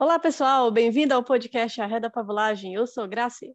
Olá, 0.00 0.18
pessoal, 0.18 0.70
bem-vindo 0.70 1.12
ao 1.12 1.22
podcast 1.22 1.78
Arreda 1.78 2.08
Pavulagem. 2.08 2.72
Eu 2.72 2.86
sou 2.86 3.06
Graci. 3.06 3.54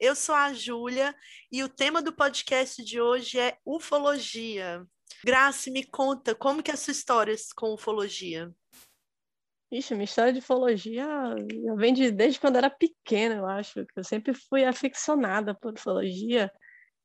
Eu 0.00 0.16
sou 0.16 0.34
a 0.34 0.52
Júlia 0.52 1.14
e 1.52 1.62
o 1.62 1.68
tema 1.68 2.02
do 2.02 2.12
podcast 2.12 2.84
de 2.84 3.00
hoje 3.00 3.38
é 3.38 3.56
ufologia. 3.64 4.84
Graci, 5.24 5.70
me 5.70 5.84
conta 5.84 6.34
como 6.34 6.64
que 6.64 6.72
é 6.72 6.74
a 6.74 6.76
sua 6.76 6.90
história 6.90 7.32
com 7.54 7.74
ufologia? 7.74 8.52
Ixi, 9.70 9.94
minha 9.94 10.04
história 10.04 10.32
de 10.32 10.40
ufologia 10.40 11.06
vem 11.76 11.94
de, 11.94 12.10
desde 12.10 12.40
quando 12.40 12.56
eu 12.56 12.58
era 12.58 12.70
pequena, 12.70 13.36
eu 13.36 13.46
acho. 13.46 13.86
Eu 13.94 14.02
sempre 14.02 14.34
fui 14.34 14.64
aficionada 14.64 15.54
por 15.54 15.74
ufologia. 15.74 16.50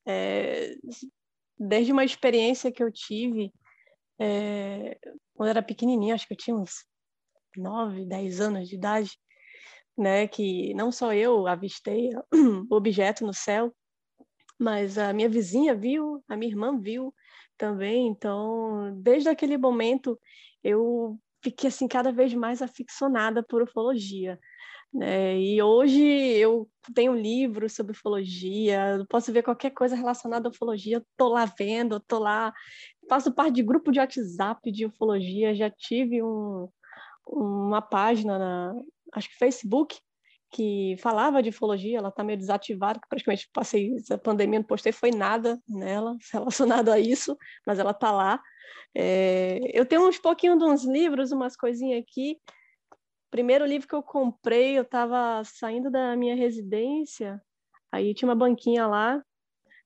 É, 0.04 0.74
desde 1.60 1.92
uma 1.92 2.04
experiência 2.04 2.72
que 2.72 2.82
eu 2.82 2.92
tive 2.92 3.54
é, 4.20 4.98
quando 5.36 5.50
eu 5.50 5.52
era 5.52 5.62
pequenininha, 5.62 6.16
acho 6.16 6.28
que 6.28 6.34
eu 6.34 6.38
tinha 6.38 6.56
uns 6.56 6.92
9, 7.60 8.06
10 8.06 8.40
anos 8.42 8.70
de 8.70 8.76
idade, 8.76 9.12
né, 9.98 10.28
que 10.28 10.74
não 10.74 10.92
só 10.92 11.14
eu 11.14 11.48
avistei 11.48 12.10
o 12.70 12.76
objeto 12.76 13.26
no 13.26 13.34
céu, 13.34 13.74
mas 14.60 14.98
a 14.98 15.14
minha 15.14 15.30
vizinha 15.30 15.76
viu, 15.76 16.24
a 16.28 16.36
minha 16.36 16.52
irmã 16.52 16.80
viu 16.80 17.14
também. 17.58 18.08
Então, 18.08 18.94
desde 19.02 19.30
aquele 19.30 19.58
momento, 19.58 20.20
eu 20.64 21.20
fiquei 21.44 21.68
assim 21.68 21.88
cada 21.88 22.12
vez 22.12 22.34
mais 22.34 22.62
aficionada 22.62 23.44
por 23.44 23.62
ufologia. 23.62 24.40
Né? 24.94 25.40
E 25.40 25.62
hoje 25.62 26.02
eu 26.04 26.70
tenho 26.94 27.16
livros 27.16 27.74
sobre 27.74 27.94
ufologia, 27.94 29.04
posso 29.10 29.34
ver 29.34 29.42
qualquer 29.42 29.72
coisa 29.72 29.96
relacionada 29.96 30.48
à 30.48 30.52
ufologia, 30.52 30.98
estou 31.00 31.30
lá 31.30 31.46
vendo, 31.46 31.98
estou 31.98 32.20
lá, 32.20 32.54
faço 33.10 33.34
parte 33.34 33.56
de 33.56 33.64
grupo 33.64 33.92
de 33.92 34.00
WhatsApp 34.00 34.72
de 34.72 34.86
ufologia, 34.86 35.56
já 35.56 35.70
tive 35.70 36.22
um, 36.22 36.70
uma 37.28 37.82
página 37.82 38.38
na, 38.38 38.74
acho 39.14 39.30
que 39.30 39.38
Facebook, 39.38 39.98
que 40.52 40.96
falava 41.00 41.42
de 41.42 41.50
ufologia, 41.50 41.98
ela 41.98 42.10
está 42.10 42.24
meio 42.24 42.38
desativada, 42.38 43.00
praticamente 43.10 43.50
passei 43.52 43.96
essa 43.96 44.18
pandemia, 44.18 44.60
não 44.60 44.66
postei 44.66 44.92
foi 44.92 45.10
nada 45.10 45.60
nela 45.68 46.16
relacionado 46.32 46.90
a 46.90 47.00
isso, 47.00 47.36
mas 47.66 47.80
ela 47.80 47.92
está 47.92 48.12
lá. 48.12 48.40
É, 48.96 49.60
eu 49.74 49.86
tenho 49.86 50.08
uns 50.08 50.20
pouquinho 50.20 50.58
de 50.58 50.64
uns 50.64 50.86
livros, 50.86 51.32
umas 51.32 51.58
coisinhas 51.58 52.04
aqui. 52.04 52.38
Primeiro 53.32 53.66
livro 53.66 53.88
que 53.88 53.96
eu 53.96 54.04
comprei, 54.04 54.78
eu 54.78 54.84
estava 54.84 55.44
saindo 55.44 55.90
da 55.90 56.16
minha 56.16 56.36
residência, 56.36 57.42
aí 57.92 58.14
tinha 58.14 58.30
uma 58.30 58.36
banquinha 58.36 58.86
lá, 58.86 59.24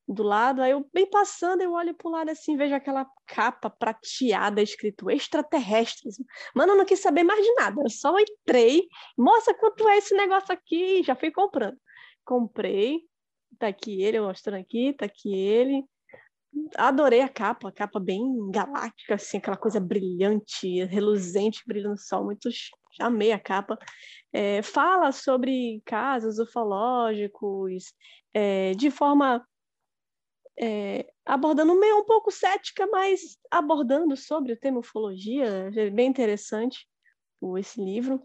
do 0.08 0.24
lado, 0.24 0.62
aí 0.62 0.72
eu 0.72 0.88
bem 0.94 1.10
passando, 1.10 1.62
eu 1.62 1.74
olho 1.74 1.94
pro 1.94 2.10
lado 2.10 2.30
assim, 2.30 2.56
vejo 2.56 2.74
aquela 2.74 3.06
capa 3.26 3.70
prateada 3.70 4.62
escrito 4.62 5.12
extraterrestres. 5.12 6.16
Mano, 6.56 6.74
eu 6.74 6.78
não 6.78 6.86
quis 6.86 7.02
saber 7.02 7.24
mais 7.24 7.44
de 7.44 7.54
nada, 7.56 7.82
eu 7.82 7.90
só 7.90 8.18
entrei, 8.18 8.88
mostra 9.18 9.54
quanto 9.54 9.88
é 9.90 9.98
esse 9.98 10.16
negócio 10.16 10.54
aqui, 10.54 11.04
já 11.04 11.16
fui 11.16 11.32
comprando. 11.32 11.78
Comprei, 12.24 13.02
tá 13.60 13.68
aqui 13.68 14.02
ele, 14.02 14.22
mostrando 14.22 14.62
aqui, 14.62 14.94
tá 14.94 15.06
aqui 15.06 15.34
ele. 15.34 15.84
Adorei 16.78 17.22
a 17.22 17.30
capa, 17.30 17.70
a 17.70 17.72
capa 17.72 18.00
bem 18.00 18.24
galáctica, 18.50 19.16
assim, 19.16 19.38
aquela 19.38 19.58
coisa 19.58 19.80
brilhante, 19.80 20.86
reluzente, 20.86 21.64
brilhando 21.68 21.92
no 21.92 21.98
sol, 21.98 22.24
muito 22.24 22.50
amei 23.00 23.32
a 23.32 23.40
capa. 23.40 23.78
É, 24.32 24.62
fala 24.62 25.12
sobre 25.12 25.82
casos 25.86 26.40
ufológicos 26.40 27.94
é, 28.34 28.72
de 28.74 28.90
forma 28.90 29.46
é, 30.60 31.08
abordando 31.26 31.80
meio 31.80 32.00
um 32.00 32.06
pouco 32.06 32.32
cética, 32.32 32.88
mas 32.88 33.38
abordando 33.52 34.18
sobre 34.18 34.54
o 34.54 34.58
tema 34.58 34.80
ufologia, 34.80 35.72
é 35.76 35.90
bem 35.90 36.08
interessante 36.08 36.88
esse 37.58 37.80
livro. 37.80 38.22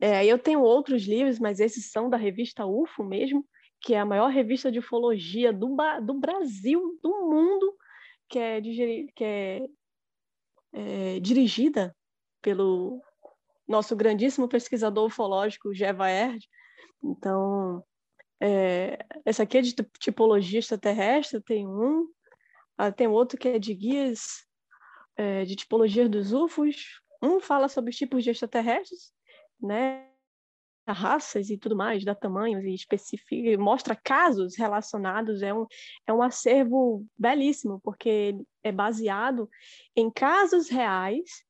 É, 0.00 0.24
eu 0.26 0.38
tenho 0.38 0.60
outros 0.60 1.04
livros, 1.04 1.38
mas 1.38 1.58
esses 1.58 1.90
são 1.90 2.10
da 2.10 2.16
revista 2.16 2.66
UFO 2.66 3.02
mesmo, 3.02 3.46
que 3.80 3.94
é 3.94 4.00
a 4.00 4.04
maior 4.04 4.28
revista 4.28 4.70
de 4.70 4.78
ufologia 4.78 5.52
do, 5.52 5.74
do 6.02 6.14
Brasil, 6.14 6.98
do 7.02 7.28
mundo, 7.30 7.74
que 8.28 8.38
é, 8.38 8.60
que 8.60 9.24
é, 9.24 9.66
é 10.72 11.20
dirigida 11.20 11.96
pelo 12.42 13.02
nosso 13.66 13.96
grandíssimo 13.96 14.48
pesquisador 14.48 15.06
ufológico, 15.06 15.74
Jeva 15.74 16.10
Erd. 16.10 16.46
Então, 17.02 17.82
é, 18.40 18.98
essa 19.24 19.42
aqui 19.42 19.58
é 19.58 19.60
de 19.60 19.74
tipologia 19.98 20.58
extraterrestre, 20.58 21.40
tem 21.42 21.66
um. 21.66 22.08
Ah, 22.78 22.90
tem 22.90 23.06
outro 23.06 23.38
que 23.38 23.48
é 23.48 23.58
de 23.58 23.74
guias 23.74 24.46
é, 25.16 25.44
de 25.44 25.54
tipologia 25.54 26.08
dos 26.08 26.32
UFOs. 26.32 27.00
Um 27.22 27.40
fala 27.40 27.68
sobre 27.68 27.90
os 27.90 27.96
tipos 27.96 28.24
de 28.24 28.30
extraterrestres, 28.30 29.12
né? 29.60 30.10
raças 30.92 31.50
e 31.50 31.56
tudo 31.56 31.76
mais, 31.76 32.04
dá 32.04 32.14
tamanhos 32.14 32.64
e 32.64 32.74
especifica, 32.74 33.56
mostra 33.62 33.94
casos 33.94 34.56
relacionados, 34.56 35.42
é 35.42 35.52
um, 35.54 35.66
é 36.06 36.12
um 36.12 36.22
acervo 36.22 37.06
belíssimo, 37.16 37.80
porque 37.82 38.34
é 38.62 38.72
baseado 38.72 39.48
em 39.94 40.10
casos 40.10 40.68
reais 40.68 41.44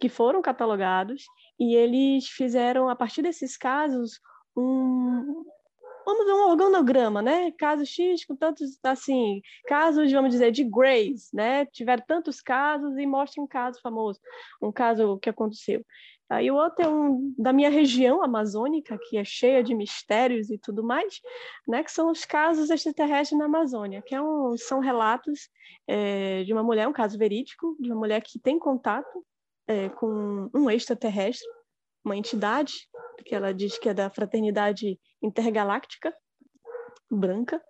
que 0.00 0.08
foram 0.08 0.42
catalogados 0.42 1.24
e 1.58 1.74
eles 1.74 2.28
fizeram, 2.28 2.88
a 2.88 2.96
partir 2.96 3.22
desses 3.22 3.56
casos, 3.56 4.20
um, 4.56 5.44
vamos 6.08 6.24
ver 6.24 6.32
um 6.32 6.48
organograma, 6.48 7.20
né? 7.20 7.50
Caso 7.52 7.84
X 7.84 8.24
com 8.24 8.34
tantos, 8.34 8.78
assim, 8.82 9.42
casos, 9.66 10.10
vamos 10.10 10.30
dizer, 10.30 10.50
de 10.50 10.64
Grays, 10.64 11.28
né? 11.34 11.66
Tiveram 11.66 12.02
tantos 12.06 12.40
casos 12.40 12.96
e 12.96 13.04
mostra 13.06 13.42
um 13.42 13.46
caso 13.46 13.78
famoso, 13.82 14.18
um 14.62 14.72
caso 14.72 15.18
que 15.18 15.28
aconteceu. 15.28 15.84
Aí 16.30 16.50
o 16.50 16.56
outro 16.56 16.84
é 16.84 16.88
um 16.88 17.34
da 17.38 17.52
minha 17.52 17.70
região 17.70 18.22
amazônica, 18.22 18.98
que 19.08 19.18
é 19.18 19.24
cheia 19.24 19.62
de 19.62 19.74
mistérios 19.74 20.50
e 20.50 20.58
tudo 20.58 20.82
mais, 20.82 21.20
né? 21.66 21.82
Que 21.84 21.92
são 21.92 22.10
os 22.10 22.24
casos 22.24 22.70
extraterrestres 22.70 23.38
na 23.38 23.44
Amazônia, 23.44 24.02
que 24.02 24.14
é 24.14 24.22
um, 24.22 24.56
são 24.56 24.80
relatos 24.80 25.50
é, 25.86 26.42
de 26.44 26.52
uma 26.54 26.62
mulher, 26.62 26.88
um 26.88 26.92
caso 26.92 27.18
verídico, 27.18 27.76
de 27.78 27.90
uma 27.90 27.98
mulher 27.98 28.22
que 28.22 28.38
tem 28.38 28.58
contato 28.58 29.24
é, 29.66 29.90
com 29.90 30.50
um 30.54 30.70
extraterrestre, 30.70 31.46
uma 32.08 32.16
entidade, 32.16 32.72
que 33.24 33.34
ela 33.34 33.52
diz 33.52 33.78
que 33.78 33.88
é 33.88 33.94
da 33.94 34.08
fraternidade 34.08 34.98
intergaláctica, 35.22 36.14
branca, 37.10 37.62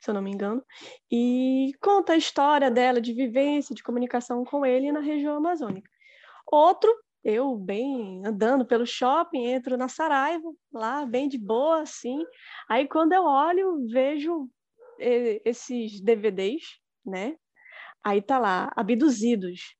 se 0.00 0.10
eu 0.10 0.14
não 0.14 0.22
me 0.22 0.30
engano, 0.30 0.64
e 1.10 1.72
conta 1.80 2.12
a 2.12 2.16
história 2.16 2.70
dela 2.70 3.00
de 3.00 3.12
vivência, 3.12 3.74
de 3.74 3.82
comunicação 3.82 4.44
com 4.44 4.66
ele 4.66 4.92
na 4.92 5.00
região 5.00 5.36
amazônica. 5.36 5.90
Outro, 6.46 6.92
eu 7.24 7.56
bem 7.56 8.22
andando 8.24 8.66
pelo 8.66 8.86
shopping, 8.86 9.46
entro 9.46 9.76
na 9.76 9.88
Saraiva, 9.88 10.48
lá 10.72 11.04
bem 11.06 11.28
de 11.28 11.38
boa, 11.38 11.82
assim. 11.82 12.24
Aí 12.68 12.86
quando 12.88 13.12
eu 13.12 13.24
olho, 13.24 13.86
vejo 13.88 14.48
esses 14.98 16.00
DVDs, 16.00 16.62
né? 17.04 17.36
Aí 18.04 18.22
tá 18.22 18.38
lá, 18.38 18.72
abduzidos, 18.76 19.76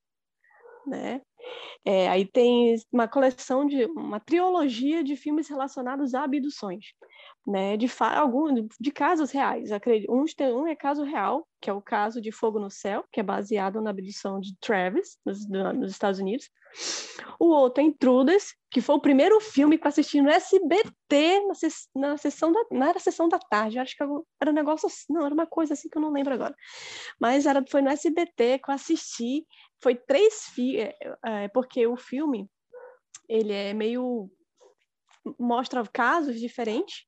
né? 0.87 1.21
É, 1.85 2.09
aí 2.09 2.25
tem 2.25 2.75
uma 2.93 3.07
coleção 3.07 3.65
de 3.65 3.85
uma 3.87 4.19
trilogia 4.19 5.05
de 5.05 5.15
filmes 5.17 5.49
relacionados 5.49 6.15
a 6.15 6.25
abduções, 6.25 6.87
né? 7.47 7.77
De 7.77 7.87
algum 8.01 8.67
de 8.81 8.91
casos 8.91 9.31
reais. 9.31 9.71
Um, 10.09 10.25
um 10.43 10.67
é 10.67 10.75
caso 10.75 11.05
real, 11.05 11.47
que 11.61 11.71
é 11.71 11.73
o 11.73 11.81
caso 11.81 12.21
de 12.21 12.33
Fogo 12.33 12.59
no 12.59 12.71
Céu, 12.71 13.05
que 13.13 13.21
é 13.21 13.23
baseado 13.23 13.81
na 13.81 13.91
abdução 13.91 14.41
de 14.41 14.57
Travis 14.61 15.19
nos, 15.25 15.49
nos 15.49 15.93
Estados 15.93 16.19
Unidos. 16.19 16.51
O 17.39 17.47
outro 17.47 17.83
é 17.83 17.87
Intruders, 17.87 18.55
que 18.71 18.81
foi 18.81 18.95
o 18.95 19.01
primeiro 19.01 19.41
filme 19.41 19.79
que 19.79 19.87
eu 19.87 19.89
assisti 19.89 20.21
no 20.21 20.29
SBT 20.29 21.41
na, 21.95 22.11
na 22.11 22.17
sessão 22.17 22.53
da 22.53 22.61
não 22.71 22.87
era 22.87 22.99
sessão 22.99 23.29
da 23.29 23.39
tarde, 23.39 23.79
acho 23.79 23.97
que 23.97 24.03
era 24.03 24.51
um 24.51 24.55
negócio 24.55 24.89
não 25.09 25.25
era 25.25 25.35
uma 25.35 25.47
coisa 25.47 25.75
assim 25.75 25.89
que 25.89 25.97
eu 25.97 26.03
não 26.03 26.13
lembro 26.13 26.35
agora. 26.35 26.55
Mas 27.21 27.47
era 27.47 27.65
foi 27.71 27.81
no 27.81 27.91
SBT 27.91 28.59
que 28.59 28.71
eu 28.71 28.75
assisti 28.75 29.47
foi 29.83 29.95
três 29.95 30.47
filmes, 30.55 30.85
é, 30.85 31.17
é, 31.25 31.49
porque 31.49 31.87
o 31.87 31.97
filme 31.97 32.49
ele 33.29 33.53
é 33.53 33.75
meio 33.75 34.31
mostra 35.39 35.85
casos 35.89 36.39
diferentes 36.39 37.05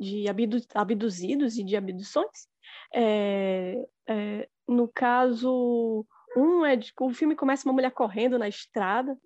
de 0.00 0.28
abdu 0.28 0.58
abduzidos 0.74 1.58
e 1.58 1.64
de 1.64 1.76
abduções. 1.76 2.48
É, 2.94 3.86
é, 4.08 4.48
no 4.66 4.88
caso, 4.88 6.06
um 6.36 6.64
é 6.64 6.76
de, 6.76 6.92
o 7.00 7.10
filme 7.10 7.36
começa 7.36 7.68
uma 7.68 7.74
mulher 7.74 7.90
correndo 7.90 8.38
na 8.38 8.48
estrada, 8.48 9.16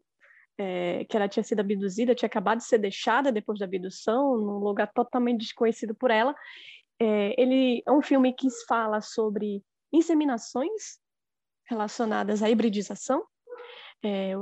é, 0.59 1.05
que 1.05 1.17
ela 1.17 1.29
tinha 1.29 1.43
sido 1.43 1.61
abduzida, 1.61 2.15
tinha 2.15 2.27
acabado 2.27 2.59
de 2.59 2.65
ser 2.65 2.79
deixada 2.79 3.31
depois 3.31 3.59
da 3.59 3.67
abdução, 3.67 4.37
num 4.37 4.59
lugar 4.59 4.91
totalmente 4.93 5.41
desconhecido 5.41 5.95
por 5.95 6.11
ela. 6.11 6.35
É, 7.01 7.41
ele 7.41 7.83
é 7.87 7.93
um 7.93 8.03
filme 8.03 8.33
que 8.33 8.49
fala 8.67 9.01
sobre 9.01 9.63
inseminações 9.93 11.02
relacionadas 11.69 12.43
à 12.43 12.51
hibridização. 12.51 13.25
É, 14.05 14.33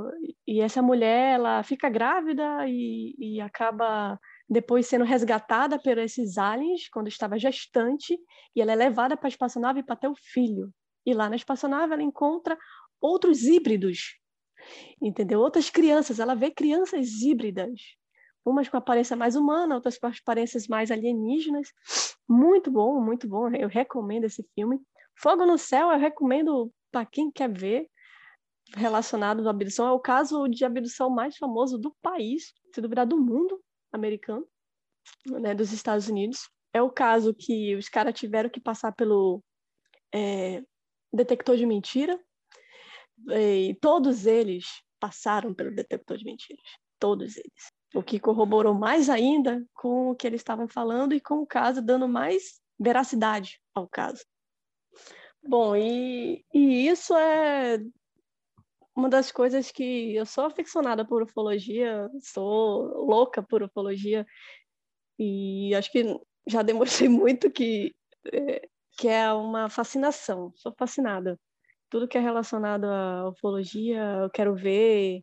e 0.47 0.59
essa 0.59 0.81
mulher 0.81 1.35
ela 1.35 1.61
fica 1.61 1.87
grávida 1.87 2.67
e, 2.67 3.15
e, 3.17 3.39
acaba 3.39 4.19
depois 4.49 4.87
sendo 4.87 5.05
resgatada 5.05 5.77
por 5.77 5.99
esses 5.99 6.35
aliens 6.39 6.89
quando 6.89 7.07
estava 7.07 7.37
gestante 7.37 8.17
e 8.55 8.61
ela 8.61 8.71
é 8.71 8.75
levada 8.75 9.15
para 9.15 9.27
a 9.27 9.29
espaçonave 9.29 9.83
para 9.83 9.95
ter 9.95 10.07
o 10.07 10.15
filho. 10.15 10.73
E 11.05 11.13
lá 11.13 11.29
na 11.29 11.35
espaçonave 11.35 11.93
ela 11.93 12.01
encontra 12.01 12.57
outros 12.99 13.43
híbridos, 13.43 14.19
entendeu? 14.99 15.39
Outras 15.39 15.69
crianças, 15.69 16.19
ela 16.19 16.35
vê 16.35 16.49
crianças 16.49 17.21
híbridas, 17.21 17.71
umas 18.43 18.67
com 18.67 18.77
aparência 18.77 19.15
mais 19.15 19.35
humana, 19.35 19.75
outras 19.75 19.97
com 19.97 20.07
aparências 20.07 20.67
mais 20.67 20.89
alienígenas. 20.91 21.71
Muito 22.27 22.71
bom, 22.71 22.99
muito 22.99 23.27
bom. 23.27 23.49
Eu 23.49 23.67
recomendo 23.67 24.25
esse 24.25 24.43
filme. 24.55 24.79
Fogo 25.15 25.45
no 25.45 25.57
Céu, 25.57 25.91
eu 25.91 25.99
recomendo 25.99 26.71
para 26.91 27.05
quem 27.05 27.31
quer 27.31 27.51
ver 27.51 27.89
relacionado 28.75 29.47
à 29.47 29.51
abdução. 29.51 29.87
É 29.87 29.91
o 29.91 29.99
caso 29.99 30.47
de 30.47 30.63
abdução 30.63 31.09
mais 31.09 31.37
famoso 31.37 31.77
do 31.77 31.95
país, 32.01 32.53
se 32.73 32.81
duvidar 32.81 33.05
do 33.05 33.19
mundo 33.19 33.61
americano, 33.91 34.47
né, 35.25 35.53
dos 35.53 35.71
Estados 35.71 36.07
Unidos. 36.07 36.49
É 36.73 36.81
o 36.81 36.89
caso 36.89 37.33
que 37.33 37.75
os 37.75 37.89
caras 37.89 38.13
tiveram 38.17 38.49
que 38.49 38.59
passar 38.59 38.93
pelo 38.93 39.43
é, 40.13 40.63
detector 41.11 41.57
de 41.57 41.65
mentira. 41.65 42.19
E 43.29 43.77
todos 43.81 44.25
eles 44.25 44.65
passaram 44.99 45.53
pelo 45.53 45.75
detector 45.75 46.17
de 46.17 46.25
mentiras. 46.25 46.65
Todos 46.97 47.35
eles. 47.35 47.71
O 47.93 48.01
que 48.01 48.19
corroborou 48.19 48.73
mais 48.73 49.09
ainda 49.09 49.63
com 49.73 50.11
o 50.11 50.15
que 50.15 50.25
eles 50.25 50.39
estavam 50.39 50.67
falando 50.67 51.13
e 51.13 51.19
com 51.19 51.39
o 51.41 51.45
caso, 51.45 51.81
dando 51.81 52.07
mais 52.07 52.61
veracidade 52.79 53.59
ao 53.75 53.87
caso. 53.87 54.23
Bom, 55.43 55.75
e, 55.75 56.45
e 56.53 56.87
isso 56.87 57.15
é 57.15 57.79
uma 58.95 59.09
das 59.09 59.31
coisas 59.31 59.71
que 59.71 60.15
eu 60.15 60.25
sou 60.25 60.45
aficionada 60.45 61.05
por 61.05 61.23
ufologia, 61.23 62.09
sou 62.21 63.05
louca 63.05 63.41
por 63.41 63.63
ufologia, 63.63 64.25
e 65.17 65.73
acho 65.75 65.91
que 65.91 66.03
já 66.47 66.61
demonstrei 66.61 67.09
muito 67.09 67.51
que, 67.51 67.95
é, 68.31 68.67
que 68.97 69.07
é 69.07 69.31
uma 69.33 69.69
fascinação, 69.69 70.51
sou 70.55 70.73
fascinada. 70.77 71.39
Tudo 71.89 72.07
que 72.07 72.17
é 72.17 72.21
relacionado 72.21 72.85
à 72.85 73.29
ufologia, 73.29 74.01
eu 74.23 74.29
quero 74.29 74.55
ver, 74.55 75.21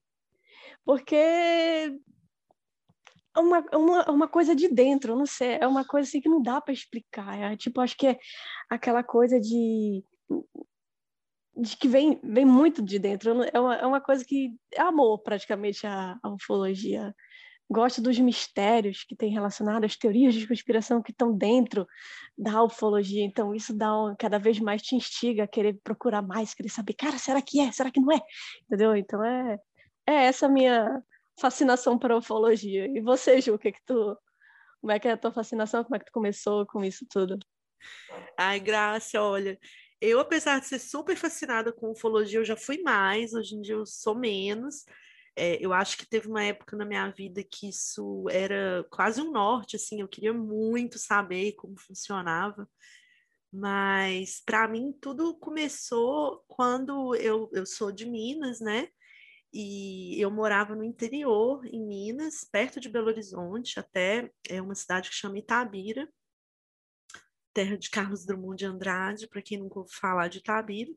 porque 0.84 1.96
uma, 3.36 3.64
uma, 3.74 4.10
uma 4.10 4.28
coisa 4.28 4.54
de 4.54 4.68
dentro, 4.68 5.16
não 5.16 5.26
sei, 5.26 5.58
é 5.60 5.66
uma 5.66 5.84
coisa 5.84 6.08
assim 6.08 6.20
que 6.20 6.28
não 6.28 6.42
dá 6.42 6.60
para 6.60 6.74
explicar. 6.74 7.38
É, 7.38 7.56
tipo, 7.56 7.80
acho 7.80 7.96
que 7.96 8.06
é 8.06 8.18
aquela 8.70 9.02
coisa 9.02 9.40
de 9.40 10.02
de 11.58 11.76
que 11.76 11.88
vem, 11.88 12.20
vem 12.22 12.44
muito 12.44 12.80
de 12.80 12.98
dentro. 12.98 13.42
É 13.52 13.60
uma, 13.60 13.74
é 13.74 13.86
uma 13.86 14.00
coisa 14.00 14.24
que 14.24 14.54
é 14.72 14.80
amor, 14.80 15.18
praticamente, 15.18 15.86
a, 15.86 16.16
a 16.22 16.28
ufologia. 16.30 17.14
Gosto 17.70 18.00
dos 18.00 18.18
mistérios 18.18 19.04
que 19.04 19.14
tem 19.14 19.30
relacionado, 19.30 19.84
as 19.84 19.96
teorias 19.96 20.34
de 20.34 20.46
conspiração 20.46 21.02
que 21.02 21.10
estão 21.10 21.36
dentro 21.36 21.86
da 22.36 22.62
ufologia. 22.62 23.24
Então, 23.24 23.54
isso 23.54 23.76
dá 23.76 23.92
um, 23.92 24.14
cada 24.16 24.38
vez 24.38 24.58
mais 24.60 24.80
te 24.80 24.94
instiga 24.94 25.44
a 25.44 25.48
querer 25.48 25.78
procurar 25.82 26.22
mais, 26.22 26.54
querer 26.54 26.70
saber, 26.70 26.94
cara, 26.94 27.18
será 27.18 27.42
que 27.42 27.60
é? 27.60 27.70
Será 27.72 27.90
que 27.90 28.00
não 28.00 28.12
é? 28.12 28.20
Entendeu? 28.64 28.96
Então, 28.96 29.22
é, 29.24 29.58
é 30.06 30.14
essa 30.26 30.48
minha 30.48 31.02
fascinação 31.40 31.98
para 31.98 32.16
ufologia. 32.16 32.86
E 32.86 33.00
você, 33.00 33.40
Ju, 33.40 33.54
o 33.54 33.58
que, 33.58 33.72
que 33.72 33.82
tu. 33.84 34.16
Como 34.80 34.92
é 34.92 34.98
que 34.98 35.08
é 35.08 35.12
a 35.12 35.16
tua 35.16 35.32
fascinação? 35.32 35.82
Como 35.82 35.96
é 35.96 35.98
que 35.98 36.06
tu 36.06 36.12
começou 36.12 36.66
com 36.66 36.84
isso 36.84 37.04
tudo? 37.10 37.38
Ai, 38.36 38.60
Graça, 38.60 39.20
olha, 39.20 39.58
eu, 40.00 40.20
apesar 40.20 40.60
de 40.60 40.66
ser 40.66 40.78
super 40.78 41.16
fascinada 41.16 41.72
com 41.72 41.90
ufologia, 41.90 42.38
eu 42.38 42.44
já 42.44 42.56
fui 42.56 42.80
mais, 42.82 43.34
hoje 43.34 43.56
em 43.56 43.60
dia 43.60 43.74
eu 43.74 43.84
sou 43.84 44.14
menos. 44.14 44.84
É, 45.34 45.56
eu 45.64 45.72
acho 45.72 45.96
que 45.98 46.08
teve 46.08 46.28
uma 46.28 46.42
época 46.42 46.76
na 46.76 46.84
minha 46.84 47.10
vida 47.10 47.42
que 47.44 47.68
isso 47.68 48.26
era 48.30 48.84
quase 48.90 49.20
um 49.20 49.30
norte, 49.30 49.76
assim, 49.76 50.00
eu 50.00 50.08
queria 50.08 50.32
muito 50.32 50.98
saber 50.98 51.52
como 51.52 51.78
funcionava. 51.78 52.68
Mas 53.52 54.42
para 54.44 54.68
mim 54.68 54.92
tudo 55.00 55.36
começou 55.38 56.44
quando 56.46 57.14
eu, 57.16 57.48
eu 57.52 57.64
sou 57.66 57.90
de 57.90 58.06
Minas, 58.06 58.60
né? 58.60 58.88
E 59.52 60.20
eu 60.20 60.30
morava 60.30 60.74
no 60.74 60.84
interior, 60.84 61.64
em 61.66 61.86
Minas, 61.86 62.44
perto 62.44 62.78
de 62.78 62.88
Belo 62.88 63.08
Horizonte, 63.08 63.80
até 63.80 64.30
é 64.48 64.60
uma 64.60 64.74
cidade 64.74 65.08
que 65.08 65.16
chama 65.16 65.38
Itabira 65.38 66.08
terra 67.58 67.76
de 67.76 67.90
Carlos 67.90 68.24
Drummond 68.24 68.56
de 68.56 68.66
Andrade, 68.66 69.26
para 69.26 69.42
quem 69.42 69.58
nunca 69.58 69.80
ouviu 69.80 69.92
falar 69.92 70.28
de 70.28 70.38
Itabira. 70.38 70.92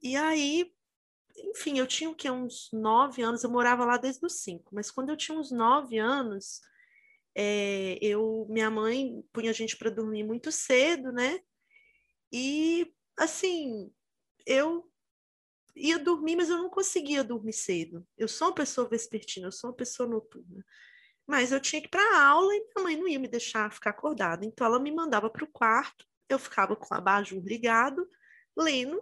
E 0.00 0.16
aí, 0.16 0.72
enfim, 1.36 1.78
eu 1.78 1.86
tinha 1.86 2.08
o 2.08 2.14
que, 2.14 2.30
uns 2.30 2.68
nove 2.72 3.22
anos, 3.22 3.42
eu 3.42 3.50
morava 3.50 3.84
lá 3.84 3.96
desde 3.96 4.24
os 4.24 4.40
cinco, 4.40 4.72
mas 4.72 4.88
quando 4.88 5.08
eu 5.08 5.16
tinha 5.16 5.36
uns 5.36 5.50
nove 5.50 5.98
anos, 5.98 6.60
é, 7.34 7.98
eu, 8.00 8.46
minha 8.48 8.70
mãe 8.70 9.20
punha 9.32 9.50
a 9.50 9.52
gente 9.52 9.76
para 9.76 9.90
dormir 9.90 10.22
muito 10.22 10.52
cedo, 10.52 11.10
né? 11.10 11.40
E, 12.32 12.92
assim, 13.16 13.92
eu 14.46 14.88
ia 15.78 15.98
dormir, 15.98 16.36
mas 16.36 16.50
eu 16.50 16.58
não 16.58 16.68
conseguia 16.70 17.24
dormir 17.24 17.52
cedo. 17.52 18.06
Eu 18.16 18.28
sou 18.28 18.48
uma 18.48 18.54
pessoa 18.54 18.88
vespertina, 18.88 19.46
eu 19.48 19.52
sou 19.52 19.70
uma 19.70 19.76
pessoa 19.76 20.08
noturna. 20.08 20.64
Mas 21.26 21.52
eu 21.52 21.60
tinha 21.60 21.80
que 21.80 21.88
ir 21.88 21.90
para 21.90 22.22
aula 22.22 22.54
e 22.54 22.60
minha 22.60 22.84
mãe 22.84 22.96
não 22.96 23.08
ia 23.08 23.18
me 23.18 23.28
deixar 23.28 23.72
ficar 23.72 23.90
acordada. 23.90 24.44
Então 24.44 24.66
ela 24.66 24.78
me 24.78 24.90
mandava 24.90 25.30
para 25.30 25.44
o 25.44 25.52
quarto, 25.52 26.06
eu 26.28 26.38
ficava 26.38 26.76
com 26.76 26.94
o 26.94 26.96
abajur 26.96 27.42
ligado, 27.44 28.08
lendo 28.56 29.00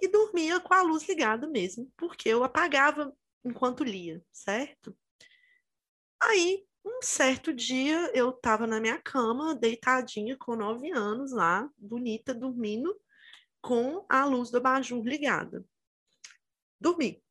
e 0.00 0.08
dormia 0.08 0.60
com 0.60 0.74
a 0.74 0.82
luz 0.82 1.08
ligada 1.08 1.46
mesmo, 1.46 1.90
porque 1.96 2.28
eu 2.28 2.44
apagava 2.44 3.12
enquanto 3.44 3.84
lia, 3.84 4.22
certo? 4.32 4.96
Aí, 6.20 6.64
um 6.84 7.00
certo 7.02 7.52
dia, 7.52 8.10
eu 8.14 8.30
estava 8.30 8.66
na 8.66 8.80
minha 8.80 9.00
cama, 9.00 9.54
deitadinha, 9.54 10.36
com 10.36 10.56
nove 10.56 10.90
anos 10.90 11.32
lá, 11.32 11.68
bonita, 11.76 12.34
dormindo, 12.34 12.94
com 13.60 14.04
a 14.08 14.24
luz 14.24 14.50
do 14.50 14.58
abajur 14.58 15.04
ligada. 15.04 15.64
Dormi. 16.80 17.22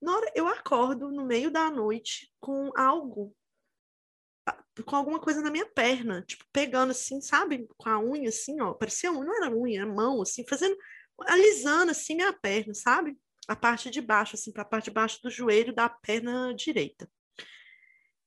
Na 0.00 0.16
hora, 0.16 0.32
eu 0.34 0.48
acordo 0.48 1.10
no 1.10 1.24
meio 1.24 1.50
da 1.50 1.70
noite 1.70 2.32
com 2.40 2.70
algo 2.76 3.34
com 4.86 4.96
alguma 4.96 5.20
coisa 5.20 5.42
na 5.42 5.50
minha 5.50 5.66
perna, 5.66 6.22
tipo, 6.22 6.44
pegando 6.52 6.92
assim, 6.92 7.20
sabe? 7.20 7.68
Com 7.76 7.88
a 7.88 8.00
unha, 8.00 8.28
assim, 8.28 8.60
ó. 8.60 8.72
Parecia 8.72 9.12
unha, 9.12 9.24
não 9.24 9.36
era 9.36 9.54
unha, 9.54 9.82
era 9.82 9.92
mão, 9.92 10.22
assim, 10.22 10.46
fazendo, 10.48 10.76
alisando 11.20 11.90
assim 11.90 12.16
minha 12.16 12.32
perna, 12.32 12.72
sabe? 12.72 13.18
A 13.46 13.54
parte 13.54 13.90
de 13.90 14.00
baixo, 14.00 14.34
assim, 14.34 14.50
para 14.50 14.62
a 14.62 14.66
parte 14.66 14.86
de 14.86 14.92
baixo 14.92 15.20
do 15.22 15.30
joelho 15.30 15.74
da 15.74 15.88
perna 15.88 16.54
direita. 16.54 17.08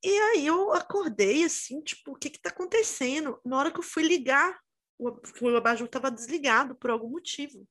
E 0.03 0.19
aí 0.19 0.45
eu 0.45 0.71
acordei, 0.73 1.43
assim, 1.43 1.81
tipo, 1.81 2.11
o 2.11 2.15
que 2.15 2.29
que 2.29 2.39
tá 2.39 2.49
acontecendo? 2.49 3.39
Na 3.43 3.57
hora 3.57 3.71
que 3.71 3.79
eu 3.79 3.83
fui 3.83 4.03
ligar, 4.03 4.59
o, 4.99 5.09
o 5.09 5.57
abajur 5.57 5.87
estava 5.87 6.11
desligado 6.11 6.75
por 6.75 6.91
algum 6.91 7.09
motivo. 7.09 7.67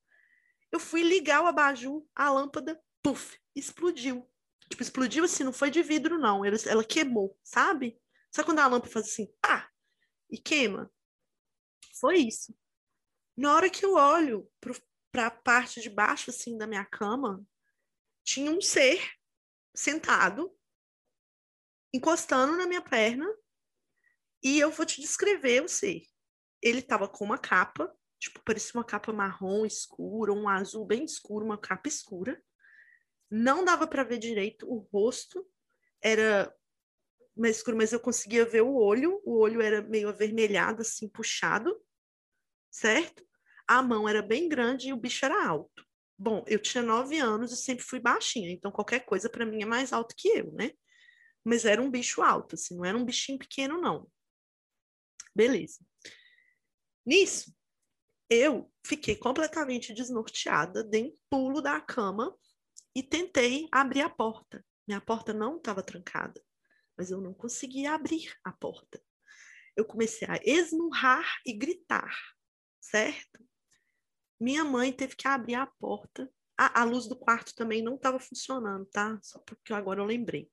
Eu 0.75 0.81
fui 0.81 1.05
ligar 1.05 1.41
o 1.41 1.47
abajur, 1.47 2.05
a 2.17 2.33
lâmpada, 2.33 2.83
puf, 3.01 3.39
explodiu. 3.55 4.29
Tipo, 4.69 4.83
explodiu 4.83 5.23
assim, 5.23 5.45
não 5.45 5.53
foi 5.53 5.71
de 5.71 5.81
vidro, 5.85 6.19
não. 6.19 6.45
Ela, 6.45 6.57
ela 6.67 6.85
queimou, 6.85 7.39
sabe? 7.45 7.97
Sabe 8.29 8.47
quando 8.47 8.59
a 8.59 8.67
lâmpada 8.67 8.93
faz 8.93 9.07
assim, 9.07 9.33
pá, 9.41 9.71
e 10.29 10.37
queima? 10.37 10.93
Foi 12.01 12.17
isso. 12.17 12.59
Na 13.37 13.55
hora 13.55 13.71
que 13.71 13.85
eu 13.87 13.95
olho 13.95 14.51
para 15.13 15.29
a 15.29 15.31
parte 15.31 15.81
de 15.81 15.89
baixo, 15.89 16.31
assim, 16.31 16.59
da 16.59 16.67
minha 16.67 16.85
cama, 16.85 17.47
tinha 18.25 18.51
um 18.51 18.61
ser 18.61 19.01
sentado, 19.73 20.53
encostando 21.93 22.57
na 22.57 22.67
minha 22.67 22.83
perna, 22.83 23.33
e 24.43 24.59
eu 24.59 24.73
vou 24.73 24.85
te 24.85 25.01
descrever 25.01 25.63
o 25.63 25.69
ser. 25.69 26.03
Ele 26.61 26.81
estava 26.81 27.07
com 27.07 27.25
uma 27.25 27.39
capa, 27.39 27.97
tipo, 28.25 28.41
parecia 28.45 28.73
uma 28.75 28.85
capa 28.85 29.13
marrom 29.13 29.67
escura, 29.67 30.33
um 30.33 30.49
azul 30.49 30.85
bem 30.85 31.05
escuro, 31.05 31.45
uma 31.45 31.59
capa 31.59 31.89
escura. 31.89 32.43
Não 33.31 33.65
dava 33.65 33.87
para 33.87 34.05
ver 34.05 34.19
direito 34.19 34.67
o 34.71 34.79
rosto, 34.93 35.47
era 36.03 36.55
mais 37.37 37.57
escuro, 37.57 37.77
mas 37.77 37.93
eu 37.93 38.01
conseguia 38.01 38.45
ver 38.45 38.63
o 38.63 38.75
olho, 38.75 39.21
o 39.25 39.39
olho 39.39 39.61
era 39.61 39.83
meio 39.83 40.09
avermelhado, 40.09 40.83
assim, 40.83 41.09
puxado, 41.09 41.77
certo? 42.71 43.27
A 43.67 43.83
mão 43.83 44.09
era 44.09 44.23
bem 44.23 44.49
grande 44.49 44.89
e 44.89 44.93
o 44.93 44.97
bicho 44.97 45.25
era 45.25 45.47
alto. 45.47 45.85
Bom, 46.17 46.45
eu 46.47 46.61
tinha 46.61 46.83
nove 46.83 47.19
anos 47.19 47.53
e 47.53 47.57
sempre 47.57 47.85
fui 47.85 47.99
baixinha, 47.99 48.51
então 48.51 48.71
qualquer 48.71 49.05
coisa 49.05 49.29
para 49.29 49.45
mim 49.45 49.63
é 49.63 49.67
mais 49.67 49.93
alto 49.93 50.15
que 50.17 50.29
eu, 50.29 50.53
né? 50.53 50.71
Mas 51.43 51.65
era 51.65 51.83
um 51.83 51.91
bicho 51.91 52.23
alto, 52.23 52.55
assim, 52.55 52.77
não 52.77 52.85
era 52.85 52.97
um 52.97 53.05
bichinho 53.05 53.39
pequeno, 53.39 53.81
não. 53.81 54.09
Beleza. 55.35 55.85
Nisso, 57.05 57.53
eu 58.29 58.71
fiquei 58.87 59.17
completamente 59.17 59.93
desnorteada, 59.93 60.83
dei 60.83 61.05
um 61.05 61.15
pulo 61.31 61.61
da 61.61 61.81
cama 61.81 62.37
e 62.95 63.03
tentei 63.03 63.69
abrir 63.71 64.03
a 64.03 64.11
porta. 64.11 64.65
Minha 64.87 65.01
porta 65.01 65.33
não 65.33 65.57
estava 65.57 65.83
trancada 65.83 66.41
mas 66.97 67.11
eu 67.11 67.21
não 67.21 67.35
conseguia 67.35 67.93
abrir 67.93 68.35
a 68.45 68.53
porta. 68.53 69.03
Eu 69.77 69.85
comecei 69.85 70.27
a 70.29 70.39
esmurrar 70.45 71.27
e 71.45 71.53
gritar, 71.53 72.15
certo? 72.81 73.45
Minha 74.39 74.65
mãe 74.65 74.93
teve 74.93 75.17
que 75.17 75.27
abrir 75.27 75.55
a 75.55 75.67
porta. 75.67 76.31
A, 76.57 76.83
a 76.83 76.85
luz 76.85 77.09
do 77.09 77.17
quarto 77.17 77.55
também 77.55 77.83
não 77.83 77.97
estava 77.97 78.21
funcionando, 78.21 78.87
tá? 78.87 79.19
Só 79.23 79.41
porque 79.41 79.73
agora 79.73 80.01
eu 80.01 80.05
lembrei. 80.05 80.49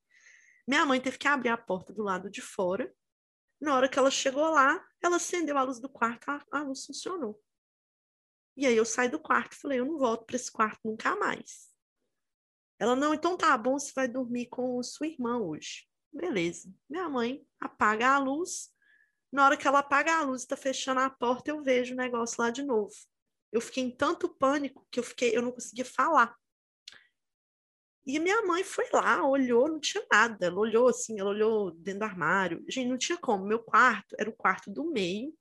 Minha 0.66 0.84
mãe 0.84 1.00
teve 1.00 1.18
que 1.18 1.28
abrir 1.28 1.50
a 1.50 1.56
porta 1.56 1.92
do 1.92 2.02
lado 2.02 2.30
de 2.30 2.40
fora. 2.40 2.92
Na 3.60 3.76
hora 3.76 3.88
que 3.88 3.98
ela 3.98 4.10
chegou 4.10 4.48
lá, 4.50 4.84
ela 5.00 5.16
acendeu 5.16 5.56
a 5.56 5.62
luz 5.62 5.80
do 5.80 5.88
quarto, 5.88 6.28
a, 6.28 6.44
a 6.50 6.62
luz 6.62 6.84
funcionou. 6.84 7.40
E 8.56 8.66
aí 8.66 8.76
eu 8.76 8.84
saí 8.84 9.08
do 9.08 9.18
quarto 9.18 9.52
e 9.52 9.56
falei, 9.56 9.80
eu 9.80 9.86
não 9.86 9.98
volto 9.98 10.26
para 10.26 10.36
esse 10.36 10.50
quarto 10.50 10.80
nunca 10.84 11.16
mais. 11.16 11.70
Ela, 12.78 12.96
não, 12.96 13.14
então 13.14 13.36
tá 13.36 13.56
bom, 13.56 13.78
você 13.78 13.92
vai 13.94 14.08
dormir 14.08 14.46
com 14.46 14.82
sua 14.82 15.06
irmã 15.06 15.38
hoje. 15.38 15.86
beleza. 16.12 16.72
Minha 16.88 17.08
mãe 17.08 17.46
apaga 17.60 18.08
a 18.08 18.18
luz. 18.18 18.70
Na 19.30 19.46
hora 19.46 19.56
que 19.56 19.66
ela 19.66 19.78
apaga 19.78 20.18
a 20.18 20.22
luz 20.22 20.42
e 20.42 20.48
tá 20.48 20.56
fechando 20.56 21.00
a 21.00 21.08
porta, 21.08 21.50
eu 21.50 21.62
vejo 21.62 21.94
o 21.94 21.96
negócio 21.96 22.42
lá 22.42 22.50
de 22.50 22.62
novo. 22.62 22.92
Eu 23.50 23.60
fiquei 23.60 23.84
em 23.84 23.90
tanto 23.90 24.28
pânico 24.28 24.86
que 24.90 24.98
eu 24.98 25.04
fiquei, 25.04 25.36
eu 25.36 25.42
não 25.42 25.52
conseguia 25.52 25.84
falar. 25.84 26.36
E 28.04 28.18
minha 28.18 28.42
mãe 28.42 28.64
foi 28.64 28.88
lá, 28.92 29.24
olhou, 29.24 29.68
não 29.68 29.78
tinha 29.78 30.04
nada. 30.10 30.46
Ela 30.46 30.58
olhou 30.58 30.88
assim, 30.88 31.20
ela 31.20 31.30
olhou 31.30 31.70
dentro 31.70 32.00
do 32.00 32.04
armário. 32.04 32.64
Gente, 32.68 32.88
não 32.88 32.98
tinha 32.98 33.16
como. 33.16 33.46
Meu 33.46 33.60
quarto 33.60 34.16
era 34.18 34.28
o 34.28 34.34
quarto 34.34 34.70
do 34.70 34.90
meio. 34.90 35.32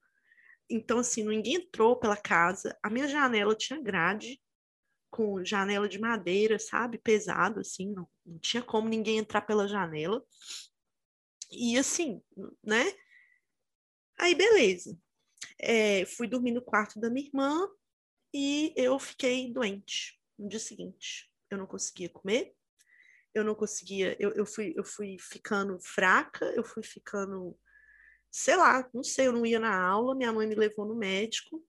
Então, 0.73 0.99
assim, 0.99 1.23
ninguém 1.23 1.55
entrou 1.55 1.95
pela 1.97 2.17
casa. 2.17 2.77
A 2.81 2.89
minha 2.89 3.07
janela 3.07 3.55
tinha 3.55 3.81
grade, 3.81 4.41
com 5.09 5.43
janela 5.43 5.89
de 5.89 5.99
madeira, 5.99 6.57
sabe? 6.57 6.97
Pesado, 6.97 7.59
assim. 7.59 7.91
Não, 7.91 8.07
não 8.25 8.39
tinha 8.39 8.63
como 8.63 8.87
ninguém 8.87 9.17
entrar 9.17 9.41
pela 9.41 9.67
janela. 9.67 10.23
E 11.51 11.77
assim, 11.77 12.21
né? 12.63 12.85
Aí, 14.17 14.33
beleza. 14.33 14.97
É, 15.59 16.05
fui 16.05 16.27
dormir 16.27 16.51
no 16.51 16.61
quarto 16.61 16.99
da 16.99 17.09
minha 17.09 17.27
irmã 17.27 17.67
e 18.33 18.73
eu 18.77 18.97
fiquei 18.97 19.51
doente 19.51 20.19
no 20.39 20.47
dia 20.47 20.59
seguinte 20.59 21.31
eu 21.51 21.57
não 21.57 21.67
conseguia 21.67 22.09
comer, 22.09 22.55
eu 23.33 23.43
não 23.43 23.53
conseguia, 23.53 24.15
eu, 24.19 24.31
eu, 24.31 24.45
fui, 24.45 24.73
eu 24.75 24.83
fui 24.83 25.17
ficando 25.19 25.79
fraca, 25.79 26.45
eu 26.55 26.63
fui 26.63 26.81
ficando, 26.81 27.57
sei 28.31 28.55
lá, 28.55 28.89
não 28.93 29.03
sei, 29.03 29.27
eu 29.27 29.33
não 29.33 29.45
ia 29.45 29.59
na 29.59 29.77
aula, 29.77 30.15
minha 30.15 30.31
mãe 30.31 30.47
me 30.47 30.55
levou 30.55 30.85
no 30.85 30.95
médico, 30.95 31.63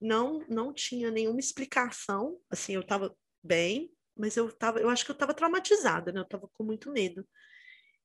não, 0.00 0.44
não 0.48 0.72
tinha 0.72 1.10
nenhuma 1.10 1.38
explicação, 1.38 2.40
assim, 2.50 2.72
eu 2.72 2.80
estava 2.80 3.14
bem, 3.42 3.92
mas 4.16 4.36
eu 4.36 4.50
tava, 4.52 4.80
eu 4.80 4.88
acho 4.88 5.04
que 5.04 5.10
eu 5.10 5.14
estava 5.14 5.34
traumatizada, 5.34 6.12
né? 6.12 6.20
Eu 6.20 6.24
estava 6.24 6.48
com 6.48 6.64
muito 6.64 6.90
medo. 6.90 7.26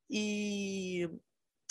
E 0.10 1.10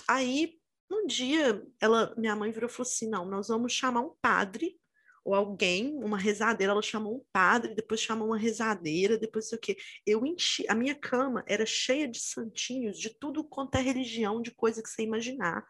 aí, 0.09 0.59
um 0.91 1.07
dia, 1.07 1.63
ela, 1.81 2.15
minha 2.17 2.37
mãe 2.37 2.51
virou 2.51 2.69
e 2.69 2.73
falou 2.73 2.89
assim: 2.89 3.09
não, 3.09 3.25
nós 3.25 3.49
vamos 3.49 3.73
chamar 3.73 4.01
um 4.01 4.15
padre 4.21 4.79
ou 5.25 5.35
alguém, 5.35 5.95
uma 6.05 6.19
rezadeira, 6.19 6.73
ela 6.73 6.83
chamou 6.83 7.17
um 7.17 7.25
padre, 7.33 7.75
depois 7.75 8.01
chamou 8.01 8.29
uma 8.29 8.37
rezadeira, 8.37 9.17
depois 9.17 9.49
sei 9.49 9.57
o 9.57 9.61
quê. 9.61 9.77
Eu 10.07 10.27
enchi, 10.27 10.67
a 10.69 10.75
minha 10.75 10.95
cama 10.95 11.43
era 11.47 11.65
cheia 11.65 12.07
de 12.07 12.21
santinhos, 12.21 12.99
de 12.99 13.09
tudo 13.19 13.43
quanto 13.43 13.77
é 13.77 13.81
religião, 13.81 14.43
de 14.43 14.51
coisa 14.51 14.83
que 14.83 14.89
você 14.89 15.03
imaginar. 15.03 15.67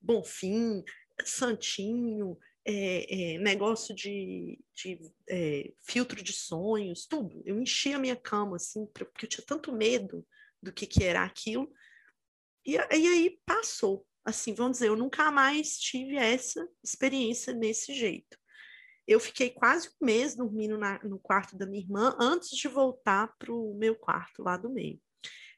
Bonfim, 0.00 0.82
santinho, 1.24 2.38
é, 2.64 3.34
é, 3.34 3.38
negócio 3.38 3.94
de, 3.94 4.58
de 4.74 5.00
é, 5.28 5.72
filtro 5.82 6.22
de 6.22 6.32
sonhos, 6.32 7.06
tudo. 7.06 7.42
Eu 7.44 7.60
enchi 7.60 7.92
a 7.92 7.98
minha 7.98 8.16
cama, 8.16 8.56
assim, 8.56 8.86
porque 8.86 9.26
eu 9.26 9.28
tinha 9.28 9.44
tanto 9.46 9.72
medo 9.72 10.26
do 10.62 10.72
que, 10.72 10.86
que 10.86 11.04
era 11.04 11.24
aquilo. 11.24 11.72
E, 12.64 12.76
e 12.76 12.78
aí 13.08 13.40
passou. 13.44 14.06
Assim, 14.24 14.54
vamos 14.54 14.72
dizer, 14.72 14.88
eu 14.88 14.96
nunca 14.96 15.30
mais 15.30 15.78
tive 15.78 16.16
essa 16.16 16.68
experiência 16.84 17.54
desse 17.54 17.94
jeito 17.94 18.40
eu 19.10 19.18
fiquei 19.18 19.50
quase 19.50 19.88
um 19.88 20.06
mês 20.06 20.36
dormindo 20.36 20.78
na, 20.78 21.02
no 21.02 21.18
quarto 21.18 21.56
da 21.56 21.66
minha 21.66 21.82
irmã 21.82 22.16
antes 22.20 22.50
de 22.50 22.68
voltar 22.68 23.34
para 23.38 23.52
o 23.52 23.74
meu 23.74 23.96
quarto 23.96 24.40
lá 24.40 24.56
do 24.56 24.70
meio. 24.70 25.00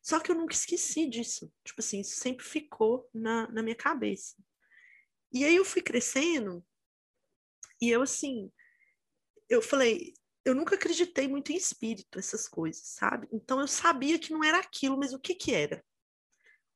Só 0.02 0.18
que 0.18 0.30
eu 0.30 0.34
nunca 0.34 0.54
esqueci 0.54 1.08
disso. 1.08 1.52
Tipo 1.64 1.80
assim, 1.80 2.00
isso 2.00 2.16
sempre 2.16 2.44
ficou 2.44 3.08
na, 3.14 3.50
na 3.52 3.62
minha 3.62 3.76
cabeça. 3.76 4.34
E 5.32 5.44
aí 5.44 5.56
eu 5.56 5.64
fui 5.64 5.80
crescendo 5.80 6.64
e 7.80 7.88
eu, 7.90 8.02
assim, 8.02 8.52
eu 9.48 9.62
falei, 9.62 10.14
eu 10.44 10.54
nunca 10.54 10.74
acreditei 10.74 11.26
muito 11.26 11.52
em 11.52 11.56
espírito, 11.56 12.18
essas 12.18 12.46
coisas, 12.46 12.86
sabe? 12.86 13.28
Então 13.32 13.60
eu 13.60 13.66
sabia 13.66 14.18
que 14.18 14.32
não 14.32 14.44
era 14.44 14.58
aquilo, 14.58 14.98
mas 14.98 15.12
o 15.12 15.18
que 15.18 15.34
que 15.34 15.54
era? 15.54 15.84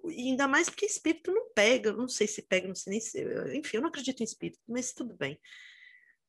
E 0.05 0.31
ainda 0.31 0.47
mais 0.47 0.69
porque 0.69 0.87
espírito 0.87 1.33
não 1.33 1.51
pega, 1.53 1.93
não 1.93 2.09
sei 2.09 2.27
se 2.27 2.43
pega, 2.43 2.69
não 2.69 2.75
sei 2.75 2.93
nem 2.93 3.01
se. 3.01 3.25
Enfim, 3.57 3.77
eu 3.77 3.81
não 3.83 3.89
acredito 3.89 4.21
em 4.21 4.25
espírito, 4.25 4.61
mas 4.69 4.93
tudo 4.93 5.17
bem. 5.17 5.41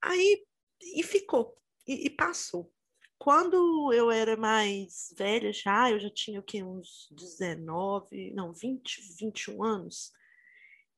Aí, 0.02 0.46
e 0.82 1.04
ficou, 1.04 1.58
e, 1.88 2.08
e 2.08 2.10
passou. 2.10 2.72
Quando 3.20 3.92
eu 3.92 4.12
era 4.12 4.38
mais 4.38 5.14
velha 5.18 5.52
já, 5.52 5.92
eu 5.92 6.00
já 6.00 6.10
tinha 6.10 6.40
o 6.40 6.44
quê? 6.44 6.64
Uns 6.64 7.08
19, 7.12 8.32
não, 8.34 8.54
20, 8.54 9.02
21 9.20 9.64
anos, 9.64 10.12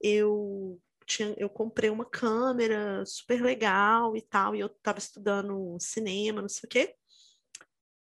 eu 0.02 0.80
tinha, 1.06 1.34
eu 1.38 1.50
comprei 1.50 1.90
uma 1.90 2.06
câmera 2.06 3.04
super 3.06 3.42
legal 3.42 4.16
e 4.16 4.22
tal, 4.22 4.56
e 4.56 4.60
eu 4.60 4.68
estava 4.68 5.00
estudando 5.00 5.78
cinema, 5.80 6.42
não 6.42 6.50
sei 6.50 6.68
o 6.68 6.70
quê. 6.70 6.96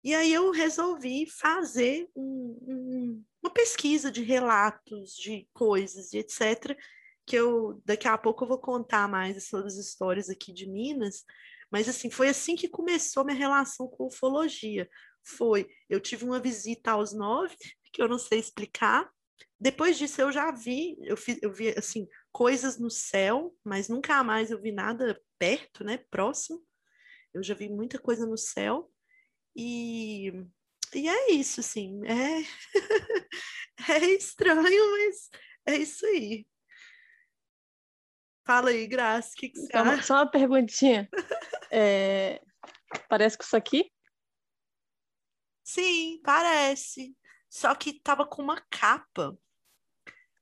E 0.04 0.16
aí 0.16 0.34
eu 0.34 0.52
resolvi 0.52 1.26
fazer 1.26 2.10
um, 2.16 2.58
um, 2.62 3.24
uma 3.44 3.52
pesquisa 3.52 4.12
de 4.12 4.24
relatos, 4.24 5.14
de 5.16 5.48
coisas, 5.54 6.14
e 6.14 6.18
etc., 6.18 6.78
que 7.26 7.36
eu 7.36 7.80
daqui 7.86 8.08
a 8.08 8.18
pouco 8.18 8.44
eu 8.44 8.48
vou 8.48 8.58
contar 8.58 9.08
mais 9.08 9.38
essas 9.38 9.78
histórias 9.78 10.30
aqui 10.30 10.52
de 10.52 10.68
Minas, 10.68 11.24
mas 11.72 11.88
assim, 11.88 12.10
foi 12.10 12.30
assim 12.30 12.56
que 12.56 12.68
começou 12.68 13.24
minha 13.24 13.38
relação 13.38 13.88
com 13.88 14.08
ufologia. 14.08 14.90
Foi, 15.24 15.68
eu 15.90 16.00
tive 16.00 16.26
uma 16.26 16.40
visita 16.40 16.92
aos 16.92 17.14
nove, 17.14 17.56
que 17.92 18.02
eu 18.02 18.08
não 18.08 18.18
sei 18.18 18.40
explicar. 18.40 19.10
Depois 19.60 19.98
disso 19.98 20.22
eu 20.22 20.32
já 20.32 20.52
vi, 20.52 20.98
eu, 21.02 21.18
fiz, 21.18 21.38
eu 21.42 21.52
vi 21.54 21.70
assim, 21.78 22.08
coisas 22.32 22.80
no 22.80 22.90
céu, 22.90 23.56
mas 23.64 23.90
nunca 23.90 24.24
mais 24.24 24.52
eu 24.52 24.62
vi 24.62 24.72
nada 24.72 25.20
perto, 25.38 25.84
né, 25.84 25.98
próximo. 26.10 26.64
Eu 27.34 27.44
já 27.44 27.54
vi 27.54 27.70
muita 27.70 28.00
coisa 28.00 28.26
no 28.26 28.38
céu. 28.38 28.92
E, 29.56 30.32
e 30.94 31.08
é 31.08 31.32
isso, 31.32 31.60
assim, 31.60 32.02
é, 32.06 32.42
é 33.92 34.06
estranho, 34.16 34.92
mas 34.92 35.30
é 35.68 35.78
isso 35.78 36.06
aí. 36.06 36.48
Fala 38.50 38.72
aí, 38.72 38.88
Graça, 38.88 39.30
o 39.36 39.36
que, 39.36 39.50
que 39.50 39.60
você 39.60 39.66
então, 39.68 39.86
acha? 39.86 40.02
Só 40.02 40.14
uma 40.16 40.26
perguntinha. 40.32 41.08
É... 41.72 42.42
Parece 43.08 43.38
com 43.38 43.44
isso 43.44 43.56
aqui? 43.56 43.92
Sim, 45.64 46.20
parece. 46.24 47.16
Só 47.48 47.76
que 47.76 47.94
tava 48.02 48.26
com 48.26 48.42
uma 48.42 48.60
capa. 48.72 49.38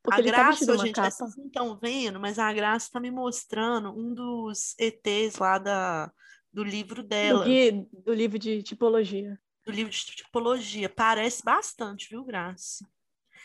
Porque 0.02 0.22
a 0.22 0.24
tá 0.24 0.30
Graça, 0.32 0.72
uma 0.74 0.86
gente, 0.86 0.96
capa. 0.96 1.12
vocês 1.12 1.36
não 1.36 1.48
estão 1.48 1.78
vendo, 1.78 2.18
mas 2.18 2.40
a 2.40 2.54
Graça 2.54 2.90
tá 2.94 2.98
me 3.02 3.12
mostrando 3.12 3.90
um 3.90 4.14
dos 4.14 4.74
ETs 4.80 5.36
lá 5.38 5.58
da, 5.58 6.10
do 6.54 6.64
livro 6.64 7.04
Do, 7.04 7.10
dela, 7.10 7.44
gui- 7.44 7.86
do 7.92 8.14
livro 8.14 8.40
de 8.40 8.64
tipologia. 8.64 9.38
do 9.66 9.72
livro 9.74 9.92
de 9.92 10.06
tipologia. 10.06 10.88
Parece 10.88 11.44
bastante, 11.44 12.08
viu, 12.10 12.24
Graça? 12.24 12.90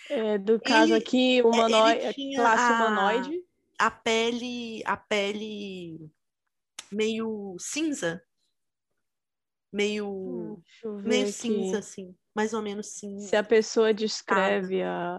É, 0.09 0.38
do 0.38 0.61
caso 0.61 0.92
Ele- 0.92 1.02
aqui, 1.02 1.42
humanoide, 1.42 2.14
classe 2.37 2.62
a- 2.62 2.76
humanoide. 2.76 3.42
A 3.83 3.91
pele, 3.91 4.81
a 4.87 4.97
pele 4.97 6.09
meio 6.93 7.57
cinza, 7.59 8.23
meio, 9.73 10.62
Hum, 10.85 11.03
meio 11.03 11.23
aqui. 11.25 11.33
cinza, 11.33 11.79
assim, 11.81 12.17
mais 12.33 12.55
ou 12.55 12.62
menos 12.62 12.87
cinza. 12.95 13.27
Se 13.27 13.35
a 13.35 13.43
pessoa 13.43 13.93
descreve 13.93 14.85
a, 14.85 15.19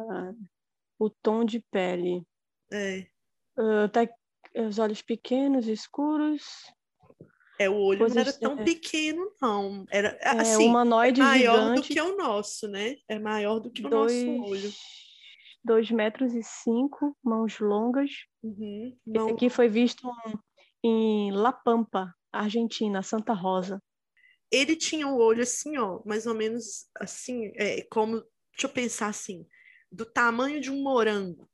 o 0.97 1.09
tom 1.09 1.43
de 1.43 1.59
pele. 1.59 2.25
É. 2.71 3.05
Ah, 3.57 3.89
tá, 3.89 4.07
os 4.65 4.79
olhos 4.79 5.01
pequenos, 5.01 5.67
escuros. 5.67 6.73
É, 7.59 7.69
o 7.69 7.75
olho 7.75 8.07
não 8.07 8.17
era 8.17 8.31
tão 8.31 8.57
é. 8.59 8.63
pequeno, 8.63 9.29
não. 9.41 9.85
Era, 9.91 10.17
É, 10.21 10.39
assim, 10.39 10.69
humanoide 10.69 11.19
maior 11.19 11.75
do 11.75 11.81
gigante. 11.81 11.93
que 11.95 12.01
o 12.01 12.15
nosso, 12.15 12.69
né? 12.69 12.95
É 13.09 13.19
maior 13.19 13.59
do 13.59 13.69
que 13.69 13.85
o 13.85 13.89
nosso 13.89 14.15
olho. 14.41 14.71
Dois, 15.63 15.89
metros 15.91 16.33
e 16.33 16.43
cinco, 16.43 17.15
mãos 17.23 17.59
longas. 17.59 18.11
Uhum. 18.41 18.97
Esse 19.07 19.17
Não, 19.17 19.27
aqui 19.29 19.49
foi 19.49 19.67
visto 19.69 20.09
em 20.83 21.31
La 21.31 21.51
Pampa, 21.53 22.13
Argentina, 22.31 23.01
Santa 23.01 23.33
Rosa. 23.33 23.81
ele 24.51 24.75
tinha 24.75 25.07
o 25.07 25.17
olho 25.17 25.41
assim, 25.43 25.77
ó, 25.77 26.01
mais 26.05 26.25
ou 26.27 26.33
menos 26.35 26.87
assim, 26.99 27.51
é, 27.55 27.81
como, 27.89 28.19
deixa 28.51 28.67
eu 28.67 28.69
pensar 28.69 29.07
assim, 29.07 29.47
do 29.91 30.05
tamanho 30.05 30.61
de 30.61 30.69
um 30.69 30.81
morango. 30.83 31.49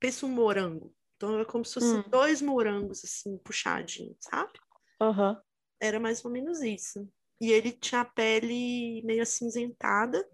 Pensa 0.00 0.24
um 0.26 0.30
morango. 0.30 0.94
Então 1.16 1.38
é 1.40 1.44
como 1.44 1.64
se 1.64 1.74
fossem 1.74 1.98
Hum. 1.98 2.08
dois 2.08 2.40
morangos 2.40 3.04
assim, 3.04 3.36
puxadinhos, 3.38 4.16
sabe? 4.20 4.52
Aham. 5.00 5.40
Era 5.80 5.98
mais 5.98 6.24
ou 6.24 6.30
menos 6.30 6.60
isso. 6.62 7.08
E 7.40 7.50
ele 7.52 7.72
tinha 7.72 8.00
a 8.02 8.04
pele 8.04 9.02
meio 9.04 9.22
acinzentada 9.22 10.26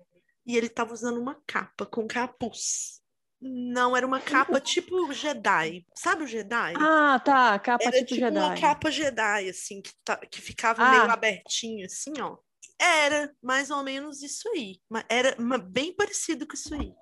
e 0.46 0.56
ele 0.56 0.68
tava 0.68 0.92
usando 0.92 1.18
uma 1.20 1.40
capa 1.46 1.86
com 1.86 2.06
capuz. 2.06 3.02
Não, 3.46 3.94
era 3.94 4.06
uma 4.06 4.20
capa 4.20 4.58
tipo 4.60 5.12
Jedi. 5.12 5.84
Sabe 5.94 6.24
o 6.24 6.26
Jedi? 6.26 6.72
Ah, 6.78 7.20
tá, 7.22 7.58
capa 7.58 7.84
Era 7.84 7.98
tipo 7.98 8.14
tipo 8.14 8.26
uma 8.26 8.48
Jedi. 8.48 8.60
capa 8.60 8.90
Jedi, 8.90 9.48
assim, 9.50 9.82
que, 9.82 9.92
tá- 10.02 10.16
que 10.16 10.40
ficava 10.40 10.82
Ah. 10.82 10.90
meio 10.90 11.02
abertinha, 11.10 11.84
assim, 11.84 12.12
ó. 12.20 12.38
Era 12.80 13.30
mais 13.42 13.70
ou 13.70 13.82
menos 13.82 14.22
isso 14.22 14.48
aí. 14.48 14.80
Era 15.08 15.36
bem 15.58 15.94
parecido 15.94 16.46
com 16.46 16.54
isso 16.54 16.74
aí. 16.74 16.92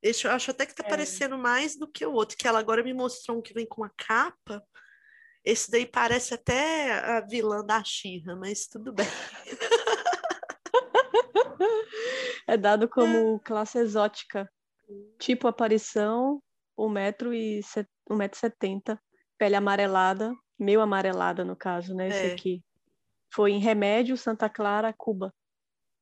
Esse 0.00 0.26
eu 0.26 0.30
acho 0.30 0.52
até 0.52 0.64
que 0.64 0.74
tá 0.74 0.84
É. 0.86 0.88
parecendo 0.88 1.36
mais 1.36 1.76
do 1.76 1.86
que 1.90 2.06
o 2.06 2.12
outro, 2.12 2.36
que 2.36 2.46
ela 2.46 2.60
agora 2.60 2.84
me 2.84 2.94
mostrou 2.94 3.38
um 3.38 3.42
que 3.42 3.52
vem 3.52 3.66
com 3.66 3.82
uma 3.82 3.92
capa. 3.96 4.62
Esse 5.44 5.70
daí 5.72 5.86
parece 5.86 6.34
até 6.34 6.92
a 7.00 7.20
vilã 7.20 7.64
da 7.64 7.82
Xirra, 7.82 8.36
mas 8.36 8.66
tudo 8.68 8.92
bem. 8.92 9.06
É 12.46 12.56
dado 12.56 12.88
como 12.88 13.38
classe 13.44 13.78
exótica, 13.78 14.50
tipo 15.18 15.48
aparição, 15.48 16.42
1,70m, 16.78 18.98
pele 19.36 19.56
amarelada, 19.56 20.34
meio 20.58 20.80
amarelada 20.80 21.44
no 21.44 21.56
caso, 21.56 21.94
né? 21.94 22.08
Esse 22.08 22.26
É. 22.26 22.32
aqui. 22.32 22.62
Foi 23.32 23.52
em 23.52 23.58
Remédio, 23.58 24.16
Santa 24.16 24.48
Clara, 24.48 24.94
Cuba. 24.96 25.34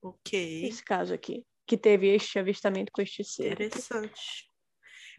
Ok. 0.01 0.67
Esse 0.67 0.85
caso 0.85 1.13
aqui. 1.13 1.45
Que 1.67 1.77
teve 1.77 2.07
este 2.09 2.39
avistamento 2.39 2.93
com 2.93 3.03
este 3.03 3.25
ser. 3.25 3.53
Interessante. 3.53 4.49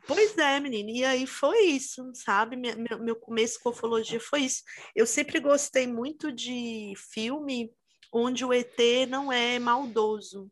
Pois 0.05 0.37
é, 0.37 0.59
menina, 0.59 0.91
e 0.91 1.03
aí 1.03 1.27
foi 1.27 1.65
isso, 1.65 2.09
sabe? 2.13 2.55
Meu, 2.55 2.99
meu 2.99 3.15
começo 3.15 3.59
com 3.61 3.69
ufologia 3.69 4.19
foi 4.21 4.43
isso. 4.43 4.63
Eu 4.95 5.05
sempre 5.05 5.39
gostei 5.41 5.85
muito 5.85 6.31
de 6.31 6.93
filme 7.11 7.73
onde 8.13 8.45
o 8.45 8.53
ET 8.53 8.77
não 9.09 9.29
é 9.31 9.59
maldoso. 9.59 10.49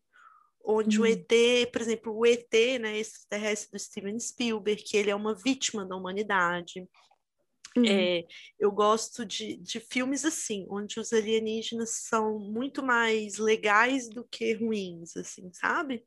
Onde 0.67 0.99
o 0.99 1.03
Hum. 1.03 1.07
ET, 1.07 1.67
por 1.71 1.81
exemplo, 1.81 2.17
o 2.17 2.25
ET, 2.25 2.79
né, 2.79 2.97
extraterrestre 2.97 3.71
do 3.71 3.79
Steven 3.79 4.19
Spielberg, 4.19 4.83
que 4.83 4.97
ele 4.97 5.11
é 5.11 5.15
uma 5.15 5.35
vítima 5.35 5.85
da 5.85 5.95
humanidade. 5.95 6.87
Hum. 7.77 7.85
É, 7.85 8.25
eu 8.57 8.71
gosto 8.71 9.25
de, 9.25 9.57
de 9.57 9.79
filmes 9.79 10.25
assim, 10.25 10.65
onde 10.69 10.99
os 10.99 11.11
alienígenas 11.11 12.03
são 12.07 12.39
muito 12.39 12.81
mais 12.81 13.37
legais 13.37 14.09
do 14.09 14.25
que 14.25 14.53
ruins, 14.53 15.15
assim, 15.17 15.51
sabe? 15.53 16.03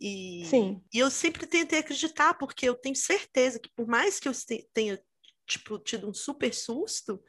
E, 0.00 0.44
Sim. 0.44 0.82
e 0.92 0.98
eu 0.98 1.10
sempre 1.10 1.46
tentei 1.46 1.78
acreditar, 1.78 2.34
porque 2.34 2.68
eu 2.68 2.74
tenho 2.74 2.96
certeza 2.96 3.58
que 3.58 3.70
por 3.74 3.86
mais 3.86 4.20
que 4.20 4.28
eu 4.28 4.32
te- 4.32 4.68
tenha, 4.74 5.02
tipo, 5.46 5.78
tido 5.78 6.08
um 6.08 6.14
super 6.14 6.52
susto, 6.52 7.22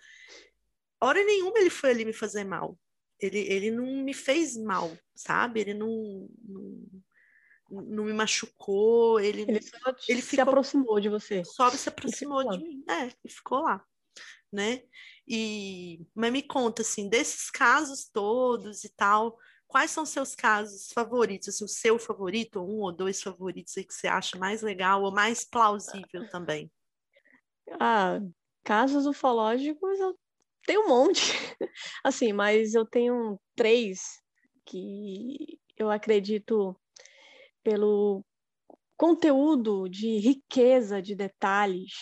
hora 1.01 1.23
nenhuma 1.23 1.59
ele 1.59 1.69
foi 1.69 1.91
ali 1.91 2.05
me 2.05 2.13
fazer 2.13 2.43
mal. 2.43 2.77
Ele, 3.19 3.39
ele 3.39 3.71
não 3.71 3.85
me 4.03 4.13
fez 4.13 4.57
mal, 4.57 4.91
sabe? 5.15 5.59
Ele 5.61 5.73
não, 5.73 6.27
não, 6.47 7.81
não 7.81 8.03
me 8.05 8.13
machucou, 8.13 9.19
ele, 9.19 9.43
Ele 9.43 9.61
só 9.61 9.93
te- 9.93 10.11
Ele 10.11 10.21
se 10.21 10.29
ficou- 10.31 10.43
aproximou 10.43 10.99
de 10.99 11.09
você. 11.09 11.43
só 11.43 11.69
se 11.71 11.89
aproximou 11.89 12.43
de 12.49 12.57
mim, 12.57 12.83
é, 12.89 13.09
e 13.23 13.29
ficou 13.29 13.59
lá, 13.59 13.83
né? 14.51 14.83
E, 15.27 16.05
mas 16.13 16.31
me 16.31 16.43
conta, 16.43 16.81
assim, 16.81 17.09
desses 17.09 17.49
casos 17.49 18.05
todos 18.09 18.83
e 18.83 18.89
tal, 18.89 19.37
quais 19.67 19.91
são 19.91 20.05
seus 20.05 20.35
casos 20.35 20.91
favoritos, 20.93 21.47
assim, 21.49 21.65
o 21.65 21.69
seu 21.69 21.97
favorito, 21.97 22.59
um 22.61 22.81
ou 22.81 22.91
dois 22.91 23.21
favoritos 23.21 23.75
aí 23.77 23.83
que 23.85 23.93
você 23.93 24.07
acha 24.07 24.37
mais 24.37 24.61
legal 24.61 25.01
ou 25.03 25.11
mais 25.11 25.43
plausível 25.43 26.29
também? 26.29 26.71
Ah, 27.79 28.19
casos 28.63 29.05
ufológicos 29.07 29.99
eu 29.99 30.15
tenho 30.65 30.85
um 30.85 30.87
monte. 30.87 31.21
Assim, 32.03 32.33
mas 32.33 32.73
eu 32.73 32.85
tenho 32.85 33.39
três 33.55 33.99
que 34.65 35.59
eu 35.77 35.89
acredito 35.89 36.75
pelo 37.63 38.23
conteúdo 38.97 39.89
de 39.89 40.19
riqueza 40.19 41.01
de 41.01 41.15
detalhes, 41.15 41.93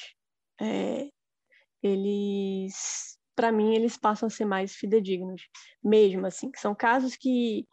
é, 0.61 1.09
eles, 1.81 3.17
para 3.35 3.51
mim, 3.51 3.75
eles 3.75 3.97
passam 3.97 4.27
a 4.27 4.29
ser 4.29 4.45
mais 4.45 4.73
fidedignos, 4.75 5.41
mesmo 5.83 6.25
assim, 6.25 6.51
que 6.51 6.59
são 6.59 6.75
casos 6.75 7.15
que 7.15 7.65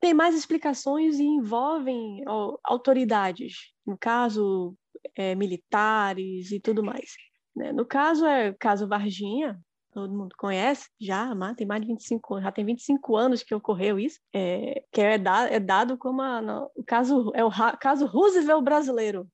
têm 0.00 0.14
mais 0.14 0.34
explicações 0.34 1.18
e 1.18 1.24
envolvem 1.24 2.22
autoridades, 2.64 3.72
no 3.86 3.98
caso, 3.98 4.74
é, 5.16 5.34
militares 5.34 6.52
e 6.52 6.60
tudo 6.60 6.82
mais. 6.82 7.10
Né? 7.54 7.72
No 7.72 7.84
caso, 7.84 8.26
é 8.26 8.50
o 8.50 8.56
caso 8.56 8.88
Varginha, 8.88 9.60
todo 9.92 10.16
mundo 10.16 10.34
conhece 10.36 10.88
já, 11.00 11.30
tem 11.54 11.66
mais 11.66 11.82
de 11.82 11.88
25 11.88 12.34
anos, 12.34 12.44
já 12.44 12.52
tem 12.52 12.64
25 12.64 13.16
anos 13.16 13.42
que 13.42 13.54
ocorreu 13.54 13.98
isso, 13.98 14.20
é, 14.32 14.84
que 14.92 15.00
é, 15.00 15.18
da, 15.18 15.48
é 15.48 15.58
dado 15.58 15.98
como 15.98 16.22
a, 16.22 16.40
no, 16.40 16.70
o 16.74 16.84
caso, 16.84 17.32
é 17.34 17.44
o 17.44 17.48
ra, 17.48 17.76
caso 17.76 18.06
Roosevelt 18.06 18.62
brasileiro, 18.62 19.28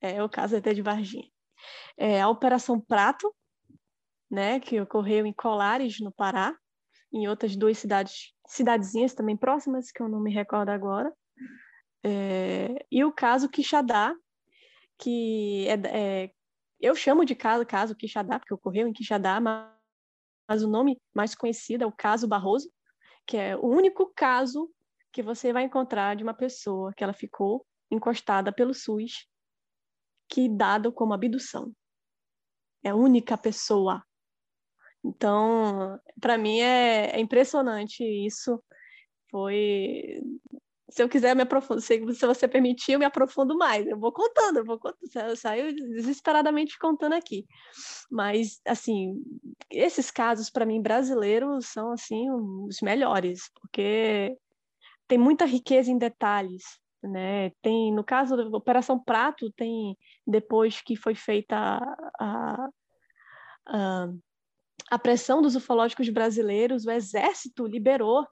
é 0.00 0.22
o 0.22 0.28
caso 0.28 0.56
até 0.56 0.72
de 0.72 0.82
Varginha. 0.82 1.28
É, 1.96 2.20
a 2.20 2.28
Operação 2.28 2.80
Prato, 2.80 3.34
né, 4.30 4.58
que 4.60 4.80
ocorreu 4.80 5.26
em 5.26 5.32
Colares, 5.32 6.00
no 6.00 6.10
Pará, 6.10 6.56
em 7.12 7.28
outras 7.28 7.54
duas 7.54 7.78
cidades, 7.78 8.32
cidadezinhas 8.46 9.14
também 9.14 9.36
próximas, 9.36 9.92
que 9.92 10.02
eu 10.02 10.08
não 10.08 10.20
me 10.20 10.32
recordo 10.32 10.70
agora, 10.70 11.12
é, 12.04 12.84
e 12.90 13.04
o 13.04 13.12
caso 13.12 13.48
Quixadá, 13.48 14.14
que 14.98 15.66
é, 15.68 15.74
é, 16.24 16.32
eu 16.82 16.96
chamo 16.96 17.24
de 17.24 17.34
caso, 17.34 17.64
caso 17.64 17.94
Quixadá, 17.94 18.38
porque 18.38 18.52
ocorreu 18.52 18.88
em 18.88 18.92
Quixadá, 18.92 19.40
mas, 19.40 19.70
mas 20.48 20.62
o 20.64 20.68
nome 20.68 21.00
mais 21.14 21.34
conhecido 21.34 21.84
é 21.84 21.86
o 21.86 21.92
caso 21.92 22.26
Barroso, 22.26 22.70
que 23.26 23.36
é 23.36 23.56
o 23.56 23.66
único 23.66 24.12
caso 24.14 24.68
que 25.12 25.22
você 25.22 25.52
vai 25.52 25.62
encontrar 25.62 26.16
de 26.16 26.24
uma 26.24 26.34
pessoa 26.34 26.92
que 26.92 27.04
ela 27.04 27.12
ficou 27.12 27.64
encostada 27.90 28.52
pelo 28.52 28.74
SUS, 28.74 29.28
que 30.28 30.48
dado 30.48 30.92
como 30.92 31.12
abdução. 31.12 31.72
É 32.82 32.88
a 32.88 32.96
única 32.96 33.38
pessoa. 33.38 34.02
Então, 35.04 36.00
para 36.20 36.36
mim 36.36 36.60
é, 36.60 37.16
é 37.16 37.20
impressionante 37.20 38.02
isso. 38.02 38.62
Foi 39.30 40.20
se 40.92 41.02
eu 41.02 41.08
quiser 41.08 41.34
me 41.34 41.42
aprofundar, 41.42 41.80
se, 41.80 42.14
se 42.14 42.26
você 42.26 42.46
permitir, 42.46 42.92
eu 42.92 42.98
me 42.98 43.04
aprofundo 43.06 43.56
mais. 43.56 43.86
Eu 43.86 43.98
vou 43.98 44.12
contando, 44.12 44.58
eu 44.58 44.64
vou 44.64 44.78
contando, 44.78 45.30
eu 45.30 45.36
saio 45.36 45.74
desesperadamente 45.74 46.78
contando 46.78 47.14
aqui. 47.14 47.46
Mas, 48.10 48.60
assim, 48.66 49.14
esses 49.70 50.10
casos, 50.10 50.50
para 50.50 50.66
mim, 50.66 50.82
brasileiros, 50.82 51.66
são, 51.66 51.92
assim, 51.92 52.30
os 52.30 52.82
melhores, 52.82 53.50
porque 53.54 54.36
tem 55.08 55.16
muita 55.16 55.46
riqueza 55.46 55.90
em 55.90 55.96
detalhes, 55.96 56.62
né? 57.02 57.50
Tem, 57.62 57.90
no 57.90 58.04
caso 58.04 58.36
da 58.36 58.44
Operação 58.56 59.02
Prato, 59.02 59.50
tem, 59.52 59.96
depois 60.26 60.82
que 60.82 60.94
foi 60.94 61.14
feita 61.14 61.56
a, 62.20 62.68
a, 63.66 64.08
a 64.90 64.98
pressão 64.98 65.40
dos 65.40 65.56
ufológicos 65.56 66.10
brasileiros, 66.10 66.84
o 66.84 66.90
Exército 66.90 67.66
liberou 67.66 68.26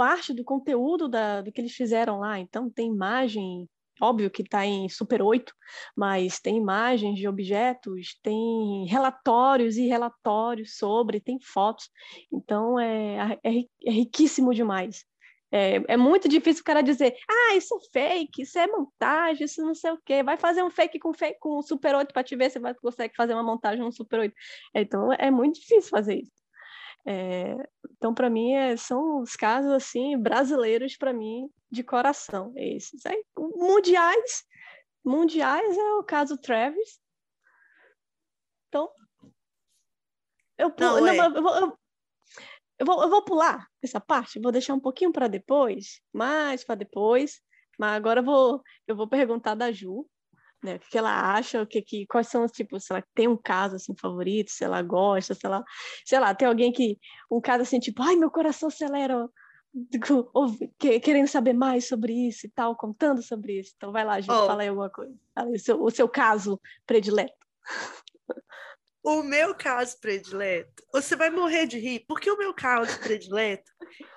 parte 0.00 0.32
do 0.32 0.42
conteúdo 0.42 1.10
da, 1.10 1.42
do 1.42 1.52
que 1.52 1.60
eles 1.60 1.74
fizeram 1.74 2.20
lá. 2.20 2.38
Então, 2.40 2.70
tem 2.70 2.86
imagem, 2.90 3.68
óbvio 4.00 4.30
que 4.30 4.40
está 4.40 4.64
em 4.64 4.88
Super 4.88 5.20
8, 5.20 5.52
mas 5.94 6.40
tem 6.40 6.56
imagens 6.56 7.18
de 7.18 7.28
objetos, 7.28 8.18
tem 8.22 8.86
relatórios 8.88 9.76
e 9.76 9.86
relatórios 9.86 10.78
sobre, 10.78 11.20
tem 11.20 11.38
fotos. 11.38 11.90
Então, 12.32 12.80
é, 12.80 13.38
é, 13.44 13.50
é 13.84 13.90
riquíssimo 13.90 14.54
demais. 14.54 15.04
É, 15.52 15.82
é, 15.86 15.96
muito 15.98 16.30
difícil 16.30 16.62
o 16.62 16.64
cara 16.64 16.80
dizer, 16.80 17.14
ah, 17.28 17.54
isso 17.56 17.74
é 17.74 17.80
fake, 17.92 18.40
isso 18.40 18.58
é 18.58 18.66
montagem, 18.66 19.44
isso 19.44 19.60
não 19.62 19.74
sei 19.74 19.90
o 19.90 20.00
quê. 20.02 20.22
Vai 20.22 20.38
fazer 20.38 20.62
um 20.62 20.70
fake 20.70 20.98
com, 20.98 21.12
fake, 21.12 21.38
com 21.40 21.60
Super 21.60 21.94
8 21.94 22.10
para 22.10 22.24
te 22.24 22.34
ver 22.36 22.50
se 22.50 22.58
você 22.58 22.80
consegue 22.80 23.14
fazer 23.14 23.34
uma 23.34 23.42
montagem 23.42 23.84
no 23.84 23.92
Super 23.92 24.20
8. 24.20 24.34
Então, 24.74 25.12
é 25.12 25.30
muito 25.30 25.60
difícil 25.60 25.90
fazer 25.90 26.22
isso. 26.22 26.39
É, 27.06 27.56
então, 27.92 28.14
para 28.14 28.28
mim, 28.28 28.52
é, 28.52 28.76
são 28.76 29.20
os 29.20 29.34
casos 29.36 29.70
assim 29.72 30.18
brasileiros 30.18 30.96
para 30.96 31.12
mim 31.12 31.50
de 31.70 31.82
coração 31.82 32.52
esses. 32.56 33.04
Aí, 33.06 33.24
mundiais, 33.36 34.44
mundiais 35.04 35.76
é 35.76 35.92
o 35.94 36.04
caso 36.04 36.36
Travis. 36.36 37.00
Então, 38.68 38.90
eu, 40.58 40.72
Não, 40.78 41.00
não, 41.00 41.08
é. 41.08 41.18
eu, 41.18 41.42
vou, 41.42 41.56
eu, 41.56 41.78
eu, 42.78 42.86
vou, 42.86 43.02
eu 43.02 43.10
vou 43.10 43.24
pular 43.24 43.66
essa 43.82 44.00
parte, 44.00 44.40
vou 44.40 44.52
deixar 44.52 44.74
um 44.74 44.80
pouquinho 44.80 45.12
para 45.12 45.26
depois, 45.26 46.02
mais 46.12 46.62
para 46.64 46.74
depois. 46.74 47.40
Mas 47.78 47.96
agora 47.96 48.20
eu 48.20 48.24
vou, 48.24 48.62
eu 48.86 48.94
vou 48.94 49.08
perguntar 49.08 49.54
da 49.54 49.72
Ju, 49.72 50.06
né? 50.62 50.76
O 50.76 50.80
que 50.90 50.98
ela 50.98 51.34
acha, 51.34 51.62
o 51.62 51.66
que, 51.66 51.82
que 51.82 52.06
quais 52.06 52.28
são 52.28 52.44
os 52.44 52.52
tipos, 52.52 52.84
se 52.84 52.92
ela 52.92 53.04
tem 53.14 53.28
um 53.28 53.36
caso 53.36 53.76
assim 53.76 53.94
favorito, 53.96 54.50
se 54.50 54.64
ela 54.64 54.82
gosta, 54.82 55.34
se 55.34 55.46
ela, 55.46 55.64
sei 56.04 56.18
lá, 56.18 56.34
tem 56.34 56.46
alguém 56.46 56.72
que 56.72 56.98
um 57.30 57.40
caso 57.40 57.62
assim 57.62 57.78
tipo, 57.78 58.02
ai, 58.02 58.16
meu 58.16 58.30
coração 58.30 58.68
acelera, 58.68 59.28
ou, 60.34 60.56
que, 60.78 60.98
querendo 61.00 61.28
saber 61.28 61.52
mais 61.52 61.86
sobre 61.86 62.12
isso 62.12 62.46
e 62.46 62.50
tal, 62.50 62.76
contando 62.76 63.22
sobre 63.22 63.60
isso. 63.60 63.72
Então 63.76 63.92
vai 63.92 64.04
lá, 64.04 64.20
gente, 64.20 64.32
oh. 64.32 64.46
fala 64.46 64.62
aí 64.62 64.68
alguma 64.68 64.90
coisa. 64.90 65.14
Aí, 65.36 65.52
o, 65.52 65.58
seu, 65.58 65.82
o 65.82 65.90
seu 65.90 66.08
caso 66.08 66.60
predileto. 66.86 67.34
O 69.02 69.22
meu 69.22 69.54
caso 69.54 69.98
predileto, 69.98 70.84
você 70.92 71.16
vai 71.16 71.30
morrer 71.30 71.66
de 71.66 71.78
rir, 71.78 72.04
porque 72.06 72.30
o 72.30 72.36
meu 72.36 72.52
caso 72.52 73.00
predileto 73.00 73.70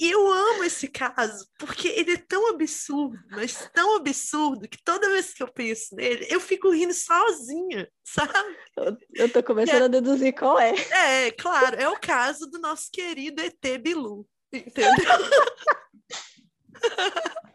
E 0.00 0.10
eu 0.10 0.30
amo 0.32 0.62
esse 0.62 0.86
caso, 0.86 1.44
porque 1.58 1.88
ele 1.88 2.12
é 2.12 2.16
tão 2.16 2.50
absurdo, 2.50 3.18
mas 3.30 3.68
tão 3.74 3.96
absurdo, 3.96 4.68
que 4.68 4.80
toda 4.84 5.10
vez 5.10 5.34
que 5.34 5.42
eu 5.42 5.52
penso 5.52 5.96
nele, 5.96 6.24
eu 6.30 6.38
fico 6.38 6.70
rindo 6.70 6.94
sozinha, 6.94 7.90
sabe? 8.06 8.56
Eu, 8.76 8.96
eu 9.14 9.32
tô 9.32 9.42
começando 9.42 9.82
é, 9.82 9.84
a 9.86 9.88
deduzir 9.88 10.32
qual 10.38 10.56
é. 10.58 10.72
É, 10.90 11.32
claro, 11.32 11.74
é 11.74 11.88
o 11.88 11.98
caso 11.98 12.48
do 12.48 12.60
nosso 12.60 12.88
querido 12.92 13.42
ET 13.42 13.78
Bilu, 13.80 14.24
entendeu? 14.52 14.92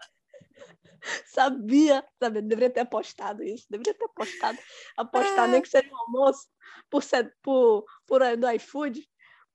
sabia, 1.26 2.04
sabia, 2.22 2.42
deveria 2.42 2.70
ter 2.70 2.82
apostado 2.82 3.42
isso, 3.42 3.66
deveria 3.70 3.94
ter 3.94 4.06
apostado, 4.06 4.58
apostar 4.98 5.48
é. 5.48 5.52
nem 5.52 5.62
que 5.62 5.70
seja 5.70 5.90
um 5.90 5.98
almoço 5.98 6.46
por, 6.90 7.02
por, 7.42 7.86
por 8.06 8.38
do 8.38 8.52
iFood, 8.52 9.02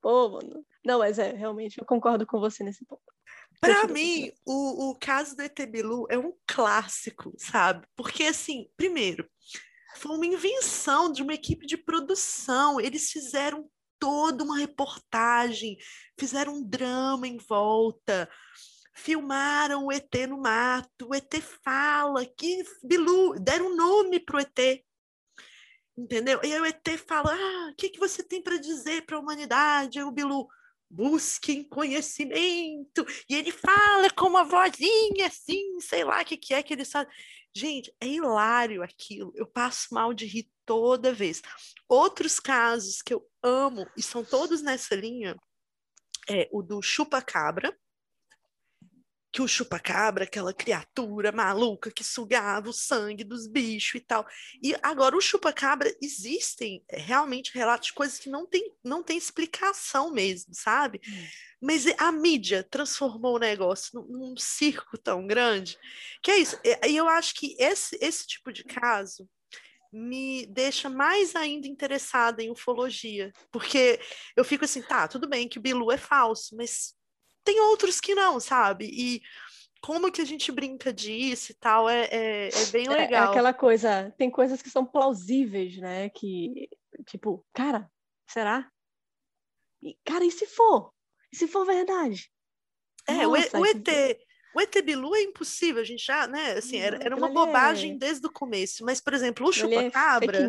Pô, 0.01 0.29
mano. 0.31 0.65
Não, 0.89 1.01
mas 1.01 1.19
é, 1.19 1.33
realmente, 1.33 1.79
eu 1.79 1.85
concordo 1.85 2.27
com 2.27 2.41
você 2.41 2.65
nesse 2.65 2.83
ponto. 2.87 3.03
Para 3.61 3.87
mim, 3.89 4.33
o, 4.47 4.89
o 4.89 4.99
caso 4.99 5.37
do 5.37 5.43
ET 5.43 5.55
Bilu 5.67 6.07
é 6.09 6.17
um 6.17 6.33
clássico, 6.47 7.35
sabe? 7.37 7.87
Porque, 7.95 8.25
assim, 8.25 8.71
primeiro, 8.75 9.29
foi 9.97 10.17
uma 10.17 10.25
invenção 10.25 11.13
de 11.13 11.23
uma 11.23 11.35
equipe 11.35 11.67
de 11.67 11.77
produção. 11.77 12.81
Eles 12.81 13.11
fizeram 13.11 13.69
toda 13.99 14.43
uma 14.43 14.57
reportagem, 14.57 15.77
fizeram 16.19 16.55
um 16.55 16.65
drama 16.65 17.29
em 17.29 17.37
volta, 17.37 18.27
filmaram 18.95 19.85
o 19.85 19.93
ET 19.93 20.15
no 20.27 20.41
mato, 20.41 21.11
o 21.11 21.15
ET 21.15 21.35
fala 21.63 22.25
que 22.25 22.63
Bilu, 22.83 23.39
deram 23.39 23.73
um 23.73 23.77
nome 23.77 24.21
pro 24.21 24.39
ET. 24.39 24.83
Entendeu? 25.99 26.41
E 26.43 26.55
aí 26.55 26.61
o 26.61 26.65
ET 26.65 26.97
fala: 27.07 27.35
"Ah, 27.35 27.71
o 27.73 27.77
que 27.77 27.91
que 27.91 27.99
você 27.99 28.23
tem 28.23 28.41
para 28.41 28.57
dizer 28.57 29.05
para 29.05 29.17
a 29.17 29.21
humanidade?" 29.21 29.99
Aí 29.99 30.05
o 30.05 30.13
Bilu: 30.13 30.49
busquem 30.91 31.63
conhecimento. 31.65 33.05
E 33.29 33.35
ele 33.35 33.53
fala 33.53 34.11
com 34.11 34.27
uma 34.27 34.45
vozinha 34.45 35.27
assim, 35.27 35.81
sei 35.81 36.05
lá 36.05 36.23
o 36.23 36.25
que, 36.25 36.37
que 36.37 36.55
é 36.55 36.63
que 36.63 36.73
ele 36.73 36.85
sabe. 36.85 37.11
Gente, 37.55 37.93
é 38.01 38.07
hilário 38.07 38.83
aquilo. 38.83 39.33
Eu 39.35 39.47
passo 39.47 39.93
mal 39.93 40.15
de 40.15 40.27
rir 40.27 40.49
toda 40.65 41.13
vez. 41.13 41.43
Outros 41.89 42.39
casos 42.39 43.03
que 43.03 43.13
eu 43.13 43.27
amo, 43.43 43.87
e 43.97 44.03
são 44.03 44.25
todos 44.25 44.63
nessa 44.63 44.95
linha, 44.95 45.37
é 46.29 46.49
o 46.53 46.63
do 46.63 46.83
chupa-cabra, 46.83 47.77
que 49.31 49.43
o 49.43 49.49
chupacabra, 49.49 50.25
aquela 50.25 50.55
criatura 50.55 51.31
maluca 51.31 51.91
que 51.91 52.03
sugava 52.03 52.71
o 52.71 52.73
sangue 52.73 53.25
dos 53.25 53.47
bichos 53.47 53.97
e 53.97 54.01
tal. 54.01 54.27
E 54.63 54.75
agora 54.83 55.17
o 55.17 55.21
chupacabra 55.21 55.95
existem 56.01 56.83
é, 56.89 56.99
realmente 56.99 57.53
relatos 57.55 57.89
de 57.89 57.93
coisas 57.93 58.19
que 58.19 58.31
não 58.31 58.47
tem, 58.47 58.73
não 58.83 59.03
tem 59.03 59.19
explicação 59.19 60.11
mesmo, 60.11 60.55
sabe? 60.55 61.01
Hum. 61.07 61.27
Mas 61.61 61.85
a 61.99 62.11
mídia 62.11 62.63
transformou 62.63 63.37
o 63.37 63.41
negócio 63.41 63.91
num, 64.01 64.19
num, 64.19 64.37
circo 64.37 64.97
tão 64.97 65.27
grande 65.27 65.79
que 66.23 66.31
é 66.31 66.39
isso. 66.39 66.59
E 66.65 66.97
eu 66.97 67.09
acho 67.09 67.35
que 67.35 67.55
esse, 67.59 67.99
esse 68.01 68.27
tipo 68.27 68.53
de 68.53 68.65
caso 68.65 69.29
me 69.93 70.47
deixa 70.47 70.89
mais 70.89 71.35
ainda 71.35 71.67
interessada 71.67 72.43
em 72.43 72.51
ufologia, 72.51 73.33
porque 73.51 73.99
eu 74.37 74.45
fico 74.45 74.65
assim, 74.65 74.83
tá, 74.83 75.09
tudo 75.09 75.29
bem 75.29 75.49
que 75.49 75.59
o 75.59 75.63
Bilu 75.63 75.91
é 75.91 75.97
falso, 75.97 76.55
mas 76.57 76.95
tem 77.49 77.61
outros 77.61 77.99
que 77.99 78.15
não, 78.15 78.39
sabe? 78.39 78.91
E 78.93 79.23
como 79.81 80.13
que 80.13 80.21
a 80.21 80.25
gente 80.25 80.53
brinca 80.53 80.93
disso 80.93 81.53
e 81.53 81.55
tal, 81.55 81.89
é, 81.89 82.05
é, 82.11 82.49
é 82.49 82.67
bem 82.67 82.87
legal. 82.87 83.23
É, 83.23 83.27
é, 83.27 83.31
aquela 83.31 83.55
coisa, 83.55 84.15
tem 84.19 84.31
coisas 84.31 84.61
que 84.61 84.69
são 84.69 84.85
plausíveis, 84.85 85.79
né? 85.79 86.11
Que, 86.11 86.69
tipo, 87.07 87.43
cara, 87.55 87.91
será? 88.29 88.71
E, 89.83 89.97
cara, 90.05 90.27
e 90.27 90.31
se 90.31 90.45
for? 90.45 90.93
E 91.33 91.37
se 91.37 91.49
for 91.49 91.65
verdade? 91.65 92.31
É, 93.07 93.27
Nossa, 93.27 93.59
o, 93.59 93.65
ET, 93.65 93.89
o 94.55 94.61
ET 94.61 94.83
Bilu 94.83 95.17
é 95.17 95.23
impossível, 95.23 95.81
a 95.81 95.87
gente 95.87 96.05
já, 96.05 96.27
né, 96.27 96.53
assim, 96.53 96.77
era, 96.77 97.03
era 97.03 97.17
uma 97.17 97.31
bobagem 97.31 97.93
é... 97.93 97.97
desde 97.97 98.27
o 98.27 98.31
começo, 98.31 98.85
mas, 98.85 99.01
por 99.01 99.15
exemplo, 99.15 99.47
o 99.47 99.51
é 99.51 99.53
chupacabra, 99.55 100.47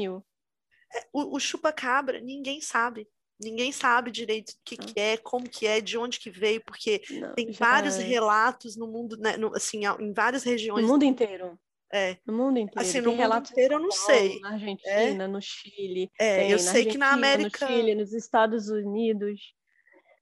é, 0.94 1.08
o, 1.14 1.38
o 1.38 1.40
chupacabra, 1.40 2.20
ninguém 2.20 2.60
sabe. 2.60 3.08
Ninguém 3.39 3.71
sabe 3.71 4.12
direito 4.12 4.49
o 4.49 4.56
que, 4.65 4.75
que, 4.75 4.99
é, 4.99 5.17
como 5.17 5.49
que 5.49 5.65
é, 5.65 5.80
de 5.80 5.97
onde 5.97 6.19
que 6.19 6.30
veio, 6.30 6.62
porque 6.65 7.02
não, 7.12 7.34
tem 7.34 7.52
vários 7.52 7.97
é. 7.97 8.04
relatos 8.04 8.75
no 8.75 8.86
mundo, 8.86 9.15
né, 9.17 9.38
no, 9.38 9.56
assim, 9.56 9.82
em 9.99 10.12
várias 10.12 10.43
regiões. 10.43 10.82
No 10.82 10.91
mundo 10.91 11.06
inteiro. 11.06 11.58
É. 11.91 12.17
No 12.25 12.34
mundo 12.34 12.60
inteiro. 12.60 12.80
Assim, 12.80 13.02
no 13.02 13.13
mundo 13.13 13.38
inteiro 13.38 13.75
eu 13.75 13.80
não 13.80 13.91
sei. 13.91 14.39
Na 14.41 14.52
Argentina, 14.52 15.23
é. 15.23 15.28
no 15.28 15.41
Chile. 15.41 16.12
É, 16.19 16.39
tem, 16.41 16.52
eu 16.52 16.60
sei 16.60 16.86
que 16.86 16.97
na 16.97 17.12
América. 17.12 17.65
No 17.65 17.71
Chile, 17.71 17.95
nos 17.95 18.13
Estados 18.13 18.69
Unidos, 18.69 19.56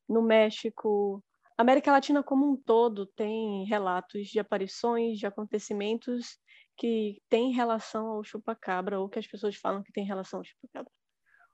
no 0.07 0.21
México. 0.21 1.23
A 1.57 1.63
América 1.63 1.91
Latina 1.91 2.21
como 2.21 2.49
um 2.49 2.55
todo 2.55 3.07
tem 3.07 3.65
relatos 3.65 4.27
de 4.27 4.39
aparições, 4.39 5.17
de 5.17 5.25
acontecimentos 5.25 6.37
que 6.77 7.19
têm 7.27 7.51
relação 7.51 8.07
ao 8.07 8.23
chupacabra, 8.23 8.99
ou 8.99 9.09
que 9.09 9.17
as 9.17 9.25
pessoas 9.25 9.55
falam 9.55 9.81
que 9.81 9.91
tem 9.91 10.05
relação 10.05 10.39
ao 10.39 10.45
chupacabra. 10.45 10.91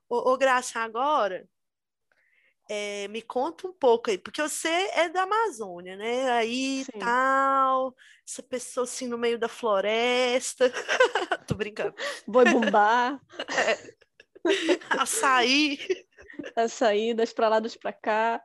Ô, 0.08 0.32
ô 0.32 0.36
Graça, 0.36 0.80
agora, 0.80 1.48
é, 2.68 3.08
me 3.08 3.20
conta 3.22 3.66
um 3.68 3.72
pouco 3.72 4.10
aí, 4.10 4.18
porque 4.18 4.40
você 4.40 4.68
é 4.68 5.08
da 5.08 5.22
Amazônia, 5.22 5.96
né? 5.96 6.30
Aí 6.32 6.84
Sim. 6.84 6.98
tal, 6.98 7.94
essa 8.26 8.42
pessoa 8.42 8.84
assim 8.84 9.06
no 9.06 9.18
meio 9.18 9.38
da 9.38 9.48
floresta. 9.48 10.72
Tô 11.46 11.54
brincando. 11.54 11.94
Boi 12.26 12.44
bumbá. 12.44 13.20
É. 13.56 13.94
Açaí. 14.90 15.78
Açaí, 16.56 17.14
das 17.14 17.32
pra 17.32 17.48
lá, 17.48 17.60
das 17.60 17.76
pra 17.76 17.92
cá. 17.92 18.42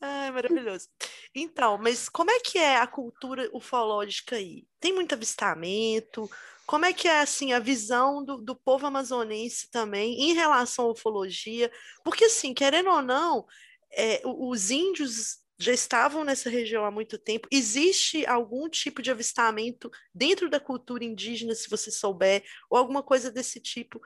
Ai, 0.00 0.30
maravilhoso. 0.30 0.88
Então, 1.34 1.76
mas 1.76 2.08
como 2.08 2.30
é 2.30 2.38
que 2.38 2.58
é 2.58 2.76
a 2.76 2.86
cultura 2.86 3.50
ufológica 3.52 4.36
aí? 4.36 4.66
Tem 4.78 4.92
muito 4.92 5.14
avistamento? 5.14 6.30
Como 6.64 6.84
é 6.84 6.92
que 6.92 7.08
é 7.08 7.20
assim 7.20 7.52
a 7.52 7.58
visão 7.58 8.24
do, 8.24 8.38
do 8.38 8.54
povo 8.54 8.86
amazonense 8.86 9.68
também 9.70 10.30
em 10.30 10.32
relação 10.32 10.86
à 10.86 10.92
ufologia? 10.92 11.72
Porque, 12.04 12.26
assim, 12.26 12.54
querendo 12.54 12.90
ou 12.90 13.02
não, 13.02 13.46
é, 13.92 14.22
os 14.24 14.70
índios 14.70 15.44
já 15.58 15.72
estavam 15.72 16.24
nessa 16.24 16.48
região 16.48 16.84
há 16.84 16.90
muito 16.90 17.18
tempo. 17.18 17.48
Existe 17.50 18.24
algum 18.26 18.68
tipo 18.68 19.02
de 19.02 19.10
avistamento 19.10 19.90
dentro 20.14 20.48
da 20.48 20.60
cultura 20.60 21.04
indígena, 21.04 21.54
se 21.54 21.68
você 21.68 21.90
souber, 21.90 22.44
ou 22.70 22.78
alguma 22.78 23.02
coisa 23.02 23.30
desse 23.30 23.60
tipo? 23.60 24.00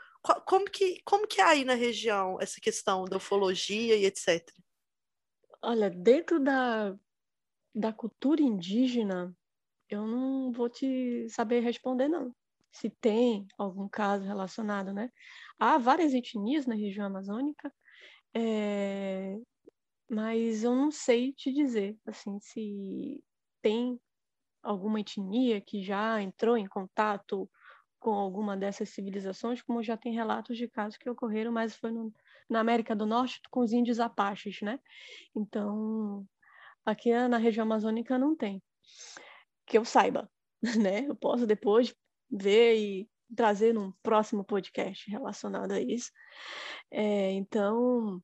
Como 0.47 0.65
que, 0.65 1.01
como 1.05 1.27
que 1.27 1.41
é 1.41 1.45
aí 1.45 1.65
na 1.65 1.75
região 1.75 2.39
essa 2.41 2.61
questão 2.61 3.05
da 3.05 3.17
ufologia 3.17 3.97
e 3.97 4.05
etc? 4.05 4.51
Olha, 5.63 5.91
dentro 5.91 6.39
da, 6.39 6.95
da 7.79 7.93
cultura 7.93 8.43
indígena, 8.43 9.37
eu 9.89 10.07
não 10.07 10.53
vou 10.53 10.69
te 10.69 11.29
saber 11.31 11.61
responder, 11.61 12.09
não 12.09 12.35
se 12.73 12.91
tem 12.91 13.47
algum 13.57 13.89
caso 13.89 14.25
relacionado, 14.25 14.93
né? 14.93 15.11
Há 15.59 15.79
várias 15.79 16.15
etnias 16.15 16.67
na 16.67 16.75
região 16.75 17.07
amazônica, 17.07 17.73
é... 18.35 19.37
mas 20.11 20.65
eu 20.65 20.75
não 20.75 20.91
sei 20.91 21.33
te 21.33 21.53
dizer, 21.53 21.99
assim, 22.07 22.39
se 22.41 23.23
tem 23.63 24.01
alguma 24.63 25.01
etnia 25.01 25.61
que 25.61 25.83
já 25.83 26.21
entrou 26.23 26.57
em 26.57 26.69
contato 26.69 27.51
com 27.99 28.13
alguma 28.13 28.57
dessas 28.57 28.91
civilizações, 28.91 29.63
como 29.63 29.83
já 29.83 29.97
tem 29.97 30.15
relatos 30.15 30.57
de 30.57 30.69
casos 30.69 30.97
que 30.99 31.11
ocorreram, 31.11 31.53
mas 31.53 31.77
foi 31.77 31.91
no, 31.91 32.13
na 32.49 32.61
América 32.61 32.95
do 32.95 33.07
Norte 33.07 33.41
com 33.51 33.61
os 33.61 33.73
índios 33.73 33.99
apaches, 33.99 34.61
né? 34.63 34.79
Então, 35.35 36.27
aqui 36.91 37.13
na 37.29 37.39
região 37.39 37.65
amazônica 37.65 38.19
não 38.19 38.37
tem, 38.37 38.63
que 39.67 39.79
eu 39.79 39.85
saiba, 39.85 40.31
né? 40.79 41.07
Eu 41.07 41.15
posso 41.15 41.47
depois 41.47 41.95
ver 42.31 42.77
e 42.77 43.09
trazer 43.35 43.75
num 43.75 43.93
próximo 44.03 44.45
podcast 44.45 45.11
relacionado 45.11 45.73
a 45.73 45.81
isso. 45.81 46.11
É, 46.91 47.33
então, 47.33 48.23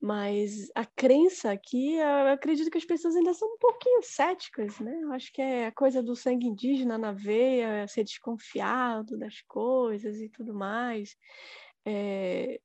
mas 0.00 0.68
a 0.74 0.84
crença 0.84 1.52
aqui, 1.52 1.94
eu 1.94 2.32
acredito 2.32 2.68
que 2.70 2.78
as 2.78 2.84
pessoas 2.84 3.14
ainda 3.14 3.32
são 3.34 3.46
um 3.46 3.58
pouquinho 3.58 4.02
céticas, 4.02 4.80
né? 4.80 4.98
Eu 5.00 5.12
acho 5.12 5.32
que 5.32 5.40
é 5.40 5.66
a 5.66 5.72
coisa 5.72 6.02
do 6.02 6.16
sangue 6.16 6.48
indígena 6.48 6.98
na 6.98 7.12
veia, 7.12 7.86
ser 7.86 8.02
desconfiado 8.02 9.16
das 9.16 9.42
coisas 9.42 10.18
e 10.20 10.28
tudo 10.28 10.52
mais. 10.52 11.16
É, 11.86 12.60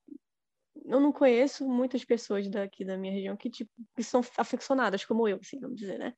eu 0.88 1.00
não 1.00 1.12
conheço 1.12 1.68
muitas 1.68 2.04
pessoas 2.06 2.50
daqui 2.50 2.86
da 2.86 2.98
minha 2.98 3.14
região 3.14 3.36
que, 3.36 3.50
tipo, 3.50 3.72
que 3.96 4.04
são 4.04 4.22
aficionadas 4.38 5.06
como 5.06 5.28
eu, 5.28 5.38
assim, 5.42 5.60
vamos 5.60 5.78
dizer, 5.78 6.00
né? 6.00 6.14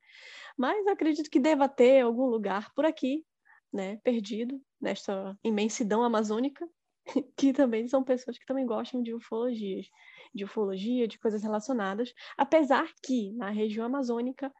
Mas 0.57 0.85
acredito 0.87 1.29
que 1.29 1.39
deva 1.39 1.67
ter 1.67 2.01
algum 2.01 2.25
lugar 2.25 2.71
por 2.73 2.85
aqui 2.85 3.25
né, 3.71 3.97
perdido 4.03 4.61
nesta 4.79 5.37
imensidão 5.43 6.03
amazônica, 6.03 6.67
que 7.37 7.53
também 7.53 7.87
são 7.87 8.03
pessoas 8.03 8.37
que 8.37 8.45
também 8.45 8.65
gostam 8.65 9.01
de 9.01 9.13
ufologias, 9.13 9.87
de 10.33 10.43
ufologia, 10.43 11.07
de 11.07 11.19
coisas 11.19 11.41
relacionadas, 11.41 12.13
apesar 12.37 12.91
que 13.03 13.31
na 13.33 13.49
região 13.49 13.85
amazônica 13.85 14.51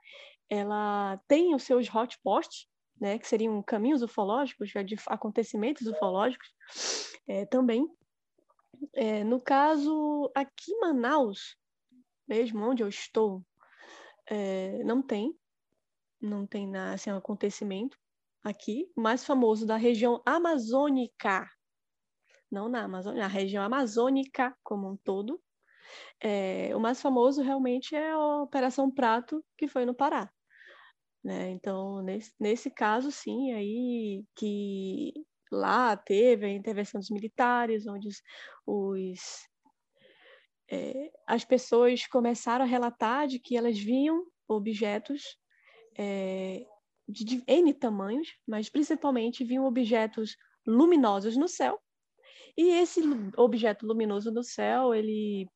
ela 0.49 1.19
tem 1.27 1.53
os 1.53 1.63
seus 1.63 1.87
hotspots, 1.87 2.67
né, 2.99 3.17
que 3.17 3.27
seriam 3.27 3.61
caminhos 3.63 4.01
ufológicos, 4.01 4.71
acontecimentos 5.07 5.87
ufológicos, 5.87 6.49
é, 7.27 7.45
também. 7.45 7.87
É, 8.93 9.23
no 9.23 9.41
caso, 9.41 10.32
aqui 10.36 10.71
em 10.71 10.79
Manaus, 10.79 11.55
mesmo 12.27 12.63
onde 12.63 12.84
eu 12.84 12.88
estou, 12.89 13.43
é, 14.27 14.84
não 14.84 15.01
tem, 15.01 15.34
não 16.21 16.45
tem 16.47 16.75
assim, 16.77 17.12
um 17.12 17.17
acontecimento 17.17 17.97
aqui, 18.43 18.91
mais 18.95 19.25
famoso 19.25 19.65
da 19.65 19.77
região 19.77 20.21
amazônica, 20.25 21.47
não 22.51 22.69
na 22.69 22.84
Amazônia, 22.84 23.21
na 23.21 23.27
região 23.27 23.63
amazônica 23.63 24.55
como 24.63 24.89
um 24.89 24.97
todo. 24.97 25.41
É, 26.21 26.75
o 26.75 26.79
mais 26.79 27.01
famoso 27.01 27.41
realmente 27.41 27.95
é 27.95 28.12
a 28.12 28.41
Operação 28.43 28.91
Prato, 28.91 29.43
que 29.58 29.67
foi 29.67 29.86
no 29.86 29.95
Pará. 29.95 30.32
Né? 31.23 31.49
Então, 31.51 32.01
nesse, 32.01 32.34
nesse 32.39 32.71
caso, 32.71 33.12
sim, 33.12 33.51
aí 33.53 34.23
que 34.36 35.13
lá 35.51 35.95
teve 35.97 36.45
a 36.45 36.49
intervenção 36.49 36.99
dos 36.99 37.09
militares, 37.09 37.88
onde 37.88 38.07
os, 38.65 39.47
é, 40.69 41.12
as 41.27 41.43
pessoas 41.43 42.05
começaram 42.07 42.63
a 42.63 42.67
relatar 42.67 43.27
de 43.27 43.39
que 43.39 43.57
elas 43.57 43.77
viam 43.77 44.25
objetos 44.47 45.38
é, 45.97 46.65
de, 47.07 47.23
de 47.23 47.43
N 47.47 47.73
tamanhos, 47.73 48.35
mas 48.47 48.69
principalmente 48.69 49.43
viam 49.43 49.65
objetos 49.65 50.35
luminosos 50.65 51.35
no 51.35 51.47
céu. 51.47 51.79
E 52.55 52.69
esse 52.71 53.01
objeto 53.38 53.85
luminoso 53.85 54.31
no 54.31 54.43
céu, 54.43 54.93
ele 54.93 55.47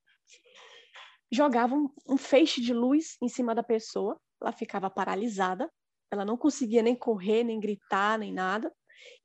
jogava 1.31 1.75
um, 1.75 1.89
um 2.07 2.17
feixe 2.17 2.61
de 2.61 2.73
luz 2.73 3.17
em 3.21 3.27
cima 3.27 3.53
da 3.53 3.63
pessoa, 3.63 4.19
ela 4.41 4.51
ficava 4.51 4.89
paralisada, 4.89 5.71
ela 6.11 6.23
não 6.23 6.37
conseguia 6.37 6.81
nem 6.81 6.95
correr, 6.95 7.43
nem 7.43 7.59
gritar, 7.59 8.19
nem 8.19 8.31
nada. 8.31 8.71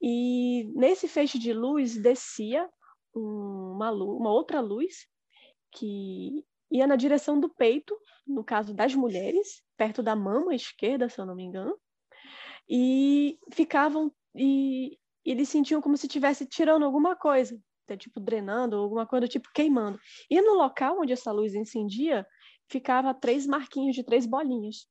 E 0.01 0.65
nesse 0.75 1.09
feixe 1.09 1.39
de 1.39 1.53
luz 1.53 1.97
descia 1.97 2.69
uma, 3.15 3.91
luz, 3.91 4.21
uma 4.21 4.31
outra 4.31 4.61
luz 4.61 5.07
que 5.73 6.45
ia 6.71 6.87
na 6.87 6.97
direção 6.97 7.39
do 7.39 7.49
peito, 7.49 7.99
no 8.27 8.45
caso 8.45 8.75
das 8.75 8.95
mulheres, 8.95 9.63
perto 9.77 10.03
da 10.03 10.15
mama 10.15 10.55
esquerda, 10.55 11.09
se 11.09 11.21
eu 11.21 11.27
não 11.27 11.35
me 11.35 11.45
engano, 11.45 11.77
e 12.69 13.39
ficavam 13.53 14.13
e 14.35 14.99
eles 15.25 15.49
sentiam 15.49 15.81
como 15.81 15.97
se 15.97 16.07
estivesse 16.07 16.47
tirando 16.47 16.85
alguma 16.85 17.17
coisa, 17.17 17.61
tipo 17.99 18.21
drenando, 18.21 18.77
alguma 18.77 19.07
coisa 19.07 19.27
tipo 19.27 19.51
queimando. 19.53 19.99
E 20.31 20.41
no 20.41 20.55
local 20.55 21.01
onde 21.01 21.13
essa 21.13 21.33
luz 21.33 21.55
incendia, 21.55 22.27
ficava 22.69 23.15
três 23.15 23.47
marquinhos 23.47 23.97
de 23.97 24.05
três 24.05 24.27
bolinhas 24.27 24.87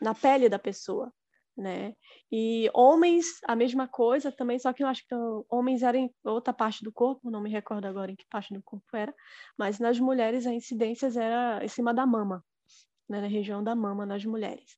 na 0.00 0.14
pele 0.14 0.48
da 0.48 0.58
pessoa 0.58 1.12
né? 1.56 1.94
E 2.30 2.70
homens, 2.74 3.26
a 3.46 3.54
mesma 3.54 3.86
coisa 3.86 4.32
também, 4.32 4.58
só 4.58 4.72
que 4.72 4.82
eu 4.82 4.86
acho 4.86 5.06
que 5.06 5.14
homens 5.48 5.82
eram 5.82 6.00
em 6.00 6.14
outra 6.24 6.52
parte 6.52 6.82
do 6.82 6.92
corpo, 6.92 7.30
não 7.30 7.42
me 7.42 7.50
recordo 7.50 7.86
agora 7.86 8.10
em 8.10 8.16
que 8.16 8.24
parte 8.30 8.54
do 8.54 8.62
corpo 8.62 8.96
era, 8.96 9.14
mas 9.56 9.78
nas 9.78 9.98
mulheres 9.98 10.46
a 10.46 10.52
incidência 10.52 11.06
era 11.18 11.64
em 11.64 11.68
cima 11.68 11.92
da 11.92 12.06
mama, 12.06 12.44
né? 13.08 13.20
na 13.20 13.26
região 13.26 13.62
da 13.62 13.74
mama 13.74 14.06
nas 14.06 14.24
mulheres. 14.24 14.76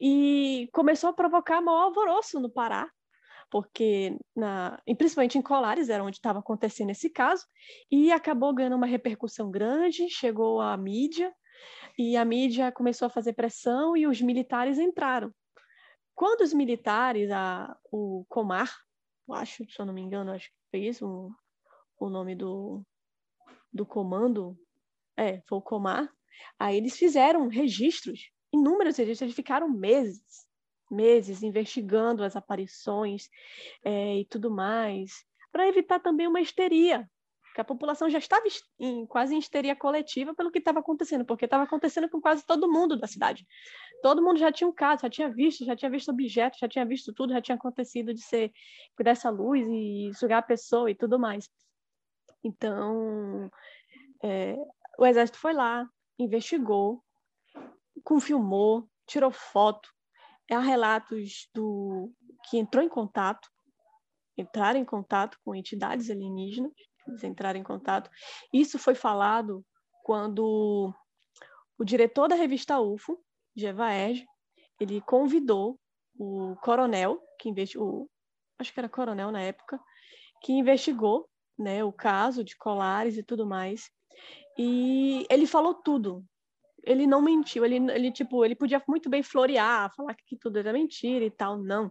E 0.00 0.68
começou 0.72 1.10
a 1.10 1.14
provocar 1.14 1.60
maior 1.60 1.84
alvoroço 1.84 2.40
no 2.40 2.50
Pará, 2.50 2.88
porque 3.50 4.16
na, 4.34 4.80
principalmente 4.96 5.38
em 5.38 5.42
Colares 5.42 5.88
era 5.88 6.02
onde 6.02 6.16
estava 6.16 6.38
acontecendo 6.38 6.90
esse 6.90 7.10
caso, 7.10 7.44
e 7.90 8.12
acabou 8.12 8.54
ganhando 8.54 8.76
uma 8.76 8.86
repercussão 8.86 9.50
grande, 9.50 10.08
chegou 10.08 10.60
à 10.60 10.76
mídia, 10.76 11.32
e 11.98 12.16
a 12.16 12.24
mídia 12.24 12.72
começou 12.72 13.06
a 13.06 13.10
fazer 13.10 13.32
pressão 13.32 13.96
e 13.96 14.06
os 14.06 14.20
militares 14.20 14.78
entraram. 14.78 15.32
Quando 16.14 16.42
os 16.42 16.52
militares, 16.52 17.30
a, 17.30 17.76
o 17.90 18.24
Comar, 18.28 18.72
acho, 19.32 19.68
se 19.68 19.80
eu 19.80 19.86
não 19.86 19.92
me 19.92 20.00
engano, 20.00 20.30
acho 20.30 20.48
que 20.48 20.56
foi 20.70 20.80
isso 20.80 21.06
o, 21.06 22.06
o 22.06 22.10
nome 22.10 22.34
do, 22.34 22.82
do 23.72 23.84
comando, 23.84 24.56
é, 25.16 25.40
foi 25.48 25.58
o 25.58 25.62
Comar, 25.62 26.08
aí 26.58 26.76
eles 26.76 26.96
fizeram 26.96 27.48
registros, 27.48 28.30
inúmeros 28.52 28.96
registros, 28.96 29.22
eles 29.22 29.34
ficaram 29.34 29.68
meses, 29.68 30.46
meses 30.90 31.42
investigando 31.42 32.22
as 32.22 32.36
aparições 32.36 33.28
é, 33.84 34.18
e 34.18 34.24
tudo 34.26 34.50
mais, 34.50 35.24
para 35.50 35.68
evitar 35.68 36.00
também 36.00 36.26
uma 36.26 36.40
histeria, 36.40 37.08
que 37.54 37.60
a 37.60 37.64
população 37.64 38.10
já 38.10 38.18
estava 38.18 38.44
em, 38.78 39.06
quase 39.06 39.34
em 39.34 39.38
histeria 39.38 39.76
coletiva 39.76 40.34
pelo 40.34 40.50
que 40.50 40.58
estava 40.58 40.80
acontecendo, 40.80 41.24
porque 41.24 41.44
estava 41.44 41.62
acontecendo 41.62 42.08
com 42.08 42.20
quase 42.20 42.44
todo 42.44 42.70
mundo 42.70 42.98
da 42.98 43.06
cidade. 43.06 43.46
Todo 44.04 44.20
mundo 44.20 44.38
já 44.38 44.52
tinha 44.52 44.68
um 44.68 44.72
caso, 44.72 45.00
já 45.00 45.08
tinha 45.08 45.30
visto, 45.30 45.64
já 45.64 45.74
tinha 45.74 45.90
visto 45.90 46.10
objetos, 46.10 46.58
já 46.58 46.68
tinha 46.68 46.84
visto 46.84 47.10
tudo, 47.14 47.32
já 47.32 47.40
tinha 47.40 47.54
acontecido 47.54 48.12
de 48.12 48.20
ser 48.20 48.52
dessa 49.00 49.30
luz 49.30 49.66
e 49.66 50.10
sugar 50.12 50.40
a 50.40 50.42
pessoa 50.42 50.90
e 50.90 50.94
tudo 50.94 51.18
mais. 51.18 51.48
Então, 52.44 53.50
é, 54.22 54.56
o 54.98 55.06
exército 55.06 55.38
foi 55.38 55.54
lá, 55.54 55.88
investigou, 56.18 57.02
confirmou, 58.02 58.86
tirou 59.06 59.30
foto. 59.30 59.88
Há 60.52 60.58
relatos 60.58 61.48
do 61.54 62.12
que 62.50 62.58
entrou 62.58 62.84
em 62.84 62.90
contato, 62.90 63.48
entraram 64.36 64.78
em 64.78 64.84
contato 64.84 65.38
com 65.42 65.54
entidades 65.54 66.10
alienígenas 66.10 66.74
eles 67.08 67.24
entraram 67.24 67.58
em 67.58 67.62
contato. 67.62 68.10
Isso 68.52 68.78
foi 68.78 68.94
falado 68.94 69.64
quando 70.02 70.94
o 71.78 71.84
diretor 71.84 72.28
da 72.28 72.34
revista 72.34 72.78
UFO, 72.78 73.23
Gevaerge, 73.56 74.26
ele 74.80 75.00
convidou 75.00 75.78
o 76.18 76.56
coronel, 76.62 77.20
que 77.38 77.48
investigou, 77.48 78.10
acho 78.58 78.72
que 78.72 78.80
era 78.80 78.88
coronel 78.88 79.30
na 79.30 79.40
época, 79.40 79.80
que 80.42 80.52
investigou 80.52 81.28
né, 81.58 81.84
o 81.84 81.92
caso 81.92 82.44
de 82.44 82.56
Colares 82.56 83.16
e 83.16 83.22
tudo 83.22 83.46
mais. 83.46 83.90
E 84.58 85.26
ele 85.30 85.46
falou 85.46 85.74
tudo. 85.74 86.24
Ele 86.84 87.06
não 87.06 87.22
mentiu. 87.22 87.64
Ele, 87.64 87.76
ele, 87.92 88.12
tipo, 88.12 88.44
ele 88.44 88.54
podia 88.54 88.82
muito 88.86 89.08
bem 89.08 89.22
florear, 89.22 89.92
falar 89.94 90.14
que 90.14 90.36
tudo 90.36 90.58
era 90.58 90.72
mentira 90.72 91.24
e 91.24 91.30
tal. 91.30 91.58
Não. 91.58 91.90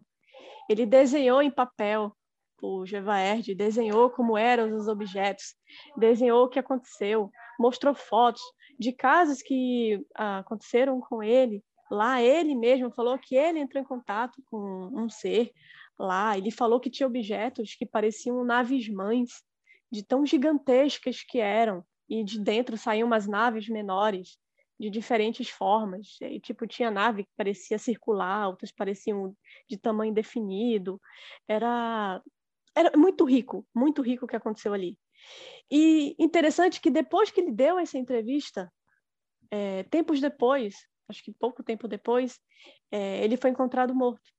Ele 0.70 0.86
desenhou 0.86 1.42
em 1.42 1.52
papel 1.52 2.16
o 2.64 2.86
Gevaerd 2.86 3.54
desenhou 3.54 4.10
como 4.10 4.38
eram 4.38 4.74
os 4.74 4.88
objetos, 4.88 5.54
desenhou 5.98 6.46
o 6.46 6.48
que 6.48 6.58
aconteceu, 6.58 7.30
mostrou 7.60 7.94
fotos 7.94 8.42
de 8.80 8.92
casos 8.92 9.42
que 9.42 10.06
ah, 10.16 10.40
aconteceram 10.40 11.00
com 11.00 11.24
ele. 11.24 11.64
Lá 11.92 12.22
ele 12.22 12.56
mesmo 12.56 12.92
falou 12.92 13.18
que 13.20 13.36
ele 13.36 13.60
entrou 13.60 13.82
em 13.82 13.86
contato 13.86 14.42
com 14.50 14.58
um 14.94 15.10
ser 15.10 15.52
lá. 16.00 16.38
Ele 16.38 16.52
falou 16.52 16.80
que 16.80 16.90
tinha 16.90 17.08
objetos 17.08 17.76
que 17.76 17.86
pareciam 17.86 18.44
naves 18.44 18.88
mães, 18.90 19.44
de 19.92 20.04
tão 20.04 20.26
gigantescas 20.26 21.24
que 21.24 21.40
eram, 21.40 21.84
e 22.10 22.24
de 22.24 22.40
dentro 22.40 22.78
saíam 22.78 23.08
umas 23.08 23.28
naves 23.28 23.70
menores 23.70 24.38
de 24.80 24.90
diferentes 24.90 25.50
formas. 25.50 26.18
E, 26.22 26.40
tipo, 26.40 26.68
tinha 26.68 26.92
nave 26.92 27.24
que 27.26 27.32
parecia 27.38 27.78
circular, 27.78 28.48
outras 28.48 28.72
pareciam 28.72 29.36
de 29.70 29.78
tamanho 29.78 30.14
definido. 30.14 31.00
Era 31.48 32.22
era 32.76 32.98
muito 32.98 33.24
rico, 33.24 33.66
muito 33.74 34.02
rico 34.02 34.26
o 34.26 34.28
que 34.28 34.36
aconteceu 34.36 34.74
ali. 34.74 34.98
E 35.70 36.16
interessante 36.20 36.80
que 36.80 36.90
depois 36.90 37.32
que 37.32 37.42
ele 37.42 37.52
deu 37.52 37.80
essa 37.80 37.98
entrevista, 37.98 38.72
é, 39.50 39.84
tempos 39.84 40.20
depois, 40.20 40.88
acho 41.08 41.24
que 41.24 41.32
pouco 41.32 41.64
tempo 41.64 41.88
depois, 41.88 42.40
é, 42.92 43.24
ele 43.24 43.38
foi 43.38 43.50
encontrado 43.50 43.94
morto, 43.94 44.32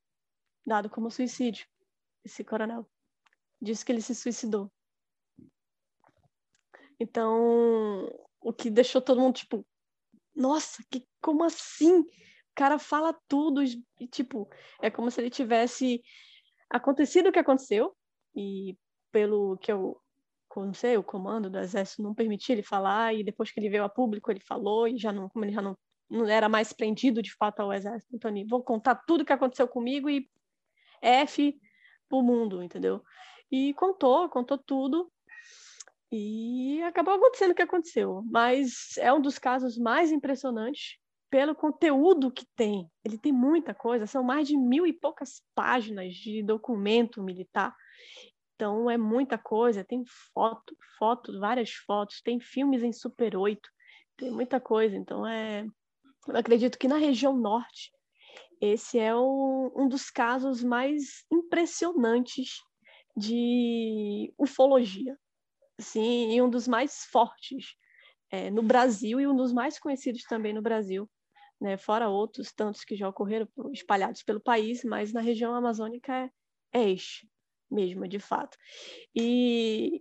dado 0.66 0.88
como 0.90 1.10
suicídio, 1.10 1.66
esse 2.24 2.44
coronel. 2.44 2.88
Disse 3.60 3.84
que 3.84 3.92
ele 3.92 4.02
se 4.02 4.14
suicidou. 4.14 4.70
Então, 6.98 8.08
o 8.40 8.52
que 8.52 8.70
deixou 8.70 9.00
todo 9.00 9.20
mundo 9.20 9.34
tipo, 9.34 9.66
nossa, 10.34 10.82
que, 10.90 11.06
como 11.20 11.44
assim? 11.44 12.00
O 12.00 12.54
cara 12.54 12.78
fala 12.78 13.18
tudo 13.26 13.62
e, 13.62 14.06
tipo, 14.08 14.48
é 14.80 14.90
como 14.90 15.10
se 15.10 15.20
ele 15.20 15.30
tivesse 15.30 16.02
acontecido 16.70 17.28
o 17.28 17.32
que 17.32 17.38
aconteceu, 17.38 17.96
e 18.34 18.76
pelo 19.10 19.56
que 19.58 19.70
eu 19.70 20.00
não 20.62 20.74
sei, 20.74 20.96
o 20.96 21.02
comando 21.02 21.48
do 21.48 21.58
exército 21.58 22.02
não 22.02 22.14
permitia 22.14 22.54
ele 22.54 22.62
falar 22.62 23.14
e 23.14 23.24
depois 23.24 23.50
que 23.50 23.58
ele 23.58 23.70
veio 23.70 23.84
a 23.84 23.88
público 23.88 24.30
ele 24.30 24.40
falou 24.40 24.86
e 24.86 24.98
já 24.98 25.12
não, 25.12 25.28
como 25.28 25.44
ele 25.44 25.52
já 25.52 25.62
não, 25.62 25.76
não 26.10 26.28
era 26.28 26.48
mais 26.48 26.72
prendido 26.72 27.22
de 27.22 27.34
fato 27.34 27.60
ao 27.60 27.72
exército, 27.72 28.14
então 28.14 28.30
ele, 28.30 28.46
vou 28.46 28.62
contar 28.62 28.94
tudo 29.06 29.22
o 29.22 29.24
que 29.24 29.32
aconteceu 29.32 29.66
comigo 29.66 30.08
e 30.08 30.28
F 31.02 31.58
pro 32.08 32.22
mundo, 32.22 32.62
entendeu? 32.62 33.02
E 33.50 33.72
contou, 33.74 34.28
contou 34.28 34.58
tudo 34.58 35.10
e 36.12 36.82
acabou 36.82 37.14
acontecendo 37.14 37.50
o 37.52 37.54
que 37.54 37.62
aconteceu, 37.62 38.22
mas 38.30 38.96
é 38.98 39.12
um 39.12 39.20
dos 39.20 39.38
casos 39.38 39.76
mais 39.76 40.12
impressionantes 40.12 40.98
pelo 41.30 41.54
conteúdo 41.54 42.30
que 42.30 42.46
tem. 42.54 42.88
Ele 43.04 43.18
tem 43.18 43.32
muita 43.32 43.74
coisa, 43.74 44.06
são 44.06 44.22
mais 44.22 44.46
de 44.46 44.56
mil 44.56 44.86
e 44.86 44.92
poucas 44.92 45.42
páginas 45.52 46.14
de 46.14 46.44
documento 46.44 47.20
militar 47.20 47.74
então 48.54 48.88
é 48.88 48.96
muita 48.96 49.36
coisa, 49.36 49.84
tem 49.84 50.04
foto, 50.32 50.76
foto, 50.98 51.38
várias 51.40 51.70
fotos, 51.72 52.20
tem 52.22 52.38
filmes 52.38 52.82
em 52.82 52.92
Super 52.92 53.36
8, 53.36 53.60
tem 54.16 54.30
muita 54.30 54.60
coisa. 54.60 54.96
Então 54.96 55.26
é, 55.26 55.66
eu 56.28 56.36
acredito 56.36 56.78
que 56.78 56.88
na 56.88 56.96
região 56.96 57.36
norte 57.36 57.92
esse 58.60 58.98
é 58.98 59.14
o, 59.14 59.72
um 59.76 59.88
dos 59.88 60.08
casos 60.08 60.62
mais 60.62 61.24
impressionantes 61.30 62.62
de 63.16 64.32
ufologia, 64.38 65.18
assim, 65.78 66.32
e 66.32 66.40
um 66.40 66.48
dos 66.48 66.68
mais 66.68 67.04
fortes 67.10 67.74
é, 68.30 68.50
no 68.50 68.62
Brasil 68.62 69.20
e 69.20 69.26
um 69.26 69.36
dos 69.36 69.52
mais 69.52 69.78
conhecidos 69.78 70.22
também 70.22 70.52
no 70.52 70.62
Brasil, 70.62 71.10
né? 71.60 71.76
Fora 71.76 72.08
outros 72.08 72.52
tantos 72.52 72.84
que 72.84 72.96
já 72.96 73.08
ocorreram 73.08 73.48
espalhados 73.72 74.22
pelo 74.22 74.40
país, 74.40 74.84
mas 74.84 75.12
na 75.12 75.20
região 75.20 75.54
amazônica 75.54 76.12
é, 76.12 76.30
é 76.72 76.90
este 76.90 77.28
mesmo, 77.74 78.06
de 78.08 78.18
fato. 78.18 78.56
E, 79.14 80.00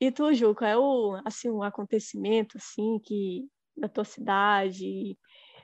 e 0.00 0.10
tu, 0.10 0.32
Ju, 0.32 0.54
qual 0.54 0.70
é 0.70 0.76
o, 0.78 1.20
assim, 1.24 1.50
um 1.50 1.62
acontecimento 1.62 2.56
assim, 2.56 2.98
que, 3.04 3.46
da 3.76 3.88
tua 3.88 4.04
cidade, 4.04 5.18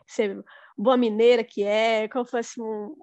ser 0.07 0.43
boa 0.77 0.97
mineira 0.97 1.43
que 1.43 1.63
é, 1.63 2.09
qual 2.09 2.25
foi 2.25 2.41
assim, 2.41 2.63
um, 2.63 2.95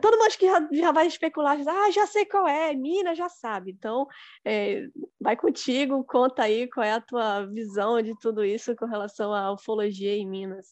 todo 0.00 0.16
mundo 0.16 0.36
que 0.38 0.46
já, 0.46 0.68
já 0.72 0.92
vai 0.92 1.06
especular, 1.06 1.62
já, 1.62 1.72
ah, 1.72 1.90
já 1.90 2.06
sei 2.06 2.24
qual 2.24 2.46
é, 2.46 2.74
Minas 2.74 3.18
já 3.18 3.28
sabe. 3.28 3.72
Então, 3.72 4.06
é, 4.44 4.86
vai 5.20 5.36
contigo, 5.36 6.04
conta 6.04 6.44
aí 6.44 6.68
qual 6.68 6.84
é 6.84 6.92
a 6.92 7.00
tua 7.00 7.46
visão 7.46 8.00
de 8.00 8.16
tudo 8.20 8.44
isso 8.44 8.74
com 8.76 8.86
relação 8.86 9.34
à 9.34 9.52
ufologia 9.52 10.14
em 10.14 10.28
Minas. 10.28 10.68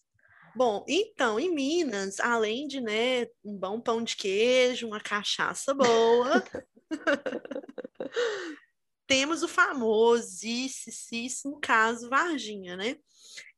Bom, 0.55 0.85
então, 0.89 1.39
em 1.39 1.55
Minas, 1.55 2.19
além 2.19 2.67
de 2.67 2.81
né, 2.81 3.27
um 3.45 3.57
bom 3.57 3.81
pão 3.81 4.03
de 4.03 4.17
queijo, 4.17 4.87
uma 4.87 5.01
cachaça 5.01 5.73
boa, 5.73 5.85
temos 9.07 9.43
o 9.43 9.49
famosíssimo 9.49 11.59
caso 11.61 12.09
Varginha, 12.09 12.77
né? 12.77 12.97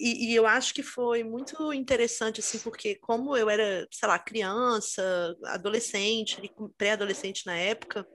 E, 0.01 0.31
e, 0.31 0.35
eu 0.35 0.47
acho 0.47 0.75
que 0.75 0.83
foi 0.83 1.23
muito 1.23 1.73
interessante, 1.73 2.40
assim, 2.40 2.59
porque 2.59 2.95
como 2.97 3.37
eu 3.37 3.51
era, 3.51 3.87
sei 3.90 4.09
lá, 4.09 4.18
criança, 4.18 5.37
adolescente, 5.45 6.40
pré-adolescente 6.77 7.47
na 7.47 7.57
época, 7.57 8.07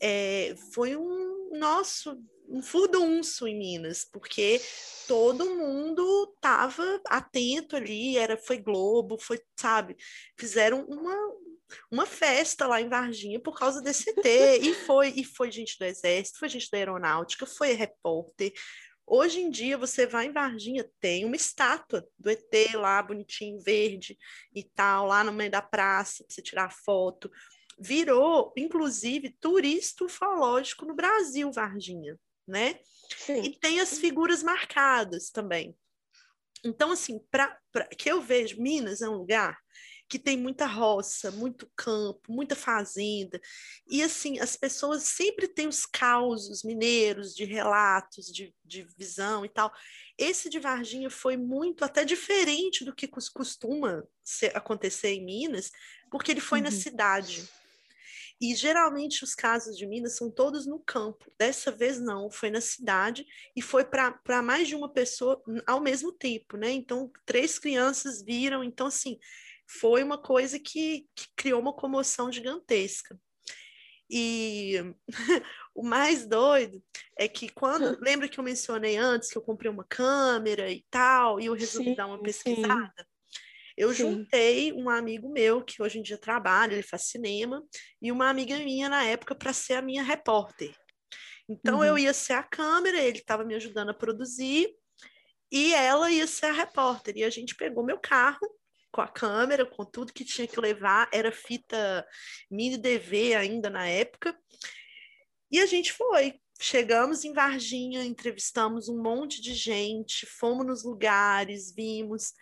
é, 0.00 0.54
foi 0.72 0.96
um 0.96 1.50
nosso 1.58 2.16
um 2.48 2.62
furdunço 2.62 3.46
em 3.46 3.58
Minas, 3.58 4.04
porque 4.04 4.60
todo 5.08 5.56
mundo 5.56 6.32
estava 6.36 7.00
atento 7.08 7.76
ali, 7.76 8.16
era 8.16 8.36
foi 8.36 8.58
Globo, 8.58 9.18
foi, 9.18 9.40
sabe, 9.58 9.96
fizeram 10.38 10.84
uma 10.86 11.14
uma 11.90 12.06
festa 12.06 12.66
lá 12.66 12.80
em 12.80 12.88
Varginha 12.88 13.40
por 13.40 13.58
causa 13.58 13.82
desse 13.82 14.10
ET, 14.10 14.24
e 14.62 14.74
foi 14.74 15.12
e 15.16 15.24
foi 15.24 15.50
gente 15.50 15.78
do 15.78 15.84
exército, 15.84 16.38
foi 16.38 16.48
gente 16.48 16.70
da 16.70 16.78
aeronáutica, 16.78 17.46
foi 17.46 17.72
repórter, 17.72 18.52
Hoje 19.08 19.40
em 19.40 19.48
dia, 19.48 19.78
você 19.78 20.04
vai 20.04 20.26
em 20.26 20.32
Varginha, 20.32 20.84
tem 20.98 21.24
uma 21.24 21.36
estátua 21.36 22.04
do 22.18 22.28
ET 22.28 22.74
lá, 22.74 23.00
bonitinho, 23.00 23.60
verde 23.60 24.18
e 24.52 24.64
tal, 24.64 25.06
lá 25.06 25.22
no 25.22 25.32
meio 25.32 25.50
da 25.50 25.62
praça, 25.62 26.24
para 26.24 26.34
você 26.34 26.42
tirar 26.42 26.72
foto. 26.72 27.30
Virou, 27.78 28.52
inclusive, 28.56 29.36
turista 29.40 30.04
ufológico 30.04 30.84
no 30.84 30.96
Brasil, 30.96 31.52
Varginha, 31.52 32.18
né? 32.48 32.80
Sim. 33.16 33.42
E 33.42 33.56
tem 33.56 33.78
as 33.78 33.96
figuras 33.96 34.42
marcadas 34.42 35.30
também. 35.30 35.76
Então, 36.64 36.90
assim, 36.90 37.20
para 37.30 37.56
que 37.96 38.10
eu 38.10 38.20
vejo, 38.20 38.60
Minas 38.60 39.02
é 39.02 39.08
um 39.08 39.18
lugar 39.18 39.56
que 40.08 40.18
tem 40.18 40.36
muita 40.36 40.66
roça, 40.66 41.30
muito 41.30 41.68
campo, 41.74 42.32
muita 42.32 42.54
fazenda. 42.54 43.40
E 43.88 44.02
assim, 44.02 44.38
as 44.38 44.56
pessoas 44.56 45.02
sempre 45.04 45.48
têm 45.48 45.66
os 45.66 45.84
causos 45.84 46.62
mineiros 46.62 47.34
de 47.34 47.44
relatos, 47.44 48.26
de, 48.26 48.54
de 48.64 48.86
visão 48.96 49.44
e 49.44 49.48
tal. 49.48 49.72
Esse 50.16 50.48
de 50.48 50.58
Varginha 50.60 51.10
foi 51.10 51.36
muito 51.36 51.84
até 51.84 52.04
diferente 52.04 52.84
do 52.84 52.94
que 52.94 53.08
costuma 53.08 54.04
ser, 54.22 54.56
acontecer 54.56 55.08
em 55.08 55.24
Minas, 55.24 55.70
porque 56.10 56.30
ele 56.30 56.40
foi 56.40 56.58
uhum. 56.58 56.64
na 56.64 56.70
cidade. 56.70 57.48
E 58.40 58.54
geralmente 58.54 59.24
os 59.24 59.34
casos 59.34 59.76
de 59.76 59.86
Minas 59.86 60.16
são 60.16 60.30
todos 60.30 60.66
no 60.66 60.78
campo. 60.78 61.32
Dessa 61.38 61.72
vez 61.72 61.98
não, 61.98 62.30
foi 62.30 62.50
na 62.50 62.60
cidade 62.60 63.26
e 63.56 63.62
foi 63.62 63.84
para 63.84 64.42
mais 64.42 64.68
de 64.68 64.74
uma 64.74 64.92
pessoa 64.92 65.42
ao 65.66 65.80
mesmo 65.80 66.12
tempo, 66.12 66.56
né? 66.56 66.70
Então, 66.70 67.10
três 67.24 67.58
crianças 67.58 68.22
viram. 68.22 68.62
Então, 68.62 68.88
assim, 68.88 69.18
foi 69.66 70.02
uma 70.02 70.18
coisa 70.18 70.58
que, 70.58 71.06
que 71.14 71.26
criou 71.36 71.60
uma 71.60 71.72
comoção 71.72 72.30
gigantesca. 72.30 73.18
E 74.08 74.74
o 75.74 75.82
mais 75.82 76.26
doido 76.26 76.82
é 77.18 77.26
que 77.26 77.48
quando. 77.48 77.98
Lembra 78.00 78.28
que 78.28 78.38
eu 78.38 78.44
mencionei 78.44 78.96
antes 78.96 79.30
que 79.30 79.36
eu 79.36 79.42
comprei 79.42 79.70
uma 79.70 79.84
câmera 79.84 80.70
e 80.70 80.84
tal, 80.90 81.40
e 81.40 81.46
eu 81.46 81.54
resolvi 81.54 81.90
sim, 81.90 81.94
dar 81.94 82.06
uma 82.06 82.22
pesquisada? 82.22 82.94
Sim. 82.96 83.04
Eu 83.76 83.92
sim. 83.92 83.96
juntei 83.96 84.72
um 84.72 84.88
amigo 84.88 85.30
meu, 85.30 85.62
que 85.62 85.82
hoje 85.82 85.98
em 85.98 86.02
dia 86.02 86.16
trabalha, 86.16 86.72
ele 86.72 86.82
faz 86.82 87.08
cinema, 87.08 87.62
e 88.00 88.10
uma 88.10 88.30
amiga 88.30 88.56
minha 88.58 88.88
na 88.88 89.04
época 89.04 89.34
para 89.34 89.52
ser 89.52 89.74
a 89.74 89.82
minha 89.82 90.02
repórter. 90.02 90.74
Então 91.48 91.78
uhum. 91.78 91.84
eu 91.84 91.98
ia 91.98 92.14
ser 92.14 92.32
a 92.34 92.42
câmera, 92.42 92.98
ele 92.98 93.18
estava 93.18 93.44
me 93.44 93.54
ajudando 93.54 93.90
a 93.90 93.94
produzir, 93.94 94.68
e 95.52 95.74
ela 95.74 96.10
ia 96.10 96.26
ser 96.26 96.46
a 96.46 96.52
repórter. 96.52 97.16
E 97.18 97.24
a 97.24 97.30
gente 97.30 97.54
pegou 97.54 97.84
meu 97.84 97.98
carro 97.98 98.46
com 98.96 99.02
a 99.02 99.08
câmera, 99.08 99.66
com 99.66 99.84
tudo 99.84 100.12
que 100.12 100.24
tinha 100.24 100.48
que 100.48 100.58
levar, 100.58 101.06
era 101.12 101.30
fita 101.30 102.06
mini 102.50 102.78
DV 102.78 103.34
ainda 103.34 103.68
na 103.68 103.86
época. 103.86 104.34
E 105.50 105.60
a 105.60 105.66
gente 105.66 105.92
foi. 105.92 106.40
Chegamos 106.58 107.22
em 107.22 107.34
Varginha, 107.34 108.02
entrevistamos 108.02 108.88
um 108.88 109.02
monte 109.02 109.42
de 109.42 109.52
gente, 109.52 110.24
fomos 110.24 110.66
nos 110.66 110.82
lugares, 110.82 111.74
vimos. 111.74 112.32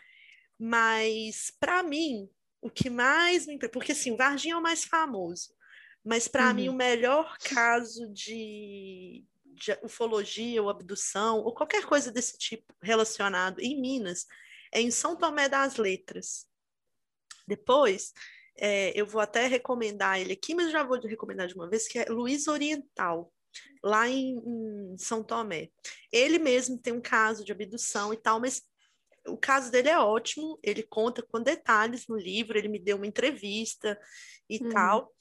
Mas, 0.57 1.53
para 1.59 1.83
mim, 1.83 2.31
o 2.63 2.71
que 2.71 2.89
mais 2.89 3.47
me. 3.47 3.59
Porque, 3.59 3.91
assim, 3.91 4.17
Varginha 4.17 4.55
é 4.55 4.57
o 4.57 4.63
mais 4.63 4.85
famoso. 4.85 5.53
Mas, 6.05 6.29
para 6.29 6.49
uhum. 6.49 6.55
mim, 6.55 6.69
o 6.69 6.73
melhor 6.73 7.37
caso 7.39 8.07
de, 8.13 9.25
de 9.45 9.77
ufologia 9.83 10.63
ou 10.63 10.71
abdução, 10.71 11.39
ou 11.39 11.53
qualquer 11.53 11.85
coisa 11.85 12.13
desse 12.13 12.39
tipo 12.39 12.73
relacionado 12.81 13.59
em 13.59 13.81
Minas, 13.81 14.25
em 14.75 14.91
São 14.91 15.17
Tomé 15.17 15.49
das 15.49 15.77
Letras. 15.77 16.47
Depois, 17.47 18.13
é, 18.57 18.99
eu 18.99 19.07
vou 19.07 19.21
até 19.21 19.47
recomendar 19.47 20.21
ele 20.21 20.33
aqui, 20.33 20.55
mas 20.55 20.71
já 20.71 20.83
vou 20.83 20.99
recomendar 21.01 21.47
de 21.47 21.55
uma 21.55 21.69
vez, 21.69 21.87
que 21.89 21.99
é 21.99 22.05
Luiz 22.07 22.47
Oriental, 22.47 23.33
lá 23.83 24.09
em, 24.09 24.37
em 24.39 24.99
São 24.99 25.23
Tomé. 25.23 25.71
Ele 26.13 26.39
mesmo 26.39 26.79
tem 26.79 26.93
um 26.93 27.01
caso 27.01 27.45
de 27.45 27.53
abdução 27.53 28.13
e 28.13 28.17
tal, 28.17 28.41
mas 28.41 28.63
o 29.27 29.37
caso 29.37 29.71
dele 29.71 29.89
é 29.89 29.99
ótimo, 29.99 30.59
ele 30.63 30.83
conta 30.83 31.23
com 31.23 31.41
detalhes 31.41 32.07
no 32.07 32.17
livro, 32.17 32.59
ele 32.59 32.69
me 32.69 32.79
deu 32.79 32.97
uma 32.97 33.07
entrevista 33.07 33.99
e 34.49 34.59
uhum. 34.63 34.69
tal. 34.71 35.13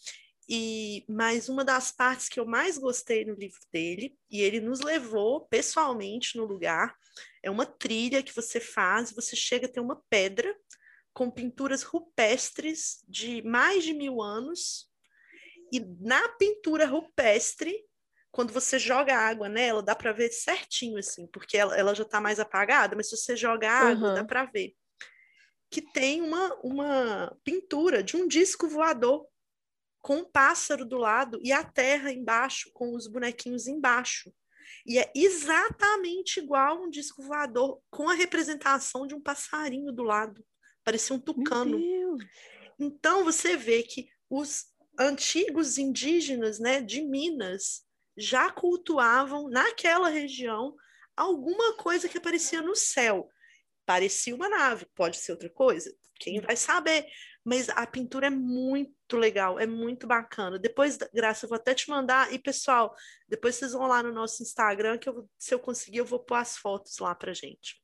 E 0.47 1.06
mais 1.08 1.47
uma 1.47 1.63
das 1.63 1.91
partes 1.91 2.27
que 2.27 2.39
eu 2.39 2.45
mais 2.45 2.77
gostei 2.77 3.23
no 3.23 3.34
livro 3.34 3.60
dele, 3.71 4.17
e 4.29 4.41
ele 4.41 4.60
nos 4.60 4.82
levou 4.82 5.47
pessoalmente 5.47 6.38
no 6.38 6.45
lugar, 6.45 6.95
é 7.41 7.49
uma 7.49 7.65
trilha 7.65 8.23
que 8.23 8.36
você 8.36 8.60
faz, 8.60 9.12
você 9.12 9.36
chega 9.36 9.67
a 9.67 9.71
ter 9.71 9.79
uma 9.79 10.01
pedra 10.10 10.53
com 11.13 11.29
pinturas 11.29 11.84
rupestres 11.84 13.03
de 13.08 13.41
mais 13.43 13.84
de 13.84 13.93
mil 13.93 14.21
anos, 14.21 14.91
e 15.71 15.79
na 16.01 16.29
pintura 16.29 16.86
rupestre, 16.86 17.75
quando 18.32 18.51
você 18.51 18.77
joga 18.77 19.15
água 19.15 19.47
nela, 19.47 19.82
dá 19.82 19.95
para 19.95 20.12
ver 20.12 20.29
certinho, 20.29 20.97
assim, 20.97 21.25
porque 21.27 21.58
ela, 21.58 21.77
ela 21.77 21.93
já 21.95 22.03
está 22.03 22.19
mais 22.19 22.39
apagada, 22.39 22.95
mas 22.95 23.10
se 23.10 23.15
você 23.15 23.36
joga 23.36 23.71
água, 23.71 24.10
uhum. 24.10 24.15
dá 24.15 24.23
para 24.23 24.45
ver. 24.45 24.75
Que 25.69 25.82
tem 25.82 26.21
uma, 26.21 26.53
uma 26.63 27.38
pintura 27.43 28.03
de 28.03 28.17
um 28.17 28.27
disco 28.27 28.67
voador 28.67 29.27
com 30.04 30.18
um 30.18 30.26
pássaro 30.26 30.86
do 30.86 30.98
lado 30.98 31.39
e 31.42 31.54
a 31.54 31.63
terra 31.63 32.12
embaixo, 32.12 32.70
com 32.74 32.94
os 32.94 33.08
bonequinhos 33.08 33.68
embaixo. 33.68 34.32
E 34.86 35.00
é 35.00 35.10
exatamente 35.16 36.42
igual 36.42 36.84
um 36.84 36.89
disco 36.89 37.24
voador, 37.24 37.82
com 37.89 38.10
a 38.10 38.13
representação 38.13 39.08
de 39.08 39.16
um 39.16 39.22
passarinho 39.22 39.94
do 39.94 40.04
lado. 40.04 40.46
Parecia 40.84 41.16
um 41.16 41.20
tucano. 41.20 41.80
Então 42.78 43.24
você 43.24 43.56
vê 43.56 43.82
que 43.82 44.10
os 44.30 44.66
antigos 45.00 45.78
indígenas 45.78 46.60
né, 46.60 46.82
de 46.82 47.02
Minas 47.02 47.84
já 48.18 48.52
cultuavam 48.52 49.50
naquela 49.50 50.10
região 50.10 50.76
alguma 51.16 51.78
coisa 51.78 52.10
que 52.10 52.18
aparecia 52.18 52.62
no 52.62 52.76
céu. 52.76 53.30
Parecia 53.86 54.36
uma 54.36 54.50
nave, 54.50 54.86
pode 54.94 55.18
ser 55.18 55.32
outra 55.32 55.50
coisa, 55.50 55.96
quem 56.20 56.42
vai 56.42 56.58
saber 56.58 57.06
mas 57.43 57.69
a 57.69 57.86
pintura 57.86 58.27
é 58.27 58.29
muito 58.29 59.17
legal, 59.17 59.60
é 59.60 59.67
muito 59.67 60.08
bacana. 60.08 60.58
Depois, 60.58 60.97
Graça, 61.13 61.45
eu 61.45 61.49
vou 61.49 61.58
até 61.58 61.73
te 61.73 61.89
mandar. 61.89 62.34
E, 62.34 62.39
pessoal, 62.39 62.95
depois 63.27 63.56
vocês 63.56 63.73
vão 63.73 63.88
lá 63.88 64.01
no 64.01 64.13
nosso 64.13 64.41
Instagram, 64.41 64.97
que 64.97 65.10
eu, 65.10 65.29
se 65.38 65.53
eu 65.53 65.60
conseguir, 65.60 65.97
eu 65.97 66.06
vou 66.06 66.19
pôr 66.19 66.36
as 66.36 66.58
fotos 66.58 66.97
lá 66.99 67.13
pra 67.13 67.34
gente. 67.34 67.75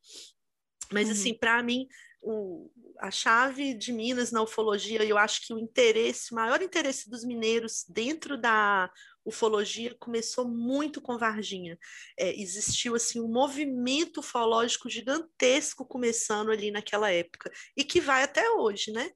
Mas, 0.92 1.08
uhum. 1.08 1.14
assim, 1.14 1.34
para 1.34 1.62
mim, 1.62 1.88
o, 2.22 2.72
a 3.00 3.12
chave 3.12 3.74
de 3.74 3.92
Minas 3.92 4.32
na 4.32 4.42
ufologia, 4.42 5.04
eu 5.04 5.18
acho 5.18 5.46
que 5.46 5.54
o 5.54 5.60
interesse, 5.60 6.32
o 6.32 6.36
maior 6.36 6.62
interesse 6.62 7.10
dos 7.10 7.24
mineiros 7.24 7.86
dentro 7.88 8.38
da 8.38 8.92
ufologia 9.24 9.96
começou 10.00 10.48
muito 10.48 11.02
com 11.02 11.18
Varginha. 11.18 11.78
É, 12.18 12.34
existiu 12.40 12.96
assim 12.96 13.22
um 13.22 13.28
movimento 13.28 14.20
ufológico 14.20 14.90
gigantesco 14.90 15.86
começando 15.86 16.52
ali 16.52 16.72
naquela 16.72 17.12
época 17.12 17.52
e 17.78 17.84
que 17.84 18.02
vai 18.02 18.24
até 18.24 18.50
hoje, 18.52 18.92
né? 18.92 19.10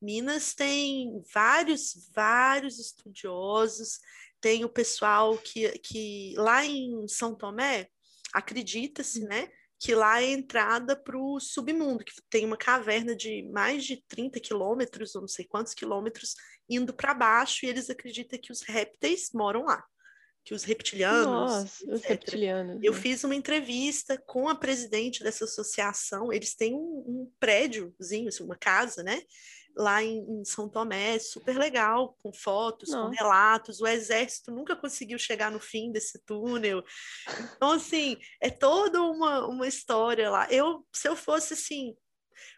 Minas 0.00 0.54
tem 0.54 1.22
vários, 1.32 2.10
vários 2.14 2.78
estudiosos, 2.78 3.98
tem 4.40 4.64
o 4.64 4.68
pessoal 4.68 5.36
que, 5.38 5.68
que 5.78 6.34
lá 6.36 6.64
em 6.64 7.06
São 7.08 7.34
Tomé, 7.34 7.88
acredita-se, 8.32 9.24
hum. 9.24 9.28
né? 9.28 9.48
Que 9.78 9.94
lá 9.94 10.22
é 10.22 10.26
a 10.26 10.30
entrada 10.30 10.96
para 10.96 11.18
o 11.18 11.38
submundo, 11.38 12.04
que 12.04 12.12
tem 12.30 12.46
uma 12.46 12.56
caverna 12.56 13.14
de 13.14 13.42
mais 13.50 13.84
de 13.84 14.02
30 14.08 14.40
quilômetros, 14.40 15.14
ou 15.14 15.22
não 15.22 15.28
sei 15.28 15.44
quantos 15.44 15.74
quilômetros, 15.74 16.34
indo 16.68 16.94
para 16.94 17.12
baixo, 17.12 17.64
e 17.64 17.68
eles 17.68 17.90
acreditam 17.90 18.38
que 18.38 18.52
os 18.52 18.62
répteis 18.62 19.30
moram 19.34 19.64
lá. 19.64 19.84
que 20.44 20.54
os 20.54 20.64
reptilianos. 20.64 21.26
Nossa, 21.26 21.92
os 21.92 22.02
reptilianos. 22.02 22.78
Eu 22.82 22.92
né? 22.92 23.00
fiz 23.00 23.24
uma 23.24 23.34
entrevista 23.34 24.16
com 24.26 24.48
a 24.48 24.54
presidente 24.54 25.22
dessa 25.22 25.44
associação. 25.44 26.32
Eles 26.32 26.54
têm 26.54 26.74
um, 26.74 27.04
um 27.06 27.32
prédiozinho, 27.38 28.28
assim, 28.28 28.44
uma 28.44 28.56
casa, 28.56 29.02
né? 29.02 29.20
Lá 29.76 30.02
em, 30.02 30.18
em, 30.18 30.44
São 30.44 30.68
Tomé, 30.68 31.18
super 31.18 31.58
legal, 31.58 32.16
com 32.22 32.32
fotos, 32.32 32.90
Nossa. 32.90 33.08
com 33.08 33.14
relatos. 33.14 33.80
O 33.80 33.86
exército 33.86 34.50
nunca 34.50 34.74
conseguiu 34.74 35.18
chegar 35.18 35.50
no 35.50 35.60
fim 35.60 35.92
desse 35.92 36.18
túnel. 36.24 36.82
Então, 37.54 37.72
assim, 37.72 38.16
é 38.40 38.48
toda 38.48 39.02
uma, 39.02 39.46
uma 39.46 39.68
história 39.68 40.30
lá. 40.30 40.46
Eu, 40.50 40.86
se 40.92 41.08
eu 41.08 41.14
fosse 41.14 41.54
assim, 41.54 41.94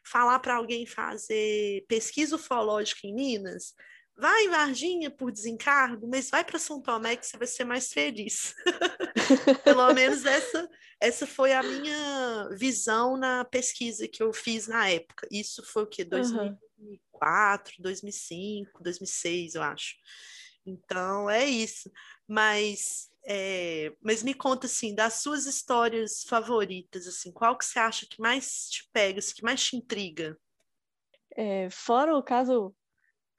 falar 0.04 0.38
para 0.38 0.56
alguém 0.56 0.86
fazer 0.86 1.84
pesquisa 1.88 2.36
ufológica 2.36 3.06
em 3.06 3.14
Minas, 3.14 3.74
vai 4.18 4.44
em 4.44 4.48
Varginha 4.48 5.10
por 5.10 5.30
desencargo, 5.30 6.08
mas 6.08 6.28
vai 6.28 6.44
para 6.44 6.58
São 6.58 6.82
Tomé 6.82 7.16
que 7.16 7.26
você 7.26 7.36
vai 7.36 7.46
ser 7.46 7.64
mais 7.64 7.92
feliz. 7.92 8.54
Pelo 9.64 9.92
menos 9.94 10.24
essa, 10.24 10.68
essa 11.00 11.26
foi 11.26 11.52
a 11.52 11.62
minha 11.62 12.48
visão 12.52 13.16
na 13.16 13.44
pesquisa 13.44 14.08
que 14.08 14.22
eu 14.22 14.32
fiz 14.32 14.66
na 14.66 14.88
época. 14.88 15.26
Isso 15.30 15.62
foi 15.64 15.84
o 15.84 15.86
quê? 15.86 16.04
2004, 16.04 16.50
uhum. 16.50 16.67
2005, 17.80 18.82
2006, 18.82 19.54
eu 19.54 19.62
acho. 19.62 19.96
Então, 20.64 21.28
é 21.30 21.44
isso. 21.44 21.90
Mas, 22.26 23.10
é, 23.24 23.92
mas 24.02 24.22
me 24.22 24.34
conta, 24.34 24.66
assim, 24.66 24.94
das 24.94 25.14
suas 25.14 25.46
histórias 25.46 26.22
favoritas, 26.24 27.06
assim, 27.06 27.32
qual 27.32 27.56
que 27.56 27.64
você 27.64 27.78
acha 27.78 28.06
que 28.06 28.20
mais 28.20 28.68
te 28.68 28.88
pega, 28.92 29.18
assim, 29.18 29.34
que 29.34 29.42
mais 29.42 29.64
te 29.64 29.76
intriga? 29.76 30.38
É, 31.36 31.70
fora 31.70 32.16
o 32.16 32.22
caso 32.22 32.74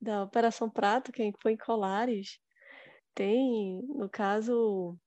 da 0.01 0.23
Operação 0.23 0.69
Prato, 0.69 1.11
que 1.11 1.33
foi 1.41 1.53
em 1.53 1.57
Colares, 1.57 2.39
tem, 3.13 3.81
no 3.87 4.09
caso, 4.09 4.97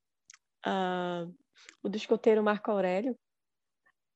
uh, 0.66 1.34
o 1.82 1.88
do 1.88 1.96
escoteiro 1.96 2.42
Marco 2.42 2.70
Aurélio, 2.70 3.18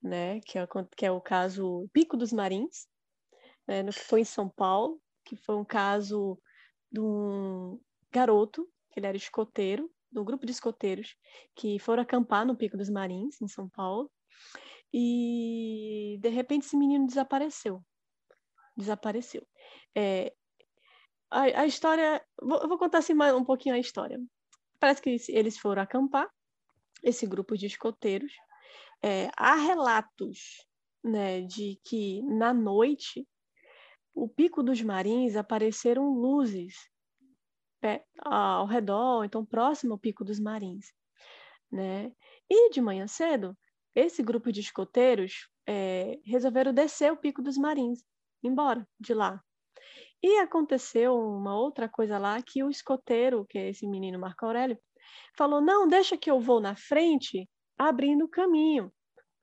né, 0.02 0.40
que 0.40 0.58
é, 0.58 0.66
que 0.96 1.06
é 1.06 1.10
o 1.10 1.20
caso 1.20 1.88
Pico 1.92 2.16
dos 2.16 2.32
Marins, 2.32 2.86
né, 3.66 3.82
no 3.82 3.92
que 3.92 4.00
foi 4.00 4.20
em 4.20 4.24
São 4.24 4.48
Paulo, 4.48 5.00
que 5.24 5.36
foi 5.36 5.56
um 5.56 5.64
caso 5.64 6.38
de 6.90 7.00
um 7.00 7.80
garoto, 8.10 8.68
que 8.90 9.00
ele 9.00 9.06
era 9.06 9.16
escoteiro, 9.16 9.90
do 10.10 10.24
grupo 10.24 10.46
de 10.46 10.52
escoteiros, 10.52 11.16
que 11.54 11.78
foram 11.78 12.02
acampar 12.02 12.46
no 12.46 12.56
Pico 12.56 12.76
dos 12.76 12.88
Marins, 12.88 13.40
em 13.42 13.48
São 13.48 13.68
Paulo, 13.68 14.10
e 14.92 16.18
de 16.20 16.28
repente 16.28 16.64
esse 16.64 16.76
menino 16.76 17.06
desapareceu. 17.06 17.84
Desapareceu. 18.76 19.46
É, 19.94 20.32
a, 21.30 21.42
a 21.42 21.66
história. 21.66 22.24
Vou, 22.40 22.58
eu 22.62 22.68
vou 22.68 22.78
contar 22.78 22.98
assim 22.98 23.14
mais 23.14 23.34
um 23.34 23.44
pouquinho 23.44 23.74
a 23.74 23.78
história. 23.78 24.18
Parece 24.78 25.02
que 25.02 25.16
eles 25.28 25.58
foram 25.58 25.82
acampar, 25.82 26.30
esse 27.02 27.26
grupo 27.26 27.56
de 27.56 27.66
escoteiros. 27.66 28.32
É, 29.02 29.30
há 29.36 29.54
relatos 29.54 30.66
né, 31.02 31.42
de 31.42 31.78
que 31.84 32.22
na 32.22 32.52
noite 32.54 33.26
o 34.16 34.26
Pico 34.26 34.62
dos 34.62 34.80
Marins 34.80 35.36
apareceram 35.36 36.08
luzes 36.08 36.90
ao 38.18 38.66
redor, 38.66 39.24
então 39.24 39.44
próximo 39.44 39.92
ao 39.92 39.98
Pico 39.98 40.24
dos 40.24 40.40
Marins. 40.40 40.86
Né? 41.70 42.10
E 42.50 42.70
de 42.70 42.80
manhã 42.80 43.06
cedo, 43.06 43.56
esse 43.94 44.22
grupo 44.22 44.50
de 44.50 44.60
escoteiros 44.60 45.48
é, 45.66 46.18
resolveram 46.24 46.72
descer 46.72 47.12
o 47.12 47.16
Pico 47.16 47.42
dos 47.42 47.58
Marins, 47.58 48.02
embora 48.42 48.88
de 48.98 49.12
lá. 49.12 49.40
E 50.22 50.38
aconteceu 50.38 51.14
uma 51.14 51.54
outra 51.54 51.86
coisa 51.86 52.18
lá 52.18 52.40
que 52.42 52.64
o 52.64 52.70
escoteiro, 52.70 53.44
que 53.46 53.58
é 53.58 53.68
esse 53.68 53.86
menino 53.86 54.18
Marco 54.18 54.46
Aurélio, 54.46 54.78
falou: 55.36 55.60
"Não, 55.60 55.86
deixa 55.86 56.16
que 56.16 56.30
eu 56.30 56.40
vou 56.40 56.58
na 56.58 56.74
frente, 56.74 57.48
abrindo 57.78 58.24
o 58.24 58.30
caminho", 58.30 58.90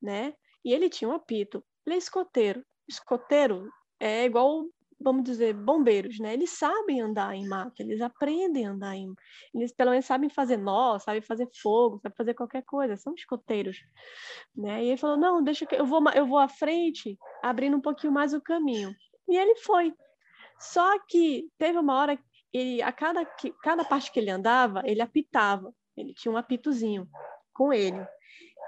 né? 0.01 0.33
E 0.65 0.73
ele 0.73 0.89
tinha 0.89 1.09
um 1.09 1.13
apito. 1.13 1.63
Ele 1.85 1.95
é 1.95 1.97
escoteiro. 1.99 2.65
Escoteiro 2.87 3.69
é 4.03 4.25
igual, 4.25 4.65
vamos 4.99 5.23
dizer, 5.23 5.53
bombeiros, 5.53 6.19
né? 6.19 6.33
Eles 6.33 6.51
sabem 6.51 7.01
andar 7.01 7.33
em 7.35 7.47
mato, 7.47 7.81
eles 7.81 8.01
aprendem 8.01 8.65
a 8.67 8.71
andar 8.71 8.95
em, 8.95 9.13
eles 9.53 9.71
pelo 9.73 9.91
menos 9.91 10.05
sabem 10.05 10.29
fazer 10.29 10.57
nó, 10.57 10.99
sabem 10.99 11.21
fazer 11.21 11.47
fogo, 11.61 11.99
sabem 12.01 12.15
fazer 12.17 12.33
qualquer 12.33 12.63
coisa, 12.63 12.97
são 12.97 13.13
escoteiros, 13.13 13.77
né? 14.55 14.83
E 14.83 14.89
ele 14.89 14.97
falou: 14.97 15.17
"Não, 15.17 15.43
deixa 15.43 15.65
que 15.65 15.75
eu 15.75 15.85
vou, 15.85 16.01
eu 16.13 16.25
vou 16.25 16.37
à 16.39 16.49
frente, 16.49 17.17
abrindo 17.41 17.77
um 17.77 17.81
pouquinho 17.81 18.11
mais 18.13 18.33
o 18.33 18.41
caminho". 18.41 18.93
E 19.27 19.37
ele 19.37 19.55
foi. 19.55 19.93
Só 20.59 20.99
que 21.07 21.49
teve 21.57 21.77
uma 21.77 21.95
hora 21.95 22.19
ele 22.53 22.81
a 22.81 22.91
cada 22.91 23.25
cada 23.63 23.83
parte 23.85 24.11
que 24.11 24.19
ele 24.19 24.29
andava, 24.29 24.81
ele 24.85 25.01
apitava. 25.01 25.73
Ele 25.95 26.13
tinha 26.13 26.31
um 26.31 26.37
apitozinho 26.37 27.07
com 27.53 27.71
ele. 27.73 27.99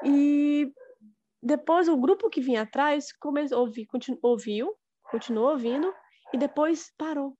E 0.01 0.71
depois 1.41 1.87
o 1.87 1.97
grupo 1.97 2.29
que 2.29 2.41
vinha 2.41 2.63
atrás 2.63 3.11
começou 3.13 3.59
ouvir, 3.59 3.85
continu, 3.85 4.17
ouviu, 4.21 4.75
continuou 5.15 5.51
ouvindo 5.51 5.93
e 6.33 6.37
depois 6.37 6.91
parou. 6.97 7.37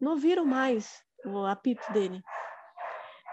Não 0.00 0.12
ouviram 0.12 0.42
mais 0.46 1.04
o 1.22 1.44
apito 1.44 1.92
dele. 1.92 2.22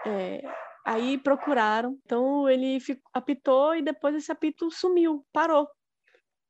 É, 0.06 0.42
aí 0.84 1.16
procuraram, 1.16 1.98
então 2.04 2.46
ele 2.46 2.78
ficou, 2.80 3.10
apitou 3.14 3.74
e 3.74 3.80
depois 3.80 4.14
esse 4.14 4.30
apito 4.30 4.70
sumiu, 4.70 5.26
parou, 5.32 5.66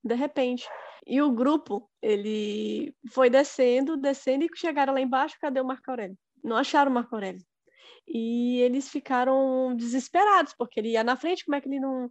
de 0.02 0.16
repente. 0.16 0.68
E 1.06 1.22
o 1.22 1.30
grupo, 1.30 1.88
ele 2.02 2.92
foi 3.12 3.30
descendo, 3.30 3.96
descendo, 3.96 4.44
e 4.44 4.50
chegaram 4.56 4.92
lá 4.92 5.00
embaixo, 5.00 5.36
cadê 5.40 5.60
o 5.60 5.64
Marco 5.64 5.88
Aurélio? 5.88 6.18
Não 6.42 6.56
acharam 6.56 6.90
o 6.90 6.94
Marco 6.94 7.14
Aurélio. 7.14 7.44
E 8.06 8.58
eles 8.62 8.88
ficaram 8.88 9.76
desesperados, 9.76 10.54
porque 10.58 10.80
ele 10.80 10.90
ia 10.90 11.04
na 11.04 11.16
frente, 11.16 11.44
como 11.44 11.54
é 11.54 11.60
que 11.60 11.68
ele 11.68 11.78
não, 11.78 12.10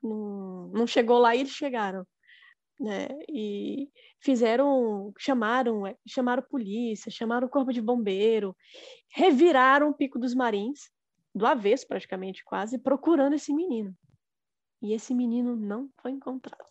não, 0.00 0.68
não 0.68 0.86
chegou 0.86 1.18
lá 1.18 1.34
e 1.34 1.40
eles 1.40 1.52
chegaram? 1.52 2.06
Né? 2.78 3.08
E 3.28 3.90
fizeram, 4.20 5.12
chamaram, 5.18 5.82
chamaram 6.06 6.42
polícia, 6.42 7.10
chamaram 7.10 7.46
o 7.46 7.50
corpo 7.50 7.72
de 7.72 7.80
bombeiro, 7.80 8.54
reviraram 9.08 9.90
o 9.90 9.94
Pico 9.94 10.18
dos 10.18 10.34
Marins, 10.34 10.90
do 11.34 11.46
avesso 11.46 11.86
praticamente 11.86 12.44
quase, 12.44 12.78
procurando 12.78 13.34
esse 13.34 13.52
menino. 13.52 13.94
E 14.82 14.92
esse 14.92 15.14
menino 15.14 15.56
não 15.56 15.90
foi 16.00 16.10
encontrado. 16.10 16.64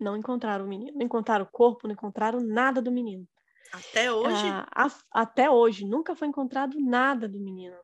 Não 0.00 0.16
encontraram 0.16 0.64
o 0.64 0.68
menino, 0.68 0.96
não 0.96 1.06
encontraram 1.06 1.44
o 1.44 1.50
corpo, 1.50 1.86
não 1.86 1.94
encontraram 1.94 2.40
nada 2.40 2.80
do 2.80 2.90
menino. 2.90 3.26
Até 3.72 4.12
hoje? 4.12 4.46
Ah, 4.46 4.66
a, 4.74 5.22
até 5.22 5.50
hoje, 5.50 5.84
nunca 5.84 6.14
foi 6.14 6.28
encontrado 6.28 6.78
nada 6.80 7.28
do 7.28 7.38
menino. 7.38 7.76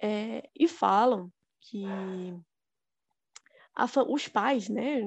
É, 0.00 0.48
e 0.58 0.66
falam 0.66 1.30
que 1.60 1.84
a, 3.74 3.86
os 4.08 4.28
pais, 4.28 4.68
né, 4.68 5.00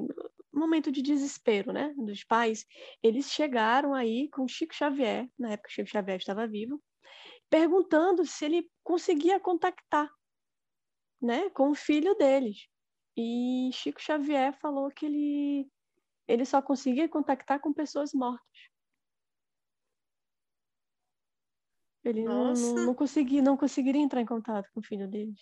momento 0.60 0.92
de 0.92 1.02
desespero, 1.02 1.72
né, 1.72 1.94
dos 1.98 2.24
pais, 2.24 2.66
eles 3.02 3.32
chegaram 3.32 3.94
aí 3.94 4.30
com 4.30 4.48
Chico 4.48 4.74
Xavier, 4.74 5.30
na 5.38 5.52
época 5.52 5.70
Chico 5.70 5.90
Xavier 5.90 6.18
estava 6.18 6.48
vivo, 6.48 6.82
perguntando 7.50 8.26
se 8.26 8.46
ele 8.46 8.70
conseguia 8.84 9.40
contactar, 9.40 10.10
né, 11.22 11.50
com 11.52 11.72
o 11.72 11.76
filho 11.76 12.16
deles. 12.16 12.68
E 13.18 13.70
Chico 13.74 14.02
Xavier 14.02 14.54
falou 14.60 14.90
que 14.92 15.06
ele 15.06 15.70
ele 16.28 16.44
só 16.44 16.62
conseguia 16.62 17.08
contactar 17.08 17.60
com 17.60 17.72
pessoas 17.72 18.12
mortas. 18.14 18.70
Ele 22.04 22.24
não, 22.24 22.54
não, 22.54 22.76
não, 22.86 22.96
conseguia, 22.96 23.42
não 23.42 23.58
conseguiria 23.58 24.02
entrar 24.02 24.22
em 24.22 24.26
contato 24.26 24.70
com 24.74 24.80
o 24.80 24.84
filho 24.84 25.08
dele. 25.08 25.34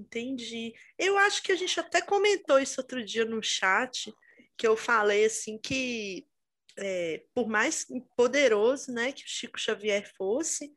Entendi. 0.00 0.74
Eu 0.98 1.18
acho 1.18 1.42
que 1.42 1.52
a 1.52 1.56
gente 1.56 1.78
até 1.78 2.00
comentou 2.00 2.58
isso 2.58 2.80
outro 2.80 3.04
dia 3.04 3.24
no 3.24 3.42
chat, 3.42 4.12
que 4.56 4.66
eu 4.66 4.76
falei 4.76 5.26
assim 5.26 5.58
que 5.58 6.26
é, 6.78 7.22
por 7.34 7.48
mais 7.48 7.86
poderoso 8.16 8.90
né, 8.92 9.12
que 9.12 9.24
o 9.24 9.28
Chico 9.28 9.60
Xavier 9.60 10.10
fosse, 10.16 10.72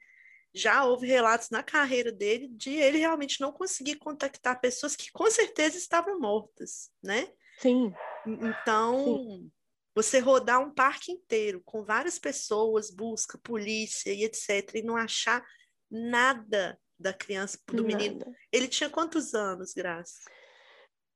já 0.54 0.84
houve 0.84 1.08
relatos 1.08 1.50
na 1.50 1.64
carreira 1.64 2.12
dele 2.12 2.48
de 2.50 2.72
ele 2.72 2.98
realmente 2.98 3.40
não 3.40 3.52
conseguir 3.52 3.96
contactar 3.96 4.60
pessoas 4.60 4.96
que 4.96 5.12
com 5.12 5.30
certeza 5.32 5.78
estavam 5.78 6.20
mortas, 6.20 6.92
né? 7.02 7.32
Sim. 7.60 7.94
Então, 8.28 9.24
Sim. 9.24 9.52
você 9.96 10.20
rodar 10.20 10.62
um 10.62 10.72
parque 10.72 11.12
inteiro 11.12 11.62
com 11.64 11.84
várias 11.84 12.20
pessoas, 12.20 12.92
busca 12.92 13.38
polícia 13.38 14.14
e 14.14 14.26
etc, 14.26 14.76
e 14.76 14.84
não 14.84 14.98
achar 14.98 15.44
nada 15.90 16.78
da 17.00 17.14
criança, 17.14 17.58
do 17.68 17.84
nada. 17.84 17.98
menino. 17.98 18.36
Ele 18.52 18.68
tinha 18.68 18.90
quantos 18.90 19.34
anos, 19.34 19.74
Graça? 19.74 20.20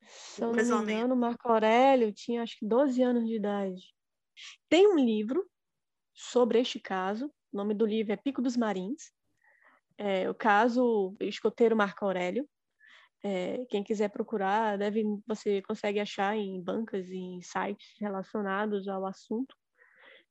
Se 0.02 0.42
eu 0.42 0.54
não 0.54 0.84
me 0.84 0.94
engano, 0.94 1.16
Marco 1.16 1.50
Aurélio 1.50 2.14
tinha 2.14 2.42
acho 2.42 2.58
que 2.58 2.66
12 2.66 3.02
anos 3.02 3.28
de 3.28 3.36
idade. 3.36 3.94
Tem 4.70 4.88
um 4.88 4.98
livro 4.98 5.46
sobre 6.14 6.60
este 6.60 6.80
caso, 6.80 7.28
o 7.52 7.58
nome 7.58 7.74
do 7.74 7.86
livro 7.86 8.14
é 8.14 8.18
Pico 8.18 8.42
dos 8.42 8.58
Marins. 8.58 9.12
É, 9.98 10.30
o 10.30 10.36
caso 10.36 11.16
escoteiro 11.20 11.76
Marco 11.76 12.06
Aurélio. 12.06 12.48
É, 13.24 13.66
quem 13.70 13.84
quiser 13.84 14.10
procurar, 14.10 14.78
deve, 14.78 15.04
você 15.26 15.62
consegue 15.64 16.00
achar 16.00 16.38
em 16.38 16.62
bancas 16.62 17.10
e 17.10 17.18
em 17.18 17.42
sites 17.42 17.96
relacionados 18.00 18.88
ao 18.88 19.06
assunto. 19.06 19.56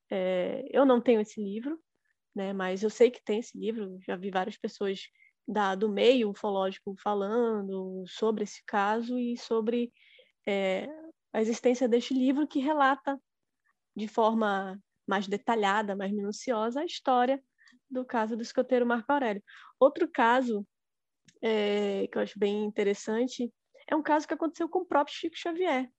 É, 0.09 0.65
eu 0.71 0.87
não 0.87 1.01
tenho 1.01 1.21
esse 1.21 1.43
livro, 1.43 1.79
né? 2.35 2.53
Mas 2.53 2.83
eu 2.83 2.91
sei 2.91 3.11
que 3.11 3.23
tem 3.25 3.41
esse 3.41 3.59
livro, 3.59 3.99
já 4.07 4.15
vi 4.15 4.31
várias 4.31 4.57
pessoas 4.57 5.01
da, 5.47 5.75
do 5.75 5.89
meio 5.89 6.31
ufológico 6.31 6.95
falando 6.99 8.05
sobre 8.07 8.45
esse 8.45 8.63
caso 8.65 9.19
e 9.19 9.37
sobre 9.37 9.93
é, 10.47 10.89
a 11.33 11.41
existência 11.41 11.89
deste 11.89 12.15
livro 12.15 12.47
que 12.47 12.59
relata 12.59 13.21
de 13.95 14.09
forma 14.09 14.81
mais 15.07 15.29
detalhada, 15.29 15.95
mais 15.95 16.13
minuciosa, 16.13 16.81
a 16.81 16.85
história 16.85 17.43
do 17.89 18.05
caso 18.05 18.37
do 18.37 18.43
escoteiro 18.43 18.85
Marco 18.85 19.11
Aurélio. 19.13 19.43
Outro 19.79 20.09
caso 20.09 20.67
é, 21.41 22.07
que 22.09 22.19
eu 22.19 22.23
acho 22.23 22.39
bem 22.39 22.65
interessante 22.65 23.53
é 23.87 23.95
um 23.95 24.03
caso 24.03 24.27
que 24.27 24.35
aconteceu 24.35 24.69
com 24.69 24.81
o 24.81 24.87
próprio 24.87 25.17
Chico 25.17 25.37
Xavier. 25.37 25.91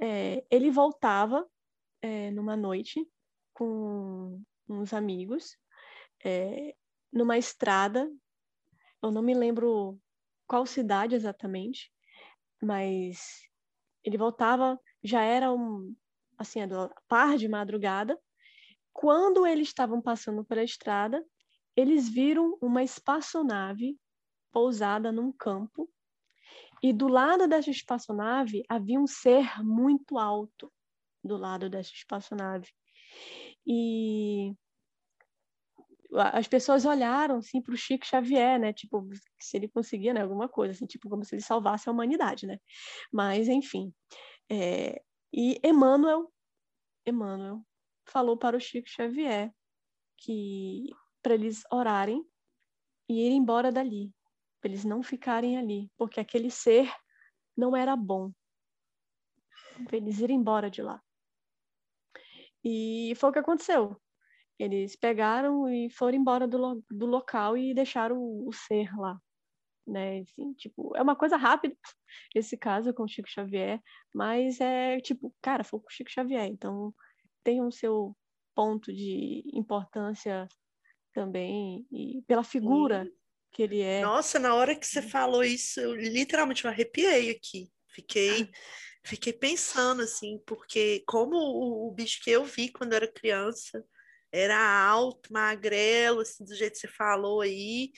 É, 0.00 0.42
ele 0.50 0.70
voltava 0.70 1.46
é, 2.00 2.30
numa 2.30 2.56
noite 2.56 3.06
com 3.52 4.42
uns 4.66 4.94
amigos 4.94 5.58
é, 6.24 6.74
numa 7.12 7.36
estrada, 7.36 8.10
eu 9.02 9.10
não 9.10 9.22
me 9.22 9.34
lembro 9.34 9.98
qual 10.46 10.66
cidade 10.66 11.14
exatamente, 11.14 11.90
mas 12.62 13.40
ele 14.04 14.18
voltava, 14.18 14.78
já 15.02 15.22
era 15.22 15.52
um, 15.52 15.94
assim, 16.38 16.60
par 17.08 17.36
de 17.36 17.48
madrugada, 17.48 18.18
quando 18.92 19.46
eles 19.46 19.68
estavam 19.68 20.02
passando 20.02 20.44
pela 20.44 20.62
estrada, 20.62 21.24
eles 21.76 22.08
viram 22.08 22.58
uma 22.60 22.82
espaçonave 22.82 23.96
pousada 24.52 25.12
num 25.12 25.32
campo 25.32 25.88
e 26.82 26.92
do 26.92 27.08
lado 27.08 27.46
dessa 27.46 27.70
espaçonave 27.70 28.62
havia 28.68 28.98
um 28.98 29.06
ser 29.06 29.62
muito 29.62 30.18
alto 30.18 30.72
do 31.22 31.36
lado 31.36 31.68
dessa 31.68 31.92
espaçonave. 31.92 32.68
E 33.66 34.54
as 36.14 36.48
pessoas 36.48 36.84
olharam 36.84 37.38
assim 37.38 37.60
para 37.62 37.74
o 37.74 37.76
Chico 37.76 38.06
Xavier, 38.06 38.58
né? 38.58 38.72
Tipo, 38.72 39.08
se 39.38 39.56
ele 39.56 39.68
conseguia, 39.68 40.12
né? 40.12 40.22
Alguma 40.22 40.48
coisa, 40.48 40.72
assim, 40.72 40.86
tipo 40.86 41.08
como 41.08 41.24
se 41.24 41.34
ele 41.34 41.42
salvasse 41.42 41.88
a 41.88 41.92
humanidade, 41.92 42.46
né? 42.46 42.58
Mas 43.12 43.48
enfim, 43.48 43.92
é... 44.50 45.02
e 45.32 45.60
Emmanuel, 45.64 46.32
Emmanuel 47.06 47.64
falou 48.04 48.36
para 48.36 48.56
o 48.56 48.60
Chico 48.60 48.88
Xavier 48.88 49.52
que 50.16 50.90
para 51.22 51.34
eles 51.34 51.62
orarem 51.70 52.24
e 53.08 53.26
ir 53.26 53.32
embora 53.32 53.72
dali, 53.72 54.12
para 54.60 54.70
eles 54.70 54.84
não 54.84 55.02
ficarem 55.02 55.58
ali, 55.58 55.90
porque 55.96 56.20
aquele 56.20 56.50
ser 56.50 56.92
não 57.56 57.76
era 57.76 57.96
bom. 57.96 58.32
Para 59.86 59.96
eles 59.96 60.18
irem 60.18 60.36
embora 60.36 60.70
de 60.70 60.82
lá. 60.82 61.02
E 62.62 63.14
foi 63.16 63.30
o 63.30 63.32
que 63.32 63.38
aconteceu. 63.38 64.00
Eles 64.60 64.94
pegaram 64.94 65.70
e 65.70 65.88
foram 65.88 66.18
embora 66.18 66.46
do, 66.46 66.58
lo 66.58 66.84
do 66.90 67.06
local 67.06 67.56
e 67.56 67.72
deixaram 67.72 68.18
o, 68.18 68.46
o 68.46 68.52
ser 68.52 68.94
lá. 68.94 69.18
Né? 69.86 70.20
Assim, 70.20 70.52
tipo, 70.52 70.94
é 70.94 71.00
uma 71.00 71.16
coisa 71.16 71.38
rápida 71.38 71.74
esse 72.36 72.58
caso 72.58 72.92
com 72.92 73.04
o 73.04 73.08
Chico 73.08 73.28
Xavier, 73.28 73.80
mas 74.14 74.60
é 74.60 75.00
tipo, 75.00 75.34
cara, 75.40 75.64
foi 75.64 75.80
com 75.80 75.86
o 75.86 75.90
Chico 75.90 76.10
Xavier, 76.10 76.44
então 76.44 76.94
tem 77.42 77.62
um 77.62 77.70
seu 77.70 78.14
ponto 78.54 78.92
de 78.92 79.42
importância 79.54 80.46
também 81.14 81.86
e 81.90 82.22
pela 82.26 82.44
figura 82.44 83.06
Sim. 83.06 83.12
que 83.52 83.62
ele 83.62 83.80
é. 83.80 84.02
Nossa, 84.02 84.38
na 84.38 84.54
hora 84.54 84.76
que 84.76 84.86
você 84.86 85.00
falou 85.00 85.42
isso, 85.42 85.80
eu 85.80 85.94
literalmente 85.94 86.66
me 86.66 86.70
arrepiei 86.70 87.30
aqui. 87.30 87.72
Fiquei 87.88 88.42
ah. 88.42 88.48
fiquei 89.02 89.32
pensando 89.32 90.02
assim, 90.02 90.38
porque 90.46 91.02
como 91.06 91.34
o, 91.34 91.88
o 91.88 91.92
bicho 91.92 92.22
que 92.22 92.30
eu 92.30 92.44
vi 92.44 92.68
quando 92.68 92.92
era 92.92 93.10
criança 93.10 93.82
era 94.32 94.58
alto, 94.58 95.32
magrelo, 95.32 96.20
assim, 96.20 96.44
do 96.44 96.54
jeito 96.54 96.74
que 96.74 96.80
você 96.80 96.88
falou 96.88 97.40
aí, 97.40 97.92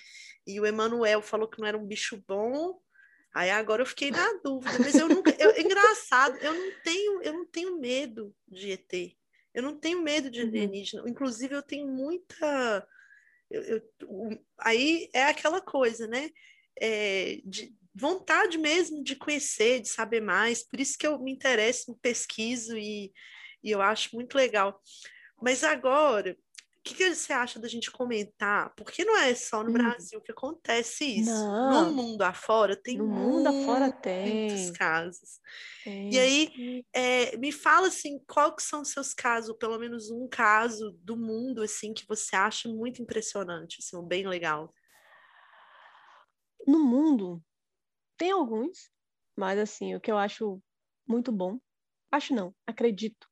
e 0.47 0.59
o 0.61 0.66
Emanuel 0.66 1.22
falou 1.22 1.49
que 1.49 1.61
não 1.61 1.66
era 1.66 1.78
um 1.78 1.87
bicho 1.87 2.22
bom. 2.26 2.80
Aí 3.35 3.51
agora 3.51 3.83
eu 3.83 3.87
fiquei 3.87 4.11
na 4.11 4.33
dúvida, 4.45 4.78
mas 4.78 4.95
eu 4.95 5.09
nunca, 5.09 5.30
eu, 5.39 5.51
engraçado, 5.61 6.37
eu 6.39 6.53
não 6.53 6.72
tenho, 6.83 7.22
eu 7.22 7.33
não 7.33 7.47
tenho 7.47 7.78
medo 7.78 8.35
de 8.47 8.72
ET. 8.72 9.16
Eu 9.55 9.62
não 9.62 9.78
tenho 9.78 10.03
medo 10.03 10.30
de 10.30 10.41
uhum. 10.43 10.49
alienígena. 10.49 11.03
Uhum. 11.03 11.09
Inclusive, 11.09 11.55
eu 11.55 11.62
tenho 11.62 11.87
muita. 11.87 12.87
Eu, 13.51 13.62
eu, 13.62 13.83
aí 14.59 15.09
é 15.12 15.24
aquela 15.24 15.61
coisa, 15.61 16.07
né? 16.07 16.30
É, 16.80 17.41
de 17.45 17.74
vontade 17.95 18.57
mesmo 18.57 19.05
de 19.05 19.14
conhecer, 19.14 19.80
de 19.80 19.89
saber 19.89 20.20
mais. 20.20 20.66
Por 20.66 20.80
isso 20.80 20.97
que 20.99 21.07
eu 21.07 21.18
me 21.18 21.33
interesso, 21.33 21.99
pesquiso 22.01 22.76
e, 22.76 23.12
e 23.62 23.70
eu 23.70 23.83
acho 23.83 24.14
muito 24.14 24.35
legal. 24.35 24.80
Mas 25.43 25.64
agora, 25.64 26.30
o 26.30 26.82
que, 26.84 26.95
que, 26.95 27.14
você 27.14 27.32
acha 27.32 27.59
da 27.59 27.66
gente 27.66 27.90
comentar? 27.90 28.72
Porque 28.76 29.05
não 29.05 29.16
é 29.16 29.34
só 29.34 29.64
no 29.64 29.70
hum. 29.70 29.72
Brasil 29.72 30.20
que 30.20 30.30
acontece 30.30 31.05
isso. 31.05 31.30
Não. 31.30 31.90
No 31.90 31.93
mundo 31.93 32.22
afora 32.22 32.76
tem 32.76 32.97
no 32.97 33.07
mundo 33.07 33.49
afora 33.49 33.90
tem 33.90 34.47
muitos 34.47 34.70
casos. 34.70 35.40
Tem. 35.82 36.12
E 36.12 36.18
aí, 36.18 36.84
é, 36.93 37.36
me 37.38 37.51
fala 37.51 37.88
assim, 37.88 38.20
qual 38.28 38.55
que 38.55 38.62
são 38.62 38.82
os 38.82 38.90
seus 38.90 39.12
casos, 39.12 39.57
pelo 39.59 39.78
menos 39.78 40.11
um 40.11 40.28
caso 40.28 40.97
do 41.03 41.16
mundo 41.16 41.62
assim 41.62 41.93
que 41.93 42.07
você 42.07 42.36
acha 42.36 42.68
muito 42.68 43.03
impressionante, 43.03 43.78
assim, 43.80 44.07
bem 44.07 44.26
legal. 44.28 44.72
No 46.66 46.78
mundo 46.78 47.43
tem 48.16 48.30
alguns, 48.30 48.93
mas 49.36 49.59
assim, 49.59 49.97
o 49.97 50.01
que 50.01 50.11
eu 50.11 50.18
acho 50.18 50.62
muito 51.05 51.32
bom, 51.32 51.59
acho 52.12 52.32
não, 52.32 52.55
acredito 52.64 53.32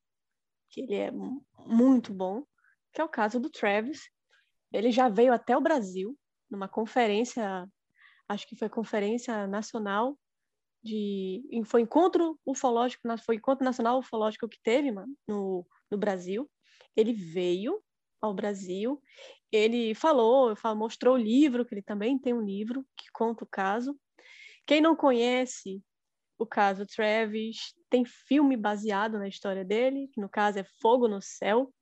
que 0.71 0.83
ele 0.83 0.95
é 0.95 1.11
muito 1.67 2.13
bom, 2.13 2.45
que 2.93 3.01
é 3.01 3.05
o 3.05 3.09
caso 3.09 3.41
do 3.41 3.51
Travis. 3.51 4.09
Ele 4.73 4.91
já 4.91 5.09
veio 5.09 5.33
até 5.33 5.57
o 5.57 5.61
Brasil 5.61 6.17
numa 6.51 6.69
conferência, 6.69 7.67
acho 8.29 8.47
que 8.47 8.57
foi 8.57 8.69
conferência 8.69 9.47
nacional 9.47 10.19
de 10.83 11.43
foi 11.67 11.83
encontro 11.83 12.39
ufológico, 12.45 13.03
foi 13.25 13.37
encontro 13.37 13.65
nacional 13.65 13.99
ufológico 13.99 14.49
que 14.49 14.59
teve 14.63 14.91
mano, 14.91 15.15
no, 15.29 15.67
no 15.91 15.99
Brasil. 15.99 16.51
Ele 16.97 17.13
veio 17.13 17.83
ao 18.21 18.35
Brasil, 18.35 19.01
ele 19.51 19.95
falou, 19.95 20.55
mostrou 20.77 21.15
o 21.15 21.19
livro, 21.19 21.65
que 21.65 21.75
ele 21.75 21.83
também 21.83 22.19
tem 22.19 22.35
um 22.35 22.43
livro 22.43 22.85
que 22.97 23.11
conta 23.13 23.45
o 23.45 23.49
caso. 23.49 23.99
Quem 24.67 24.81
não 24.81 24.95
conhece 24.95 25.83
o 26.41 26.47
caso 26.47 26.87
Travis, 26.87 27.75
tem 27.91 28.05
filme 28.05 28.57
baseado 28.57 29.19
na 29.19 29.29
história 29.29 29.65
dele, 29.65 30.09
que 30.09 30.21
no 30.21 30.29
caso 30.29 30.59
é 30.59 30.65
Fogo 30.65 31.07
no 31.07 31.21
Céu. 31.21 31.73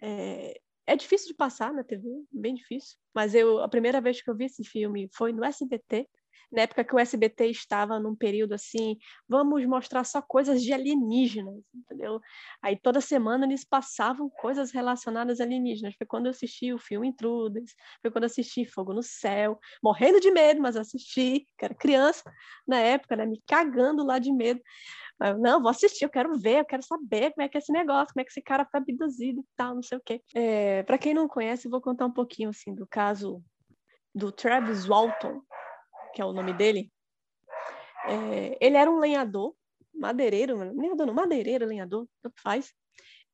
É, 0.00 0.60
é 0.84 0.96
difícil 0.96 1.28
de 1.28 1.34
passar 1.34 1.72
na 1.72 1.84
TV, 1.84 2.02
bem 2.32 2.54
difícil. 2.54 2.98
Mas 3.14 3.36
eu, 3.36 3.62
a 3.62 3.68
primeira 3.68 4.00
vez 4.00 4.20
que 4.20 4.28
eu 4.28 4.36
vi 4.36 4.46
esse 4.46 4.64
filme 4.64 5.08
foi 5.14 5.32
no 5.32 5.44
SBT, 5.44 6.08
na 6.50 6.62
época 6.62 6.84
que 6.84 6.94
o 6.94 6.98
SBT 6.98 7.46
estava 7.46 7.98
num 7.98 8.14
período 8.14 8.52
assim, 8.52 8.98
vamos 9.28 9.64
mostrar 9.66 10.04
só 10.04 10.20
coisas 10.20 10.62
de 10.62 10.72
alienígenas, 10.72 11.62
entendeu? 11.74 12.20
Aí 12.62 12.76
toda 12.76 13.00
semana 13.00 13.46
eles 13.46 13.64
passavam 13.64 14.28
coisas 14.28 14.70
relacionadas 14.70 15.40
a 15.40 15.44
alienígenas. 15.44 15.94
Foi 15.96 16.06
quando 16.06 16.26
eu 16.26 16.30
assisti 16.30 16.72
o 16.72 16.78
filme 16.78 17.08
Intruders, 17.08 17.74
foi 18.00 18.10
quando 18.10 18.24
eu 18.24 18.26
assisti 18.26 18.64
Fogo 18.64 18.92
no 18.92 19.02
Céu, 19.02 19.58
morrendo 19.82 20.20
de 20.20 20.30
medo, 20.30 20.60
mas 20.60 20.76
assisti, 20.76 21.46
que 21.58 21.64
era 21.64 21.74
criança 21.74 22.22
na 22.66 22.78
época, 22.78 23.16
né, 23.16 23.26
me 23.26 23.42
cagando 23.46 24.04
lá 24.04 24.18
de 24.18 24.32
medo. 24.32 24.60
Não, 25.38 25.60
vou 25.60 25.70
assistir, 25.70 26.04
eu 26.04 26.10
quero 26.10 26.36
ver, 26.38 26.60
eu 26.60 26.64
quero 26.64 26.82
saber 26.82 27.32
como 27.32 27.44
é 27.44 27.48
que 27.48 27.56
é 27.56 27.60
esse 27.60 27.72
negócio, 27.72 28.12
como 28.12 28.22
é 28.22 28.24
que 28.24 28.30
esse 28.30 28.42
cara 28.42 28.66
foi 28.68 28.80
abduzido 28.80 29.40
e 29.40 29.44
tal, 29.56 29.74
não 29.74 29.82
sei 29.82 29.98
o 29.98 30.02
quê. 30.04 30.20
É, 30.34 30.82
Para 30.82 30.98
quem 30.98 31.14
não 31.14 31.28
conhece, 31.28 31.66
eu 31.66 31.70
vou 31.70 31.80
contar 31.80 32.06
um 32.06 32.12
pouquinho 32.12 32.50
assim 32.50 32.74
do 32.74 32.86
caso 32.86 33.42
do 34.14 34.32
Travis 34.32 34.84
Walton, 34.84 35.40
que 36.12 36.20
é 36.20 36.24
o 36.24 36.32
nome 36.32 36.52
dele, 36.52 36.90
é, 38.06 38.58
ele 38.60 38.76
era 38.76 38.90
um 38.90 38.98
lenhador, 38.98 39.54
madeireiro, 39.94 40.56
lenhador 40.56 41.06
não, 41.06 41.14
madeireiro, 41.14 41.66
lenhador, 41.66 42.08
tanto 42.22 42.40
faz. 42.40 42.72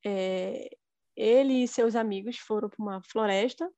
É, 0.04 0.68
ele 1.16 1.64
e 1.64 1.68
seus 1.68 1.96
amigos 1.96 2.38
foram 2.38 2.68
para 2.68 2.82
uma 2.82 3.02
floresta 3.02 3.68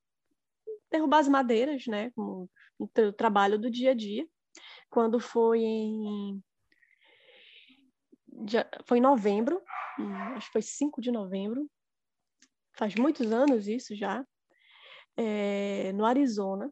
derrubar 0.91 1.19
as 1.19 1.27
madeiras, 1.27 1.87
né, 1.87 2.11
como 2.11 2.49
o 2.77 2.87
trabalho 3.13 3.57
do 3.57 3.71
dia 3.71 3.91
a 3.91 3.95
dia. 3.95 4.27
Quando 4.89 5.19
foi 5.19 5.59
em 5.59 6.43
foi 8.85 8.97
em 8.97 9.01
novembro, 9.01 9.61
acho 10.35 10.47
que 10.47 10.53
foi 10.53 10.61
5 10.61 10.99
de 10.99 11.11
novembro, 11.11 11.69
faz 12.73 12.95
muitos 12.95 13.31
anos 13.31 13.67
isso 13.67 13.95
já, 13.95 14.25
é, 15.15 15.91
no 15.93 16.05
Arizona, 16.05 16.71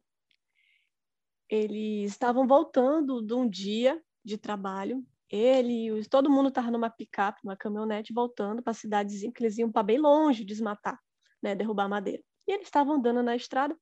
eles 1.49 2.11
estavam 2.11 2.47
voltando 2.47 3.21
de 3.21 3.33
um 3.33 3.49
dia 3.49 4.01
de 4.23 4.37
trabalho. 4.37 5.05
Ele, 5.29 6.03
todo 6.09 6.29
mundo 6.29 6.49
estava 6.49 6.71
numa 6.71 6.89
picape, 6.89 7.41
uma 7.43 7.55
caminhonete, 7.55 8.13
voltando 8.13 8.61
para 8.61 8.71
a 8.71 8.75
cidadezinha, 8.75 9.31
que 9.31 9.43
eles 9.43 9.57
iam 9.57 9.71
para 9.71 9.83
bem 9.83 9.99
longe 9.99 10.43
desmatar, 10.43 10.99
né, 11.41 11.55
derrubar 11.55 11.87
madeira. 11.87 12.23
E 12.47 12.51
eles 12.51 12.65
estavam 12.65 12.95
andando 12.95 13.21
na 13.21 13.35
estrada 13.35 13.77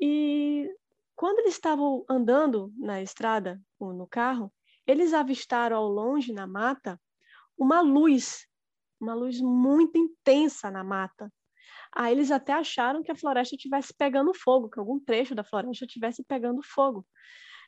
e 0.00 0.68
quando 1.14 1.40
eles 1.40 1.54
estavam 1.54 2.04
andando 2.08 2.72
na 2.78 3.02
estrada, 3.02 3.60
no 3.78 4.06
carro, 4.06 4.52
eles 4.86 5.12
avistaram 5.12 5.76
ao 5.76 5.86
longe 5.86 6.32
na 6.32 6.46
mata 6.46 6.98
uma 7.58 7.82
luz, 7.82 8.46
uma 8.98 9.14
luz 9.14 9.38
muito 9.40 9.98
intensa 9.98 10.70
na 10.70 10.82
mata. 10.82 11.30
Aí 11.94 12.12
eles 12.12 12.30
até 12.30 12.52
acharam 12.52 13.02
que 13.02 13.10
a 13.10 13.16
floresta 13.16 13.56
estivesse 13.56 13.92
pegando 13.92 14.32
fogo, 14.32 14.68
que 14.68 14.78
algum 14.78 14.98
trecho 15.00 15.34
da 15.34 15.44
floresta 15.44 15.84
estivesse 15.84 16.22
pegando 16.24 16.62
fogo. 16.62 17.06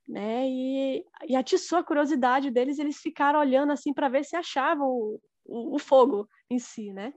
Né? 0.08 0.48
E, 0.48 1.04
e 1.28 1.36
atiçou 1.36 1.78
a 1.78 1.84
curiosidade 1.84 2.50
deles, 2.50 2.78
eles 2.78 2.98
ficaram 2.98 3.38
olhando 3.38 3.72
assim 3.72 3.92
para 3.92 4.08
ver 4.08 4.24
se 4.24 4.34
achavam 4.34 4.88
o, 4.88 5.20
o, 5.44 5.76
o, 5.76 5.78
fogo 5.78 6.28
em 6.50 6.58
si, 6.58 6.92
né? 6.92 7.12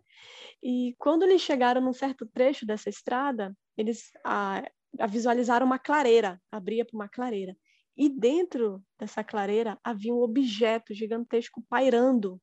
E 0.62 0.96
quando 1.00 1.24
eles 1.24 1.42
chegaram 1.42 1.82
num 1.82 1.94
certo 1.94 2.28
trecho 2.28 2.66
dessa 2.66 2.90
estrada, 2.90 3.56
eles 3.76 4.12
a, 4.24 4.64
a 5.00 5.08
visualizaram 5.08 5.66
uma 5.66 5.80
clareira, 5.80 6.40
abria 6.52 6.86
para 6.86 6.96
uma 6.96 7.10
clareira. 7.10 7.56
E 7.98 8.10
dentro 8.10 8.84
dessa 9.00 9.24
clareira 9.24 9.80
havia 9.84 10.14
um 10.14 10.22
objeto 10.22 10.94
gigantesco 10.94 11.64
pairando 11.68 12.40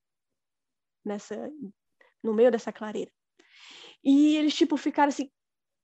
nessa 1.05 1.51
no 2.23 2.33
meio 2.33 2.51
dessa 2.51 2.73
clareira. 2.73 3.11
E 4.05 4.37
eles, 4.37 4.55
tipo, 4.55 4.77
ficaram 4.77 5.09
assim, 5.09 5.31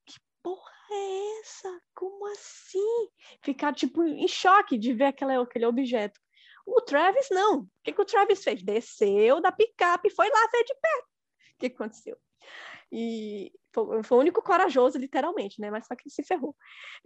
que 0.05 0.19
porra 0.43 0.73
é 0.91 1.41
essa? 1.41 1.81
Como 1.95 2.27
assim? 2.27 3.09
Ficaram, 3.43 3.75
tipo, 3.75 4.03
em 4.03 4.27
choque 4.27 4.77
de 4.77 4.93
ver 4.93 5.07
aquele, 5.07 5.35
aquele 5.37 5.67
objeto. 5.67 6.21
O 6.67 6.81
Travis, 6.83 7.29
não. 7.31 7.61
O 7.61 7.69
que, 7.83 7.93
que 7.93 8.01
o 8.01 8.05
Travis 8.05 8.43
fez? 8.43 8.63
Desceu 8.63 9.41
da 9.41 9.53
picape 9.53 10.09
e 10.09 10.11
foi 10.11 10.29
lá 10.29 10.49
ver 10.53 10.65
de 10.65 10.75
perto. 10.75 11.09
O 11.55 11.59
que 11.59 11.67
aconteceu? 11.67 12.17
E 12.93 13.53
foi, 13.73 14.03
foi, 14.03 14.19
o 14.19 14.21
único 14.21 14.43
corajoso, 14.43 14.99
literalmente, 14.99 15.61
né? 15.61 15.71
Mas 15.71 15.87
só 15.87 15.95
que 15.95 16.03
ele 16.05 16.15
se 16.15 16.23
ferrou. 16.23 16.57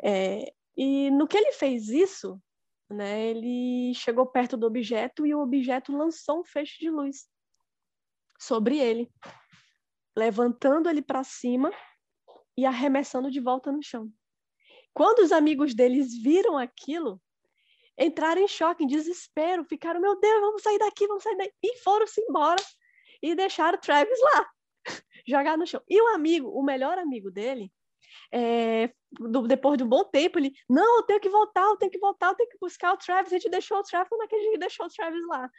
É, 0.02 0.52
e 0.76 1.10
no 1.10 1.28
que 1.28 1.36
ele 1.36 1.52
fez 1.52 1.88
isso, 1.88 2.40
né? 2.90 3.28
Ele 3.28 3.94
chegou 3.94 4.26
perto 4.26 4.56
do 4.56 4.66
objeto 4.66 5.26
e 5.26 5.34
o 5.34 5.40
objeto 5.40 5.96
lançou 5.96 6.40
um 6.40 6.44
feixe 6.44 6.78
de 6.78 6.90
luz 6.90 7.28
sobre 8.38 8.78
ele 8.78 9.10
levantando 10.16 10.88
ele 10.88 11.02
para 11.02 11.24
cima 11.24 11.72
e 12.56 12.66
arremessando 12.66 13.30
de 13.30 13.40
volta 13.40 13.72
no 13.72 13.82
chão. 13.82 14.10
Quando 14.92 15.20
os 15.20 15.32
amigos 15.32 15.74
deles 15.74 16.14
viram 16.22 16.58
aquilo, 16.58 17.20
entraram 17.98 18.42
em 18.42 18.48
choque, 18.48 18.84
em 18.84 18.86
desespero, 18.86 19.64
ficaram, 19.64 20.00
meu 20.00 20.18
Deus, 20.20 20.40
vamos 20.40 20.62
sair 20.62 20.78
daqui, 20.78 21.06
vamos 21.06 21.22
sair 21.22 21.36
daqui, 21.36 21.54
e 21.62 21.78
foram-se 21.78 22.20
embora 22.20 22.62
e 23.22 23.34
deixaram 23.34 23.78
Travis 23.78 24.20
lá, 24.20 24.50
jogar 25.26 25.56
no 25.56 25.66
chão. 25.66 25.82
E 25.88 26.00
o 26.00 26.08
amigo, 26.08 26.48
o 26.48 26.62
melhor 26.62 26.98
amigo 26.98 27.30
dele, 27.30 27.72
é, 28.32 28.90
do, 29.12 29.46
depois 29.46 29.76
de 29.76 29.84
um 29.84 29.88
bom 29.88 30.04
tempo, 30.04 30.38
ele, 30.38 30.52
não, 30.68 30.98
eu 30.98 31.02
tenho 31.02 31.20
que 31.20 31.28
voltar, 31.28 31.62
eu 31.62 31.76
tenho 31.76 31.92
que 31.92 31.98
voltar, 31.98 32.28
eu 32.28 32.34
tenho 32.34 32.50
que 32.50 32.58
buscar 32.58 32.92
o 32.92 32.96
Travis, 32.96 33.32
a 33.32 33.36
gente 33.36 33.50
deixou 33.50 33.78
o 33.78 33.82
Travis 33.82 34.18
naquele 34.18 34.50
dia, 34.50 34.58
deixou 34.58 34.86
o 34.86 34.88
Travis 34.88 35.26
lá. 35.26 35.50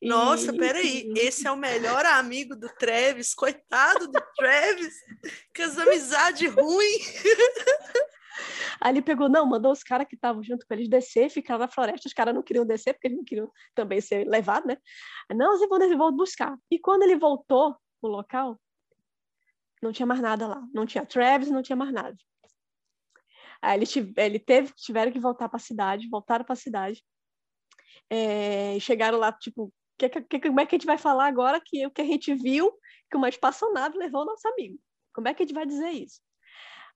E, 0.00 0.08
Nossa, 0.08 0.52
peraí, 0.52 1.12
esse 1.16 1.46
é 1.46 1.50
o 1.50 1.56
melhor 1.56 2.04
amigo 2.06 2.56
do 2.56 2.68
Travis, 2.68 3.34
coitado 3.34 4.06
do 4.08 4.20
Travis, 4.36 4.94
que 5.54 5.62
as 5.62 5.78
amizades 5.78 6.52
ruins. 6.54 7.22
Aí 8.80 8.92
ele 8.92 9.02
pegou, 9.02 9.28
não, 9.28 9.46
mandou 9.46 9.70
os 9.70 9.82
caras 9.82 10.06
que 10.08 10.14
estavam 10.14 10.42
junto 10.42 10.66
com 10.66 10.74
eles 10.74 10.88
descer, 10.88 11.30
ficar 11.30 11.58
na 11.58 11.68
floresta, 11.68 12.08
os 12.08 12.12
caras 12.12 12.34
não 12.34 12.42
queriam 12.42 12.66
descer, 12.66 12.94
porque 12.94 13.08
eles 13.08 13.18
não 13.18 13.24
queriam 13.24 13.50
também 13.74 14.00
ser 14.00 14.26
levados, 14.26 14.66
né? 14.66 14.76
Não, 15.30 15.56
vocês 15.56 15.68
vão, 15.68 15.98
vão 15.98 16.12
buscar. 16.12 16.56
E 16.70 16.78
quando 16.78 17.02
ele 17.02 17.16
voltou 17.16 17.76
pro 18.00 18.10
local, 18.10 18.58
não 19.82 19.92
tinha 19.92 20.06
mais 20.06 20.20
nada 20.20 20.46
lá. 20.46 20.62
Não 20.72 20.86
tinha 20.86 21.04
Travis, 21.04 21.50
não 21.50 21.60
tinha 21.60 21.76
mais 21.76 21.92
nada. 21.92 22.16
Aí 23.60 23.78
ele, 23.78 24.14
ele 24.16 24.38
teve, 24.38 24.72
tiveram 24.74 25.12
que 25.12 25.20
voltar 25.20 25.48
para 25.48 25.56
a 25.56 25.60
cidade, 25.60 26.08
voltaram 26.08 26.44
para 26.44 26.54
a 26.54 26.56
cidade. 26.56 27.04
É, 28.08 28.78
chegaram 28.80 29.18
lá, 29.18 29.32
tipo, 29.32 29.72
que, 29.98 30.08
que, 30.08 30.40
como 30.40 30.60
é 30.60 30.66
que 30.66 30.74
a 30.74 30.78
gente 30.78 30.86
vai 30.86 30.98
falar 30.98 31.26
agora 31.26 31.60
que 31.64 31.86
o 31.86 31.90
que 31.90 32.02
a 32.02 32.04
gente 32.04 32.34
viu, 32.34 32.72
que 33.10 33.16
uma 33.16 33.28
espaçonave 33.28 33.98
levou 33.98 34.22
o 34.22 34.24
nosso 34.24 34.46
amigo? 34.48 34.78
Como 35.12 35.28
é 35.28 35.34
que 35.34 35.42
a 35.42 35.46
gente 35.46 35.54
vai 35.54 35.66
dizer 35.66 35.90
isso? 35.90 36.20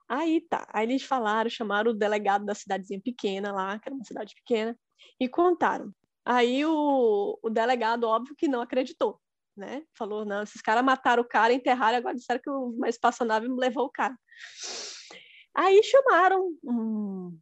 Aí 0.08 0.40
tá, 0.40 0.68
aí 0.72 0.86
eles 0.86 1.02
falaram, 1.02 1.50
chamaram 1.50 1.90
o 1.90 1.94
delegado 1.94 2.44
da 2.44 2.54
cidadezinha 2.54 3.00
pequena 3.02 3.52
lá, 3.52 3.78
que 3.78 3.88
era 3.88 3.94
uma 3.94 4.04
cidade 4.04 4.34
pequena, 4.36 4.78
e 5.20 5.28
contaram. 5.28 5.92
Aí 6.24 6.64
o, 6.64 7.38
o 7.42 7.50
delegado, 7.50 8.04
óbvio 8.04 8.36
que 8.36 8.48
não 8.48 8.60
acreditou 8.60 9.20
né? 9.56 9.82
Falou, 9.94 10.24
não, 10.24 10.42
esses 10.42 10.60
caras 10.60 10.84
mataram 10.84 11.22
o 11.22 11.28
cara, 11.28 11.52
enterraram, 11.52 11.98
agora 11.98 12.14
disseram 12.14 12.40
que 12.42 12.50
uma 12.50 12.88
espaçonave 12.88 13.48
levou 13.48 13.86
o 13.86 13.90
cara. 13.90 14.16
Aí 15.54 15.82
chamaram 15.82 16.52
um, 16.62 17.38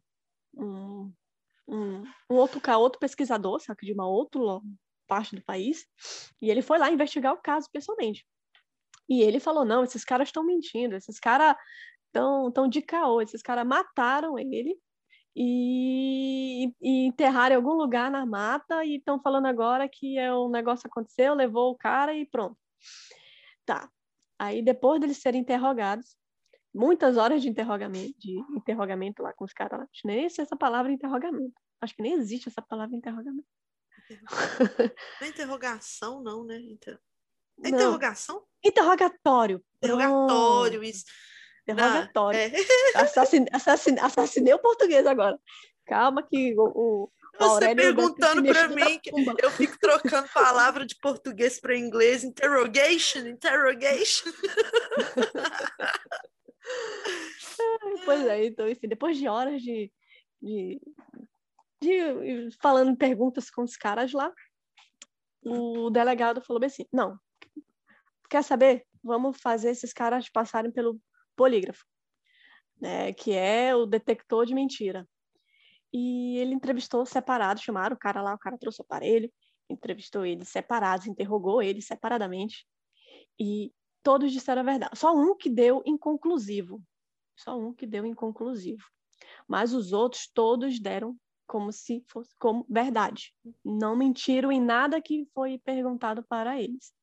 um, 0.55 1.13
um, 1.67 2.03
um 2.29 2.35
outro, 2.35 2.61
outro 2.77 2.99
pesquisador, 2.99 3.59
sabe, 3.59 3.85
de 3.85 3.93
uma 3.93 4.07
outra 4.07 4.39
parte 5.07 5.35
do 5.35 5.43
país, 5.43 5.85
e 6.41 6.49
ele 6.49 6.61
foi 6.61 6.77
lá 6.77 6.89
investigar 6.89 7.33
o 7.33 7.41
caso 7.41 7.69
pessoalmente. 7.71 8.25
E 9.07 9.21
ele 9.21 9.39
falou, 9.39 9.65
não, 9.65 9.83
esses 9.83 10.03
caras 10.03 10.29
estão 10.29 10.43
mentindo, 10.43 10.95
esses 10.95 11.19
caras 11.19 11.55
estão 12.07 12.51
tão 12.51 12.67
de 12.67 12.81
caô, 12.81 13.21
esses 13.21 13.41
caras 13.41 13.67
mataram 13.67 14.39
ele 14.39 14.79
e, 15.35 16.73
e 16.81 17.07
enterraram 17.07 17.53
em 17.53 17.57
algum 17.57 17.73
lugar 17.73 18.09
na 18.09 18.25
mata 18.25 18.85
e 18.85 18.97
estão 18.97 19.19
falando 19.21 19.47
agora 19.47 19.89
que 19.89 20.17
é 20.17 20.33
um 20.33 20.49
negócio 20.49 20.87
aconteceu, 20.87 21.33
levou 21.33 21.71
o 21.71 21.77
cara 21.77 22.13
e 22.13 22.25
pronto. 22.25 22.57
Tá. 23.65 23.89
Aí 24.39 24.61
depois 24.61 25.01
deles 25.01 25.17
serem 25.17 25.41
interrogados, 25.41 26.15
muitas 26.73 27.17
horas 27.17 27.41
de 27.41 27.49
interrogamento, 27.49 28.17
de 28.17 28.37
interrogamento 28.55 29.21
lá 29.21 29.33
com 29.33 29.43
os 29.43 29.53
caras 29.53 29.79
lá. 29.79 29.87
Nem 30.05 30.19
existe 30.19 30.41
essa 30.41 30.55
palavra 30.55 30.91
interrogamento. 30.91 31.59
Acho 31.81 31.95
que 31.95 32.01
nem 32.01 32.13
existe 32.13 32.47
essa 32.47 32.61
palavra 32.61 32.95
interrogamento. 32.95 33.47
Não 35.19 35.27
é 35.27 35.29
interrogação, 35.29 36.21
não, 36.21 36.45
né? 36.45 36.59
Inter... 36.59 36.99
É 37.63 37.69
interrogação? 37.69 38.35
Não. 38.35 38.45
Interrogatório. 38.63 39.63
Interrogatório, 39.77 40.83
isso. 40.83 41.05
Interrogatório. 41.67 42.39
Ah, 42.39 42.43
é. 42.43 43.01
assassinei, 43.01 43.47
assassinei, 43.51 44.03
assassinei 44.03 44.53
o 44.53 44.59
português 44.59 45.05
agora. 45.05 45.39
Calma 45.85 46.23
que 46.23 46.53
o, 46.57 46.63
o 46.63 47.11
você 47.37 47.75
perguntando 47.75 48.43
para 48.43 48.67
mim, 48.69 48.99
eu 49.41 49.51
fico 49.51 49.77
trocando 49.77 50.27
palavra 50.29 50.85
de 50.85 50.95
português 50.95 51.59
para 51.59 51.77
inglês, 51.77 52.23
interrogation, 52.23 53.27
interrogation. 53.27 54.31
pois 58.05 58.25
é, 58.25 58.45
então, 58.45 58.69
enfim, 58.69 58.87
depois 58.87 59.17
de 59.17 59.27
horas 59.27 59.61
de, 59.61 59.91
de, 60.41 60.81
de 61.81 62.49
falando 62.61 62.95
perguntas 62.95 63.49
com 63.49 63.63
os 63.63 63.75
caras 63.75 64.13
lá, 64.13 64.31
o 65.43 65.89
delegado 65.89 66.41
falou 66.41 66.59
bem 66.59 66.67
assim: 66.67 66.85
não, 66.91 67.19
quer 68.29 68.43
saber? 68.43 68.85
Vamos 69.03 69.37
fazer 69.39 69.69
esses 69.69 69.93
caras 69.93 70.29
passarem 70.29 70.71
pelo 70.71 70.99
polígrafo, 71.35 71.85
né, 72.79 73.13
que 73.13 73.33
é 73.33 73.75
o 73.75 73.85
detector 73.85 74.45
de 74.45 74.53
mentira. 74.53 75.07
E 75.93 76.37
ele 76.37 76.53
entrevistou 76.53 77.05
separado, 77.05 77.61
chamaram 77.61 77.95
o 77.95 77.99
cara 77.99 78.21
lá, 78.21 78.33
o 78.33 78.39
cara 78.39 78.57
trouxe 78.57 78.81
o 78.81 78.83
aparelho, 78.83 79.31
entrevistou 79.69 80.25
eles 80.25 80.49
separados, 80.49 81.07
interrogou 81.07 81.61
eles 81.61 81.87
separadamente, 81.87 82.67
e 83.39 83.71
todos 84.03 84.31
disseram 84.31 84.61
a 84.61 84.65
verdade. 84.65 84.97
Só 84.97 85.15
um 85.15 85.35
que 85.35 85.49
deu 85.49 85.81
inconclusivo, 85.85 86.81
só 87.35 87.57
um 87.57 87.73
que 87.73 87.85
deu 87.85 88.05
inconclusivo. 88.05 88.83
Mas 89.47 89.73
os 89.73 89.93
outros 89.93 90.27
todos 90.27 90.79
deram 90.79 91.17
como 91.47 91.71
se 91.71 92.03
fosse 92.07 92.35
como 92.39 92.65
verdade. 92.69 93.33
Não 93.63 93.95
mentiram 93.95 94.51
em 94.51 94.61
nada 94.61 95.01
que 95.01 95.27
foi 95.33 95.57
perguntado 95.59 96.23
para 96.23 96.61
eles. 96.61 96.93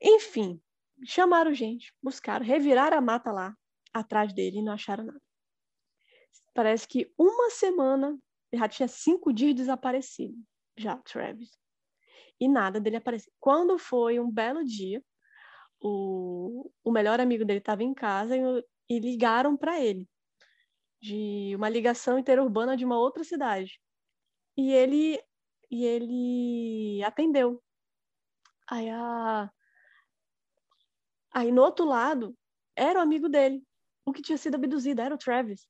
Enfim, 0.00 0.60
chamaram 1.04 1.52
gente, 1.52 1.92
buscaram, 2.02 2.44
reviraram 2.44 2.98
a 2.98 3.00
mata 3.00 3.32
lá 3.32 3.54
atrás 3.92 4.32
dele 4.32 4.58
e 4.58 4.62
não 4.62 4.72
acharam 4.72 5.04
nada. 5.04 5.20
Parece 6.54 6.86
que 6.86 7.12
uma 7.18 7.50
semana 7.50 8.18
já 8.52 8.68
tinha 8.68 8.88
cinco 8.88 9.32
dias 9.32 9.54
desaparecido, 9.54 10.36
já, 10.76 10.96
Travis. 10.98 11.50
E 12.40 12.48
nada 12.48 12.80
dele 12.80 12.96
aparecer. 12.96 13.30
Quando 13.38 13.78
foi 13.78 14.18
um 14.18 14.30
belo 14.30 14.64
dia, 14.64 15.02
o, 15.80 16.70
o 16.82 16.90
melhor 16.90 17.20
amigo 17.20 17.44
dele 17.44 17.58
estava 17.60 17.82
em 17.82 17.94
casa 17.94 18.36
e, 18.36 18.42
e 18.88 18.98
ligaram 18.98 19.56
para 19.56 19.80
ele 19.80 20.08
de 21.00 21.52
uma 21.56 21.68
ligação 21.68 22.18
interurbana 22.18 22.76
de 22.76 22.84
uma 22.84 22.98
outra 22.98 23.24
cidade. 23.24 23.80
E 24.56 24.72
ele 24.72 25.22
e 25.70 25.84
ele 25.84 27.02
atendeu. 27.04 27.62
Aí 28.68 28.90
a 28.90 29.50
Aí 31.32 31.52
no 31.52 31.62
outro 31.62 31.84
lado 31.84 32.36
era 32.76 32.98
o 32.98 33.02
amigo 33.02 33.28
dele, 33.28 33.62
o 34.04 34.12
que 34.12 34.22
tinha 34.22 34.38
sido 34.38 34.56
abduzido, 34.56 35.00
era 35.00 35.14
o 35.14 35.18
Travis. 35.18 35.68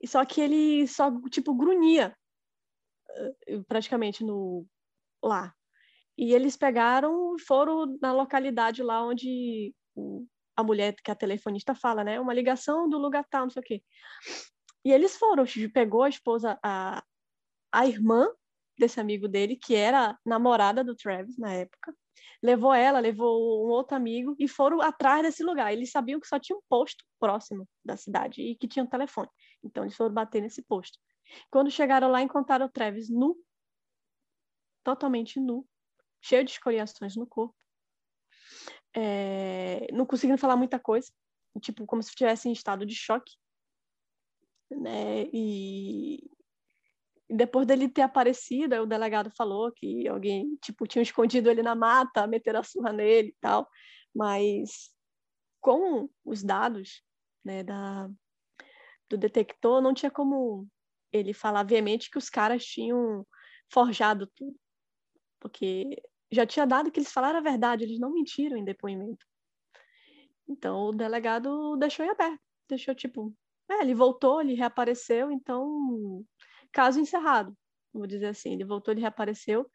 E 0.00 0.06
só 0.06 0.24
que 0.24 0.40
ele 0.40 0.86
só, 0.86 1.10
tipo, 1.30 1.54
grunhia 1.54 2.16
eh, 3.46 3.60
praticamente 3.66 4.24
no 4.24 4.66
lá. 5.22 5.54
E 6.16 6.32
eles 6.32 6.56
pegaram 6.56 7.36
e 7.36 7.40
foram 7.40 7.98
na 8.00 8.12
localidade 8.12 8.82
lá 8.82 9.04
onde 9.04 9.74
o, 9.94 10.26
a 10.56 10.62
mulher 10.62 10.94
que 10.94 11.10
a 11.10 11.14
telefonista 11.14 11.74
fala, 11.74 12.04
né? 12.04 12.20
Uma 12.20 12.34
ligação 12.34 12.88
do 12.88 12.98
lugar 12.98 13.24
tal, 13.28 13.42
não 13.42 13.50
sei 13.50 13.60
o 13.60 13.64
quê. 13.64 13.82
E 14.84 14.92
eles 14.92 15.16
foram, 15.16 15.44
pegou 15.72 16.02
a 16.02 16.08
esposa, 16.08 16.58
a, 16.62 17.02
a 17.72 17.86
irmã 17.86 18.28
desse 18.78 19.00
amigo 19.00 19.26
dele, 19.26 19.56
que 19.56 19.74
era 19.74 20.18
namorada 20.24 20.84
do 20.84 20.94
Travis 20.94 21.38
na 21.38 21.52
época, 21.52 21.94
levou 22.42 22.72
ela, 22.74 23.00
levou 23.00 23.66
um 23.66 23.70
outro 23.70 23.96
amigo 23.96 24.34
e 24.38 24.46
foram 24.46 24.80
atrás 24.80 25.22
desse 25.22 25.42
lugar. 25.42 25.72
Eles 25.72 25.90
sabiam 25.90 26.20
que 26.20 26.26
só 26.26 26.38
tinha 26.38 26.56
um 26.56 26.62
posto 26.68 27.04
próximo 27.18 27.68
da 27.84 27.96
cidade 27.96 28.42
e 28.42 28.56
que 28.56 28.68
tinha 28.68 28.84
um 28.84 28.88
telefone. 28.88 29.28
Então 29.62 29.84
eles 29.84 29.96
foram 29.96 30.12
bater 30.12 30.42
nesse 30.42 30.62
posto. 30.62 30.98
Quando 31.50 31.70
chegaram 31.70 32.08
lá, 32.08 32.22
encontraram 32.22 32.66
o 32.66 32.70
Travis 32.70 33.08
nu, 33.08 33.36
totalmente 34.82 35.40
nu, 35.40 35.66
cheio 36.20 36.44
de 36.44 36.52
escoriações 36.52 37.16
no 37.16 37.26
corpo, 37.26 37.56
é, 38.94 39.88
não 39.92 40.06
conseguindo 40.06 40.38
falar 40.38 40.56
muita 40.56 40.78
coisa, 40.78 41.10
tipo 41.60 41.86
como 41.86 42.02
se 42.02 42.10
estivesse 42.10 42.48
em 42.48 42.52
estado 42.52 42.86
de 42.86 42.94
choque, 42.94 43.34
né? 44.70 45.24
E 45.32 46.30
depois 47.36 47.66
dele 47.66 47.88
ter 47.88 48.02
aparecido, 48.02 48.76
o 48.76 48.86
delegado 48.86 49.30
falou 49.36 49.72
que 49.72 50.06
alguém, 50.08 50.56
tipo, 50.62 50.86
tinha 50.86 51.02
escondido 51.02 51.50
ele 51.50 51.62
na 51.62 51.74
mata, 51.74 52.26
meter 52.26 52.56
a 52.56 52.62
surra 52.62 52.92
nele 52.92 53.28
e 53.28 53.36
tal, 53.40 53.68
mas 54.14 54.90
com 55.60 56.08
os 56.24 56.42
dados, 56.42 57.02
né, 57.44 57.62
da, 57.62 58.08
do 59.08 59.16
detector, 59.16 59.80
não 59.80 59.94
tinha 59.94 60.10
como 60.10 60.68
ele 61.12 61.32
falar 61.32 61.62
veemente 61.62 62.10
que 62.10 62.18
os 62.18 62.28
caras 62.28 62.64
tinham 62.64 63.26
forjado 63.72 64.26
tudo, 64.34 64.56
porque 65.40 66.02
já 66.30 66.46
tinha 66.46 66.66
dado 66.66 66.90
que 66.90 66.98
eles 66.98 67.12
falaram 67.12 67.38
a 67.38 67.42
verdade, 67.42 67.84
eles 67.84 67.98
não 67.98 68.12
mentiram 68.12 68.56
em 68.56 68.64
depoimento. 68.64 69.24
Então 70.48 70.88
o 70.88 70.92
delegado 70.92 71.76
deixou 71.76 72.04
em 72.04 72.10
aberto, 72.10 72.40
deixou 72.68 72.94
tipo, 72.94 73.34
é, 73.70 73.80
ele 73.80 73.94
voltou, 73.94 74.40
ele 74.40 74.54
reapareceu, 74.54 75.30
então 75.30 76.24
caso 76.74 77.00
encerrado, 77.00 77.56
vou 77.92 78.06
dizer 78.06 78.26
assim. 78.26 78.52
Ele 78.52 78.64
voltou, 78.64 78.92
ele 78.92 79.00
reapareceu. 79.00 79.70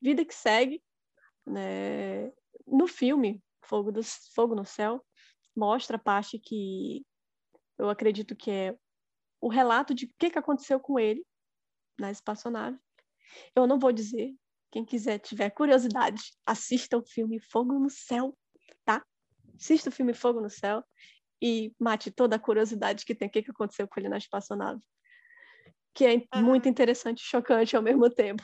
Vida 0.00 0.24
que 0.24 0.34
segue. 0.34 0.82
Né? 1.44 2.32
No 2.66 2.86
filme, 2.86 3.42
Fogo, 3.60 3.90
do, 3.90 4.00
Fogo 4.34 4.54
no 4.54 4.64
Céu, 4.64 5.04
mostra 5.54 5.96
a 5.96 6.00
parte 6.00 6.38
que 6.38 7.04
eu 7.76 7.90
acredito 7.90 8.36
que 8.36 8.50
é 8.50 8.78
o 9.40 9.48
relato 9.48 9.92
de 9.92 10.06
o 10.06 10.10
que, 10.18 10.30
que 10.30 10.38
aconteceu 10.38 10.80
com 10.80 10.98
ele 10.98 11.26
na 11.98 12.10
espaçonave. 12.10 12.78
Eu 13.54 13.66
não 13.66 13.78
vou 13.78 13.92
dizer. 13.92 14.34
Quem 14.70 14.84
quiser, 14.84 15.18
tiver 15.18 15.48
curiosidade, 15.48 16.22
assista 16.44 16.98
o 16.98 17.02
filme 17.02 17.40
Fogo 17.40 17.78
no 17.78 17.88
Céu, 17.88 18.36
tá? 18.84 19.02
Assista 19.56 19.88
o 19.88 19.92
filme 19.92 20.12
Fogo 20.12 20.42
no 20.42 20.50
Céu 20.50 20.84
e 21.40 21.74
mate 21.78 22.10
toda 22.10 22.36
a 22.36 22.38
curiosidade 22.38 23.06
que 23.06 23.14
tem 23.14 23.28
o 23.28 23.30
que, 23.30 23.42
que 23.42 23.50
aconteceu 23.50 23.88
com 23.88 23.98
ele 23.98 24.10
na 24.10 24.18
espaçonave 24.18 24.82
que 25.98 26.06
é 26.06 26.24
ah. 26.30 26.40
muito 26.40 26.68
interessante 26.68 27.22
e 27.22 27.24
chocante 27.24 27.74
ao 27.74 27.82
mesmo 27.82 28.08
tempo. 28.08 28.40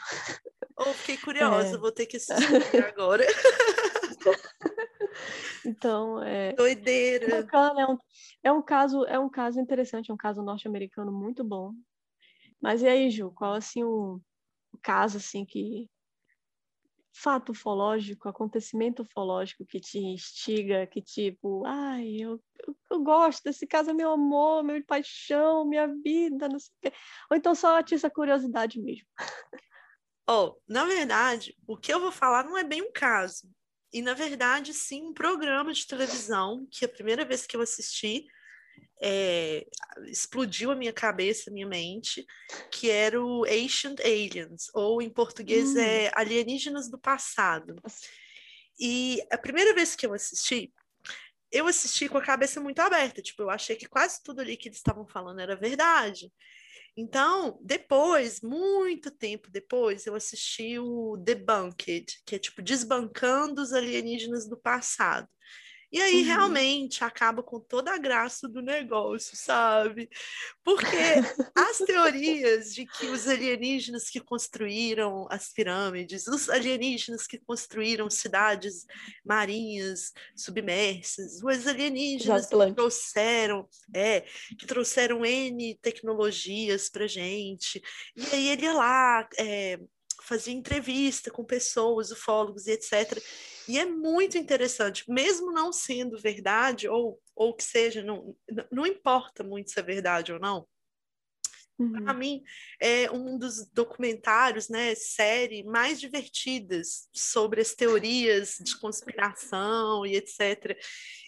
Oh, 0.76 0.86
fiquei 0.86 1.16
curiosa, 1.22 1.76
é. 1.76 1.78
vou 1.78 1.92
ter 1.92 2.06
que 2.06 2.16
assistir 2.16 2.84
agora. 2.84 3.24
então, 5.64 6.20
é. 6.20 6.52
Doideira. 6.54 7.42
Bacana, 7.42 7.80
é, 7.80 7.86
um, 7.86 7.98
é 8.42 8.52
um 8.52 8.60
caso, 8.60 9.04
é 9.04 9.16
um 9.20 9.30
caso 9.30 9.60
interessante, 9.60 10.10
é 10.10 10.14
um 10.14 10.16
caso 10.16 10.42
norte-americano 10.42 11.12
muito 11.12 11.44
bom. 11.44 11.72
Mas 12.60 12.82
e 12.82 12.88
aí, 12.88 13.08
Ju, 13.08 13.30
qual 13.30 13.54
assim 13.54 13.84
o, 13.84 14.20
o 14.72 14.78
caso 14.82 15.18
assim 15.18 15.44
que 15.44 15.88
fato 17.14 17.52
ufológico, 17.52 18.28
acontecimento 18.28 19.02
ufológico 19.02 19.64
que 19.64 19.80
te 19.80 19.98
instiga, 19.98 20.86
que 20.86 21.00
tipo, 21.00 21.64
ai, 21.64 22.16
eu, 22.18 22.42
eu, 22.66 22.76
eu, 22.90 23.02
gosto 23.02 23.44
desse 23.44 23.66
caso, 23.66 23.90
é 23.90 23.94
meu 23.94 24.10
amor, 24.10 24.64
meu 24.64 24.84
paixão, 24.84 25.64
minha 25.64 25.86
vida, 25.86 26.48
não 26.48 26.58
sei 26.58 26.72
o 26.76 26.80
quê. 26.82 26.96
Ou 27.30 27.36
então 27.36 27.54
só 27.54 27.78
atiça 27.78 28.08
a 28.08 28.10
curiosidade 28.10 28.80
mesmo. 28.80 29.06
Oh, 30.28 30.56
na 30.66 30.84
verdade, 30.86 31.54
o 31.66 31.76
que 31.76 31.92
eu 31.92 32.00
vou 32.00 32.10
falar 32.10 32.44
não 32.44 32.56
é 32.56 32.64
bem 32.64 32.80
um 32.82 32.90
caso. 32.90 33.46
E, 33.92 34.00
na 34.02 34.14
verdade, 34.14 34.72
sim, 34.72 35.02
um 35.02 35.12
programa 35.12 35.72
de 35.72 35.86
televisão 35.86 36.66
que 36.70 36.84
a 36.84 36.88
primeira 36.88 37.24
vez 37.24 37.46
que 37.46 37.56
eu 37.56 37.60
assisti 37.60 38.26
é, 39.02 39.66
explodiu 40.06 40.70
a 40.70 40.76
minha 40.76 40.92
cabeça, 40.92 41.50
a 41.50 41.52
minha 41.52 41.66
mente, 41.66 42.24
que 42.70 42.90
era 42.90 43.22
o 43.22 43.44
Ancient 43.44 44.00
Aliens, 44.00 44.70
ou 44.74 45.02
em 45.02 45.10
português 45.10 45.74
hum. 45.74 45.78
é 45.78 46.10
Alienígenas 46.14 46.90
do 46.90 46.98
Passado. 46.98 47.76
E 48.78 49.22
a 49.30 49.38
primeira 49.38 49.74
vez 49.74 49.94
que 49.94 50.06
eu 50.06 50.14
assisti, 50.14 50.72
eu 51.52 51.66
assisti 51.66 52.08
com 52.08 52.18
a 52.18 52.24
cabeça 52.24 52.60
muito 52.60 52.80
aberta, 52.80 53.22
tipo, 53.22 53.42
eu 53.42 53.50
achei 53.50 53.76
que 53.76 53.86
quase 53.86 54.22
tudo 54.22 54.40
ali 54.40 54.56
que 54.56 54.68
eles 54.68 54.78
estavam 54.78 55.06
falando 55.06 55.40
era 55.40 55.54
verdade. 55.54 56.32
Então, 56.96 57.58
depois, 57.60 58.40
muito 58.40 59.10
tempo 59.10 59.50
depois, 59.50 60.06
eu 60.06 60.14
assisti 60.14 60.78
o 60.78 61.16
Debunked, 61.16 62.06
que 62.24 62.36
é 62.36 62.38
tipo 62.38 62.62
desbancando 62.62 63.60
os 63.60 63.72
alienígenas 63.72 64.48
do 64.48 64.56
passado. 64.56 65.28
E 65.94 66.02
aí 66.02 66.22
uhum. 66.22 66.26
realmente 66.26 67.04
acaba 67.04 67.40
com 67.40 67.60
toda 67.60 67.94
a 67.94 67.98
graça 67.98 68.48
do 68.48 68.60
negócio, 68.60 69.36
sabe? 69.36 70.10
Porque 70.64 70.96
as 71.54 71.78
teorias 71.78 72.74
de 72.74 72.84
que 72.84 73.06
os 73.06 73.28
alienígenas 73.28 74.10
que 74.10 74.18
construíram 74.18 75.28
as 75.30 75.52
pirâmides, 75.52 76.26
os 76.26 76.50
alienígenas 76.50 77.28
que 77.28 77.38
construíram 77.38 78.10
cidades 78.10 78.86
marinhas 79.24 80.12
submersas, 80.34 81.40
os 81.40 81.66
alienígenas 81.68 82.46
que 82.46 82.74
trouxeram, 82.74 83.68
é, 83.94 84.22
que 84.58 84.66
trouxeram 84.66 85.24
N 85.24 85.78
tecnologias 85.80 86.88
pra 86.88 87.06
gente. 87.06 87.80
E 88.16 88.34
aí 88.34 88.48
ele 88.48 88.64
ia 88.64 88.72
lá, 88.72 89.28
é, 89.38 89.78
fazia 90.24 90.54
entrevista 90.54 91.30
com 91.30 91.44
pessoas, 91.44 92.10
ufólogos 92.10 92.66
e 92.66 92.72
etc. 92.72 93.22
E 93.68 93.78
é 93.78 93.84
muito 93.84 94.36
interessante, 94.36 95.04
mesmo 95.08 95.52
não 95.52 95.72
sendo 95.72 96.18
verdade, 96.18 96.88
ou, 96.88 97.20
ou 97.34 97.54
que 97.54 97.64
seja, 97.64 98.02
não, 98.02 98.36
não 98.70 98.86
importa 98.86 99.42
muito 99.42 99.70
se 99.70 99.78
é 99.78 99.82
verdade 99.82 100.32
ou 100.32 100.38
não. 100.38 100.66
Uhum. 101.78 102.04
Para 102.04 102.14
mim, 102.14 102.42
é 102.80 103.10
um 103.10 103.36
dos 103.36 103.66
documentários, 103.72 104.68
né, 104.68 104.94
série 104.94 105.64
mais 105.64 106.00
divertidas 106.00 107.08
sobre 107.12 107.60
as 107.60 107.74
teorias 107.74 108.58
de 108.60 108.78
conspiração 108.78 110.06
e 110.06 110.14
etc. 110.14 110.78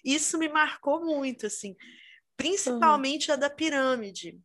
Isso 0.05 0.39
me 0.39 0.49
marcou 0.49 1.05
muito, 1.05 1.47
assim, 1.47 1.75
principalmente 2.37 3.29
uhum. 3.29 3.35
a 3.35 3.37
da 3.37 3.51
pirâmide 3.51 4.39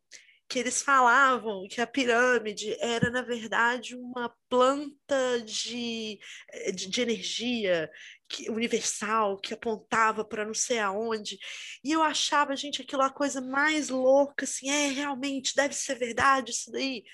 que 0.51 0.59
eles 0.59 0.81
falavam 0.81 1.65
que 1.69 1.79
a 1.79 1.87
pirâmide 1.87 2.75
era, 2.81 3.09
na 3.09 3.21
verdade, 3.21 3.95
uma 3.95 4.35
planta 4.49 5.41
de, 5.45 6.19
eh, 6.49 6.73
de, 6.73 6.89
de 6.89 7.01
energia 7.01 7.89
que, 8.27 8.49
universal 8.49 9.39
que 9.39 9.53
apontava 9.53 10.25
para 10.25 10.45
não 10.45 10.53
sei 10.53 10.79
aonde. 10.79 11.39
E 11.81 11.93
eu 11.93 12.03
achava, 12.03 12.53
gente, 12.53 12.81
aquilo 12.81 13.01
a 13.01 13.09
coisa 13.09 13.39
mais 13.39 13.87
louca, 13.87 14.43
assim, 14.43 14.69
é, 14.69 14.87
realmente, 14.87 15.55
deve 15.55 15.73
ser 15.73 15.97
verdade 15.97 16.51
isso 16.51 16.69
daí. 16.69 17.05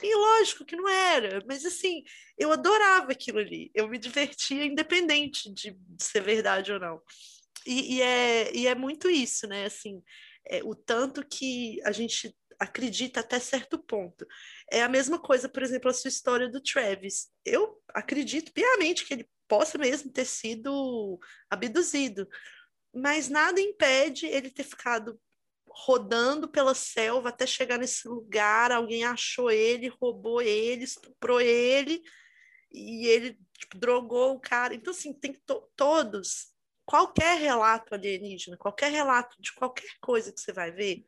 E 0.00 0.14
lógico 0.14 0.64
que 0.64 0.76
não 0.76 0.88
era, 0.88 1.44
mas 1.48 1.64
assim, 1.64 2.04
eu 2.38 2.52
adorava 2.52 3.10
aquilo 3.10 3.40
ali, 3.40 3.72
eu 3.74 3.88
me 3.88 3.98
divertia 3.98 4.64
independente 4.64 5.52
de, 5.52 5.76
ser 5.98 6.20
verdade 6.22 6.72
ou 6.72 6.78
não. 6.78 7.00
E, 7.66 7.96
e, 7.96 8.02
é, 8.02 8.56
e 8.56 8.66
é 8.68 8.74
muito 8.76 9.10
isso, 9.10 9.48
né? 9.48 9.64
Assim, 9.64 10.00
é, 10.46 10.62
o 10.62 10.76
tanto 10.76 11.26
que 11.26 11.80
a 11.84 11.90
gente 11.90 12.32
acredita 12.58 13.20
até 13.20 13.38
certo 13.38 13.78
ponto. 13.78 14.26
É 14.70 14.82
a 14.82 14.88
mesma 14.88 15.18
coisa, 15.18 15.48
por 15.48 15.62
exemplo, 15.62 15.90
a 15.90 15.94
sua 15.94 16.08
história 16.08 16.48
do 16.48 16.60
Travis. 16.60 17.28
Eu 17.44 17.80
acredito 17.88 18.52
piamente 18.52 19.04
que 19.04 19.14
ele 19.14 19.28
possa 19.48 19.78
mesmo 19.78 20.10
ter 20.10 20.24
sido 20.24 21.18
abduzido, 21.50 22.28
mas 22.94 23.28
nada 23.28 23.60
impede 23.60 24.26
ele 24.26 24.50
ter 24.50 24.64
ficado 24.64 25.20
rodando 25.68 26.48
pela 26.48 26.74
selva 26.74 27.30
até 27.30 27.46
chegar 27.46 27.78
nesse 27.78 28.06
lugar, 28.06 28.70
alguém 28.70 29.04
achou 29.04 29.50
ele, 29.50 29.88
roubou 30.00 30.40
ele, 30.40 30.84
estuprou 30.84 31.40
ele, 31.40 32.00
e 32.70 33.06
ele 33.08 33.38
tipo, 33.58 33.76
drogou 33.78 34.34
o 34.34 34.40
cara. 34.40 34.74
Então, 34.74 34.92
assim, 34.92 35.12
tem 35.12 35.32
to 35.46 35.68
todos, 35.76 36.52
qualquer 36.84 37.38
relato 37.38 37.94
alienígena, 37.94 38.56
qualquer 38.56 38.90
relato 38.90 39.36
de 39.40 39.52
qualquer 39.54 39.90
coisa 40.00 40.32
que 40.32 40.40
você 40.40 40.52
vai 40.52 40.70
ver, 40.70 41.04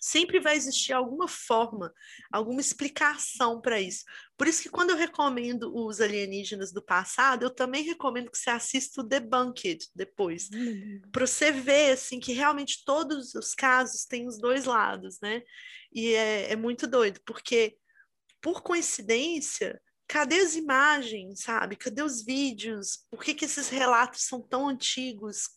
sempre 0.00 0.40
vai 0.40 0.56
existir 0.56 0.92
alguma 0.92 1.26
forma, 1.28 1.92
alguma 2.30 2.60
explicação 2.60 3.60
para 3.60 3.80
isso. 3.80 4.04
Por 4.36 4.46
isso 4.46 4.62
que 4.62 4.68
quando 4.68 4.90
eu 4.90 4.96
recomendo 4.96 5.74
os 5.74 6.00
alienígenas 6.00 6.72
do 6.72 6.82
passado, 6.82 7.44
eu 7.44 7.50
também 7.50 7.82
recomendo 7.82 8.30
que 8.30 8.38
você 8.38 8.50
assista 8.50 9.00
o 9.00 9.04
Debunked 9.04 9.88
depois, 9.94 10.50
uhum. 10.52 11.00
para 11.10 11.26
você 11.26 11.50
ver 11.50 11.92
assim 11.92 12.20
que 12.20 12.32
realmente 12.32 12.84
todos 12.84 13.34
os 13.34 13.54
casos 13.54 14.04
têm 14.04 14.26
os 14.26 14.38
dois 14.38 14.64
lados, 14.64 15.18
né? 15.20 15.42
E 15.92 16.14
é, 16.14 16.52
é 16.52 16.56
muito 16.56 16.86
doido, 16.86 17.20
porque 17.24 17.76
por 18.40 18.62
coincidência 18.62 19.80
cadê 20.06 20.40
as 20.40 20.54
imagens, 20.54 21.40
sabe? 21.40 21.76
Cadê 21.76 22.02
os 22.02 22.24
vídeos? 22.24 23.04
Por 23.10 23.22
que, 23.22 23.34
que 23.34 23.44
esses 23.44 23.68
relatos 23.68 24.22
são 24.22 24.40
tão 24.40 24.68
antigos? 24.68 25.48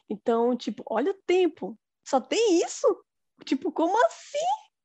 Então, 0.09 0.57
tipo, 0.57 0.82
olha 0.86 1.12
o 1.12 1.22
tempo. 1.26 1.78
Só 2.05 2.20
tem 2.20 2.62
isso? 2.62 2.86
Tipo, 3.44 3.72
como 3.72 3.96
assim? 4.07 4.38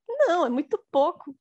Não, 0.07 0.45
é 0.45 0.49
muito 0.49 0.81
pouco. 0.91 1.35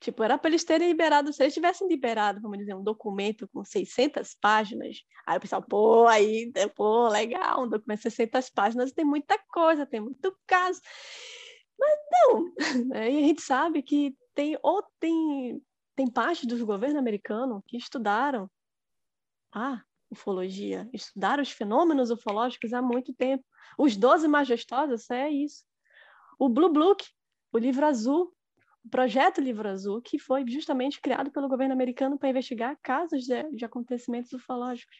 Tipo, 0.00 0.22
era 0.22 0.36
para 0.36 0.50
eles 0.50 0.64
terem 0.64 0.88
liberado, 0.88 1.32
se 1.32 1.42
eles 1.42 1.54
tivessem 1.54 1.88
liberado, 1.88 2.40
vamos 2.40 2.58
dizer, 2.58 2.74
um 2.74 2.82
documento 2.82 3.48
com 3.48 3.64
600 3.64 4.36
páginas, 4.40 4.98
aí 5.26 5.38
o 5.38 5.40
pessoal, 5.40 5.62
pô, 5.62 6.06
aí, 6.06 6.52
pô, 6.74 7.08
legal, 7.08 7.64
um 7.64 7.68
documento 7.68 7.98
de 7.98 8.10
600 8.10 8.50
páginas 8.50 8.92
tem 8.92 9.04
muita 9.04 9.38
coisa, 9.48 9.86
tem 9.86 10.00
muito 10.00 10.36
caso. 10.46 10.80
Mas 11.78 11.98
não, 12.12 12.52
né? 12.88 13.10
e 13.10 13.18
a 13.18 13.26
gente 13.26 13.42
sabe 13.42 13.82
que 13.82 14.16
tem, 14.34 14.58
ou 14.62 14.82
tem, 15.00 15.62
tem 15.94 16.10
parte 16.10 16.46
dos 16.46 16.60
governos 16.62 16.98
americanos 16.98 17.62
que 17.66 17.76
estudaram 17.76 18.50
a 19.52 19.82
ufologia, 20.10 20.88
estudaram 20.92 21.42
os 21.42 21.50
fenômenos 21.50 22.10
ufológicos 22.10 22.72
há 22.72 22.82
muito 22.82 23.14
tempo. 23.14 23.44
Os 23.78 23.96
Doze 23.96 24.28
Majestosos 24.28 25.10
é 25.10 25.28
isso. 25.30 25.64
O 26.38 26.48
Blue 26.48 26.72
Book, 26.72 27.04
o 27.52 27.58
livro 27.58 27.86
azul, 27.86 28.35
projeto 28.90 29.40
Livro 29.40 29.68
Azul, 29.68 30.00
que 30.00 30.18
foi 30.18 30.44
justamente 30.48 31.00
criado 31.00 31.30
pelo 31.30 31.48
governo 31.48 31.74
americano 31.74 32.18
para 32.18 32.28
investigar 32.28 32.78
casos 32.82 33.24
de, 33.24 33.42
de 33.52 33.64
acontecimentos 33.64 34.32
ufológicos. 34.32 34.96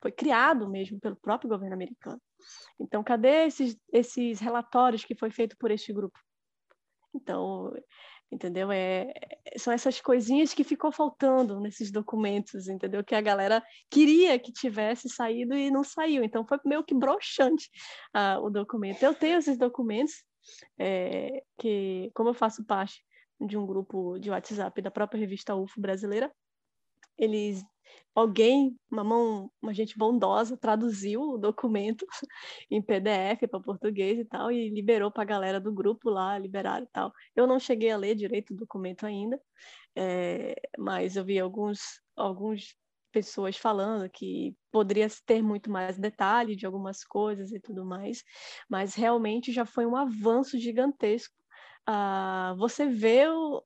Foi 0.00 0.12
criado 0.12 0.68
mesmo 0.68 1.00
pelo 1.00 1.16
próprio 1.16 1.50
governo 1.50 1.74
americano. 1.74 2.20
Então, 2.78 3.02
cadê 3.02 3.46
esses, 3.46 3.76
esses 3.92 4.38
relatórios 4.38 5.04
que 5.04 5.14
foi 5.14 5.30
feito 5.30 5.56
por 5.58 5.70
este 5.70 5.92
grupo? 5.92 6.18
Então, 7.14 7.72
entendeu? 8.30 8.70
É, 8.70 9.12
são 9.56 9.72
essas 9.72 10.00
coisinhas 10.00 10.54
que 10.54 10.62
ficou 10.62 10.92
faltando 10.92 11.58
nesses 11.58 11.90
documentos, 11.90 12.68
entendeu? 12.68 13.02
Que 13.02 13.14
a 13.14 13.20
galera 13.20 13.62
queria 13.90 14.38
que 14.38 14.52
tivesse 14.52 15.08
saído 15.08 15.54
e 15.54 15.70
não 15.70 15.82
saiu. 15.82 16.22
Então, 16.22 16.46
foi 16.46 16.58
meio 16.64 16.84
que 16.84 16.94
broxante 16.94 17.68
uh, 18.14 18.40
o 18.44 18.50
documento. 18.50 19.02
Eu 19.02 19.14
tenho 19.14 19.38
esses 19.38 19.58
documentos, 19.58 20.14
é, 20.78 21.42
que, 21.58 22.10
como 22.14 22.30
eu 22.30 22.34
faço 22.34 22.64
parte 22.64 23.02
de 23.40 23.56
um 23.56 23.66
grupo 23.66 24.18
de 24.18 24.30
WhatsApp 24.30 24.80
da 24.82 24.90
própria 24.90 25.18
revista 25.18 25.54
UFO 25.54 25.80
brasileira. 25.80 26.32
Eles, 27.16 27.64
alguém, 28.14 28.76
uma 28.90 29.02
mão, 29.02 29.50
uma 29.60 29.74
gente 29.74 29.96
bondosa, 29.98 30.56
traduziu 30.56 31.20
o 31.20 31.38
documento 31.38 32.06
em 32.70 32.82
PDF 32.82 33.48
para 33.50 33.60
português 33.60 34.18
e 34.18 34.24
tal 34.24 34.50
e 34.50 34.68
liberou 34.70 35.10
para 35.10 35.22
a 35.22 35.26
galera 35.26 35.60
do 35.60 35.72
grupo 35.72 36.10
lá, 36.10 36.38
liberaram 36.38 36.84
e 36.84 36.88
tal. 36.88 37.12
Eu 37.34 37.46
não 37.46 37.58
cheguei 37.58 37.90
a 37.90 37.96
ler 37.96 38.14
direito 38.14 38.52
o 38.52 38.56
documento 38.56 39.06
ainda, 39.06 39.40
é, 39.96 40.54
mas 40.78 41.16
eu 41.16 41.24
vi 41.24 41.38
alguns, 41.38 42.00
alguns 42.16 42.76
pessoas 43.10 43.56
falando 43.56 44.08
que 44.10 44.54
poderia 44.70 45.08
ter 45.26 45.42
muito 45.42 45.70
mais 45.70 45.98
detalhe 45.98 46.54
de 46.54 46.66
algumas 46.66 47.04
coisas 47.04 47.52
e 47.52 47.60
tudo 47.60 47.84
mais, 47.84 48.22
mas 48.68 48.94
realmente 48.94 49.52
já 49.52 49.64
foi 49.64 49.86
um 49.86 49.96
avanço 49.96 50.58
gigantesco 50.58 51.37
uh, 51.88 52.56
você 52.56 52.86
vê 52.86 53.26
o, 53.28 53.62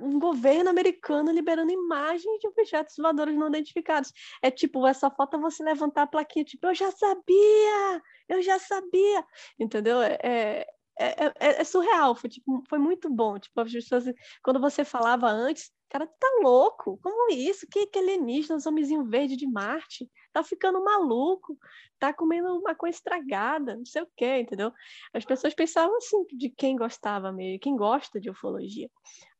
um 0.00 0.18
governo 0.18 0.70
americano 0.70 1.32
liberando 1.32 1.72
imagens 1.72 2.38
de 2.40 2.46
objetos 2.48 2.94
voadores 2.96 3.36
não 3.36 3.48
identificados. 3.48 4.12
É 4.42 4.50
tipo, 4.50 4.86
essa 4.86 5.10
foto 5.10 5.36
é 5.36 5.40
você 5.40 5.62
levantar 5.62 6.02
a 6.02 6.06
plaquinha, 6.06 6.44
tipo, 6.44 6.66
eu 6.66 6.74
já 6.74 6.90
sabia, 6.92 8.02
eu 8.28 8.42
já 8.42 8.58
sabia, 8.58 9.24
entendeu? 9.58 10.00
É, 10.02 10.18
é, 10.22 10.66
é, 10.98 11.26
é, 11.26 11.60
é 11.60 11.64
surreal, 11.64 12.14
foi, 12.14 12.30
tipo, 12.30 12.62
foi 12.68 12.78
muito 12.78 13.10
bom. 13.10 13.38
Tipo, 13.38 13.60
as 13.60 13.72
pessoas, 13.72 14.04
quando 14.42 14.60
você 14.60 14.84
falava 14.84 15.28
antes, 15.28 15.70
cara, 15.88 16.06
tá 16.06 16.38
louco? 16.42 16.98
Como 17.02 17.32
isso? 17.32 17.66
Que, 17.70 17.86
que 17.86 17.98
alienígena, 17.98 18.56
os 18.56 18.66
homenzinho 18.66 19.04
verde 19.04 19.36
de 19.36 19.46
Marte? 19.46 20.10
Tá 20.32 20.42
ficando 20.42 20.82
maluco, 20.82 21.58
tá 21.98 22.12
comendo 22.12 22.58
uma 22.58 22.74
coisa 22.74 22.96
estragada, 22.96 23.76
não 23.76 23.84
sei 23.84 24.02
o 24.02 24.08
quê, 24.16 24.40
entendeu? 24.40 24.72
As 25.14 25.24
pessoas 25.24 25.54
pensavam 25.54 25.96
assim, 25.96 26.24
de 26.32 26.50
quem 26.50 26.76
gostava 26.76 27.32
mesmo, 27.32 27.60
quem 27.60 27.76
gosta 27.76 28.20
de 28.20 28.28
ufologia. 28.28 28.90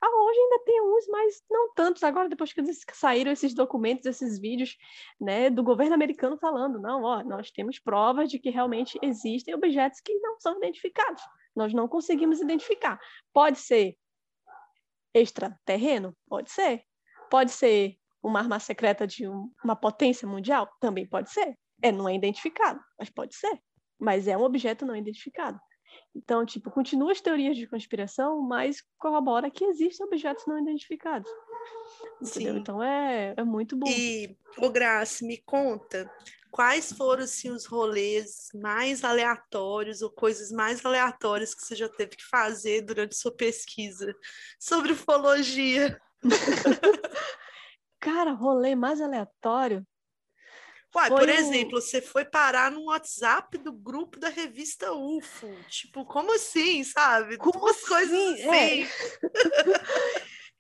Ah, 0.01 0.09
hoje 0.09 0.39
ainda 0.39 0.65
tem 0.65 0.81
uns, 0.83 1.07
mas 1.09 1.45
não 1.51 1.73
tantos. 1.75 2.03
Agora, 2.03 2.29
depois 2.29 2.53
que 2.53 2.63
saíram 2.93 3.33
esses 3.33 3.55
documentos, 3.55 4.07
esses 4.07 4.39
vídeos, 4.39 4.77
né, 5.21 5.51
do 5.51 5.63
governo 5.63 5.95
americano 5.95 6.39
falando, 6.39 6.79
não, 6.79 7.03
ó, 7.03 7.23
nós 7.25 7.51
temos 7.51 7.79
provas 7.79 8.31
de 8.31 8.39
que 8.39 8.51
realmente 8.51 8.99
existem 9.03 9.55
objetos 9.55 10.01
que 10.01 10.15
não 10.21 10.39
são 10.39 10.57
identificados. 10.59 11.23
Nós 11.55 11.73
não 11.73 11.89
conseguimos 11.89 12.41
identificar. 12.41 13.01
Pode 13.33 13.59
ser 13.59 13.97
extraterreno? 15.21 16.17
Pode 16.29 16.51
ser. 16.51 16.83
Pode 17.31 17.51
ser 17.51 17.97
uma 18.23 18.41
arma 18.41 18.59
secreta 18.59 19.07
de 19.07 19.29
um, 19.29 19.51
uma 19.65 19.77
potência 19.77 20.27
mundial? 20.27 20.69
Também 20.81 21.07
pode 21.07 21.31
ser. 21.31 21.57
É, 21.83 21.93
não 21.93 22.09
é 22.09 22.15
identificado, 22.15 22.81
mas 22.99 23.11
pode 23.11 23.35
ser. 23.35 23.61
Mas 23.99 24.29
é 24.29 24.37
um 24.37 24.43
objeto 24.43 24.85
não 24.85 24.97
identificado. 24.97 25.59
Então, 26.15 26.45
tipo, 26.45 26.71
continua 26.71 27.13
as 27.13 27.21
teorias 27.21 27.57
de 27.57 27.67
conspiração, 27.67 28.41
mas 28.41 28.83
corrobora 28.99 29.51
que 29.51 29.65
existem 29.65 30.07
objetos 30.07 30.47
não 30.47 30.59
identificados. 30.59 31.31
Entendeu? 32.21 32.57
Então 32.57 32.83
é, 32.83 33.35
é 33.37 33.45
muito 33.45 33.77
bom. 33.77 33.87
E, 33.89 34.37
o 34.59 34.71
Graça, 34.71 35.25
me 35.27 35.39
conta, 35.39 36.11
quais 36.57 36.91
foram 36.91 37.25
assim, 37.25 37.51
os 37.51 37.67
rolês 37.67 38.49
mais 38.55 39.05
aleatórios 39.05 40.01
ou 40.01 40.11
coisas 40.11 40.51
mais 40.51 40.83
aleatórias 40.87 41.55
que 41.55 41.61
você 41.61 41.77
já 41.77 41.87
teve 41.87 42.17
que 42.17 42.25
fazer 42.25 42.81
durante 42.81 43.15
sua 43.15 43.31
pesquisa 43.31 44.11
sobre 44.59 44.93
ufologia? 44.93 46.01
Cara, 48.01 48.33
rolê 48.33 48.75
mais 48.75 49.03
aleatório. 49.03 49.87
Uai, 50.95 51.11
por 51.11 51.29
exemplo, 51.29 51.79
você 51.79 52.01
foi 52.01 52.25
parar 52.25 52.71
no 52.71 52.87
WhatsApp 52.87 53.59
do 53.59 53.71
grupo 53.75 54.19
da 54.19 54.31
revista 54.31 54.95
UFO. 54.95 55.55
Tipo, 55.69 56.07
como 56.07 56.35
assim, 56.35 56.83
sabe? 56.85 57.37
Como 57.37 57.61
Duas 57.61 57.77
assim? 57.77 57.87
coisas 57.87 58.41
assim. 58.41 58.87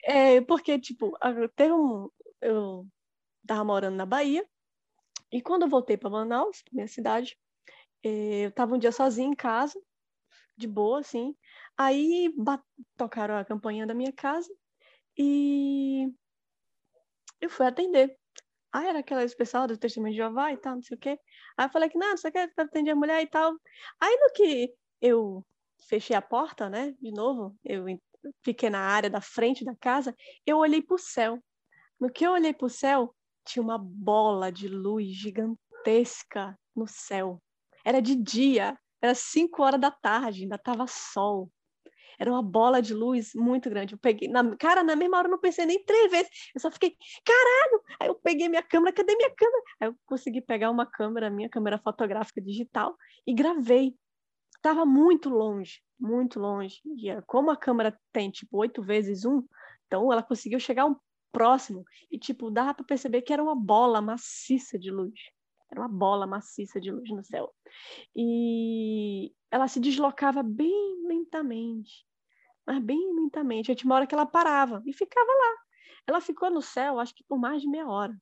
É. 0.04 0.36
é, 0.36 0.40
porque, 0.42 0.78
tipo, 0.78 1.16
teve 1.56 1.72
um. 1.72 2.10
Eu 2.42 2.86
tava 3.46 3.64
morando 3.64 3.96
na 3.96 4.04
Bahia, 4.04 4.46
e 5.32 5.42
quando 5.42 5.62
eu 5.62 5.68
voltei 5.68 5.96
para 5.96 6.10
Manaus, 6.10 6.62
minha 6.72 6.88
cidade, 6.88 7.36
eh, 8.04 8.44
eu 8.44 8.48
estava 8.50 8.74
um 8.74 8.78
dia 8.78 8.92
sozinha 8.92 9.28
em 9.28 9.34
casa, 9.36 9.80
de 10.56 10.66
boa, 10.66 11.00
assim. 11.00 11.36
Aí 11.76 12.32
tocaram 12.96 13.36
a 13.36 13.44
campainha 13.44 13.86
da 13.86 13.94
minha 13.94 14.12
casa 14.12 14.52
e 15.18 16.08
eu 17.40 17.50
fui 17.50 17.66
atender. 17.66 18.16
Ah, 18.72 18.84
era 18.86 18.98
aquela 19.00 19.26
pessoal 19.36 19.66
do 19.66 19.78
testemunho 19.78 20.12
de 20.12 20.18
Jeová 20.18 20.52
e 20.52 20.56
tal, 20.58 20.76
não 20.76 20.82
sei 20.82 20.96
o 20.96 21.00
quê. 21.00 21.18
Aí 21.56 21.66
eu 21.66 21.70
falei 21.70 21.88
que, 21.88 21.98
não, 21.98 22.16
você 22.16 22.30
quer 22.30 22.50
atender 22.56 22.90
a 22.92 22.96
mulher 22.96 23.22
e 23.22 23.26
tal. 23.26 23.54
Aí 24.00 24.16
no 24.20 24.32
que 24.34 24.74
eu 25.00 25.44
fechei 25.88 26.16
a 26.16 26.22
porta, 26.22 26.68
né, 26.68 26.92
de 27.00 27.10
novo, 27.12 27.56
eu 27.64 27.84
fiquei 28.44 28.70
na 28.70 28.80
área 28.80 29.08
da 29.10 29.20
frente 29.20 29.64
da 29.64 29.74
casa, 29.76 30.14
eu 30.44 30.58
olhei 30.58 30.82
para 30.82 30.96
o 30.96 30.98
céu. 30.98 31.38
No 32.00 32.10
que 32.12 32.26
eu 32.26 32.32
olhei 32.32 32.52
para 32.52 32.66
o 32.66 32.70
céu, 32.70 33.14
tinha 33.46 33.62
uma 33.62 33.78
bola 33.78 34.50
de 34.50 34.68
luz 34.68 35.08
gigantesca 35.08 36.58
no 36.74 36.86
céu. 36.86 37.40
Era 37.84 38.02
de 38.02 38.16
dia, 38.16 38.76
era 39.00 39.14
5 39.14 39.62
horas 39.62 39.80
da 39.80 39.90
tarde, 39.90 40.42
ainda 40.42 40.56
estava 40.56 40.86
sol. 40.86 41.50
Era 42.18 42.30
uma 42.30 42.42
bola 42.42 42.80
de 42.80 42.94
luz 42.94 43.32
muito 43.34 43.68
grande. 43.68 43.94
Eu 43.94 43.98
peguei, 43.98 44.28
na, 44.28 44.56
cara, 44.56 44.82
na 44.82 44.96
mesma 44.96 45.18
hora 45.18 45.28
eu 45.28 45.30
não 45.30 45.38
pensei 45.38 45.66
nem 45.66 45.84
três 45.84 46.10
vezes. 46.10 46.30
Eu 46.54 46.60
só 46.60 46.70
fiquei, 46.70 46.96
caralho! 47.24 47.82
Aí 48.00 48.08
eu 48.08 48.14
peguei 48.14 48.48
minha 48.48 48.62
câmera, 48.62 48.92
cadê 48.92 49.14
minha 49.14 49.30
câmera? 49.34 49.62
Aí 49.80 49.88
eu 49.88 49.96
consegui 50.06 50.40
pegar 50.40 50.70
uma 50.70 50.86
câmera, 50.86 51.30
minha 51.30 51.48
câmera 51.48 51.78
fotográfica 51.78 52.40
digital, 52.40 52.96
e 53.26 53.34
gravei. 53.34 53.94
Tava 54.62 54.86
muito 54.86 55.28
longe, 55.28 55.82
muito 56.00 56.40
longe. 56.40 56.80
E 56.96 57.10
é, 57.10 57.20
como 57.26 57.50
a 57.50 57.56
câmera 57.56 57.96
tem, 58.12 58.30
tipo, 58.30 58.56
oito 58.58 58.82
vezes 58.82 59.24
um, 59.24 59.44
então 59.86 60.10
ela 60.12 60.22
conseguiu 60.22 60.58
chegar 60.58 60.86
um 60.86 60.96
próximo. 61.36 61.84
E, 62.10 62.18
tipo, 62.18 62.50
dava 62.50 62.72
para 62.72 62.84
perceber 62.86 63.20
que 63.20 63.30
era 63.30 63.42
uma 63.42 63.54
bola 63.54 64.00
maciça 64.00 64.78
de 64.78 64.90
luz. 64.90 65.12
Era 65.70 65.82
uma 65.82 65.88
bola 65.88 66.26
maciça 66.26 66.80
de 66.80 66.90
luz 66.90 67.10
no 67.10 67.22
céu. 67.22 67.52
E 68.14 69.30
ela 69.50 69.68
se 69.68 69.78
deslocava 69.78 70.42
bem 70.42 71.04
lentamente, 71.06 72.06
mas 72.66 72.82
bem 72.82 73.14
lentamente. 73.14 73.74
Tinha 73.74 73.90
uma 73.90 73.96
hora 73.96 74.06
que 74.06 74.14
ela 74.14 74.24
parava 74.24 74.82
e 74.86 74.94
ficava 74.94 75.30
lá. 75.30 75.56
Ela 76.06 76.22
ficou 76.22 76.50
no 76.50 76.62
céu, 76.62 76.98
acho 76.98 77.14
que 77.14 77.24
por 77.24 77.38
mais 77.38 77.60
de 77.60 77.68
meia 77.68 77.86
hora. 77.86 78.16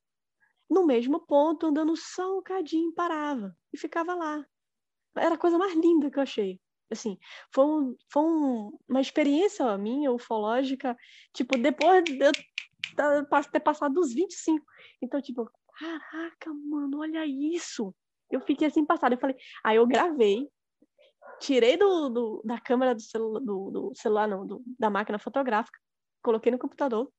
No 0.69 0.85
mesmo 0.85 1.21
ponto, 1.21 1.67
andando 1.67 1.95
só 1.97 2.39
um 2.39 2.43
cadinho, 2.43 2.93
parava 2.95 3.57
e 3.73 3.79
ficava 3.79 4.15
lá. 4.15 4.45
Era 5.17 5.37
a 5.37 5.39
coisa 5.39 5.57
mais 5.57 5.75
linda 5.77 6.11
que 6.11 6.19
eu 6.19 6.23
achei. 6.23 6.61
Assim, 6.91 7.17
foi, 7.53 7.65
um, 7.65 7.97
foi 8.11 8.23
um, 8.23 8.79
uma 8.89 9.01
experiência 9.01 9.79
minha, 9.79 10.11
ufológica, 10.11 10.97
tipo, 11.33 11.57
depois 11.57 12.03
de 12.05 12.19
eu 12.19 12.33
ter 13.51 13.61
passado 13.61 13.95
dos 13.95 14.13
25. 14.13 14.65
Então, 15.03 15.21
tipo, 15.21 15.51
caraca, 15.79 16.53
mano, 16.53 17.01
olha 17.01 17.27
isso. 17.27 17.95
Eu 18.31 18.41
fiquei 18.41 18.69
assim 18.69 18.85
passada. 18.85 19.15
Eu 19.15 19.19
falei, 19.19 19.37
aí 19.63 19.77
eu 19.77 19.87
gravei, 19.87 20.49
tirei 21.41 21.77
do, 21.77 22.09
do 22.09 22.43
da 22.45 22.61
câmera 22.61 22.95
do, 22.95 23.01
celu, 23.01 23.41
do, 23.41 23.71
do 23.71 23.93
celular, 23.95 24.29
não, 24.29 24.47
do, 24.47 24.63
da 24.79 24.91
máquina 24.91 25.19
fotográfica, 25.19 25.79
coloquei 26.23 26.51
no 26.51 26.59
computador 26.59 27.11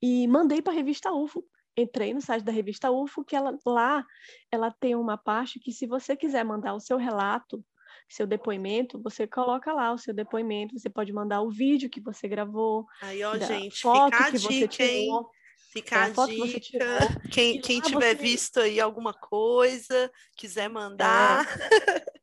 e 0.00 0.26
mandei 0.26 0.60
para 0.60 0.72
a 0.72 0.76
revista 0.76 1.12
UFO. 1.12 1.44
Entrei 1.76 2.12
no 2.12 2.20
site 2.20 2.44
da 2.44 2.52
revista 2.52 2.90
UFO, 2.90 3.24
que 3.24 3.34
ela, 3.34 3.56
lá 3.64 4.04
ela 4.50 4.70
tem 4.70 4.94
uma 4.94 5.16
parte 5.16 5.58
que 5.58 5.72
se 5.72 5.86
você 5.86 6.14
quiser 6.14 6.44
mandar 6.44 6.74
o 6.74 6.80
seu 6.80 6.98
relato, 6.98 7.64
seu 8.08 8.26
depoimento, 8.26 9.00
você 9.02 9.26
coloca 9.26 9.72
lá 9.72 9.92
o 9.92 9.98
seu 9.98 10.14
depoimento, 10.14 10.78
você 10.78 10.90
pode 10.90 11.12
mandar 11.12 11.42
o 11.42 11.50
vídeo 11.50 11.90
que 11.90 12.00
você 12.00 12.28
gravou, 12.28 12.86
Aí, 13.00 13.22
ó, 13.24 13.36
gente, 13.38 13.80
foto 13.80 14.16
fica 14.16 14.24
a 14.24 14.30
que 14.30 14.38
dica, 14.38 14.52
você 14.52 14.68
tirou. 14.68 14.90
Hein? 14.90 15.26
Fica 15.72 15.96
é, 15.96 16.02
a, 16.02 16.26
dica. 16.26 16.84
Quem, 17.32 17.58
quem 17.58 17.80
tiver 17.80 18.14
você... 18.14 18.22
visto 18.22 18.60
aí 18.60 18.78
alguma 18.78 19.14
coisa, 19.14 20.12
quiser 20.36 20.68
mandar. 20.68 21.46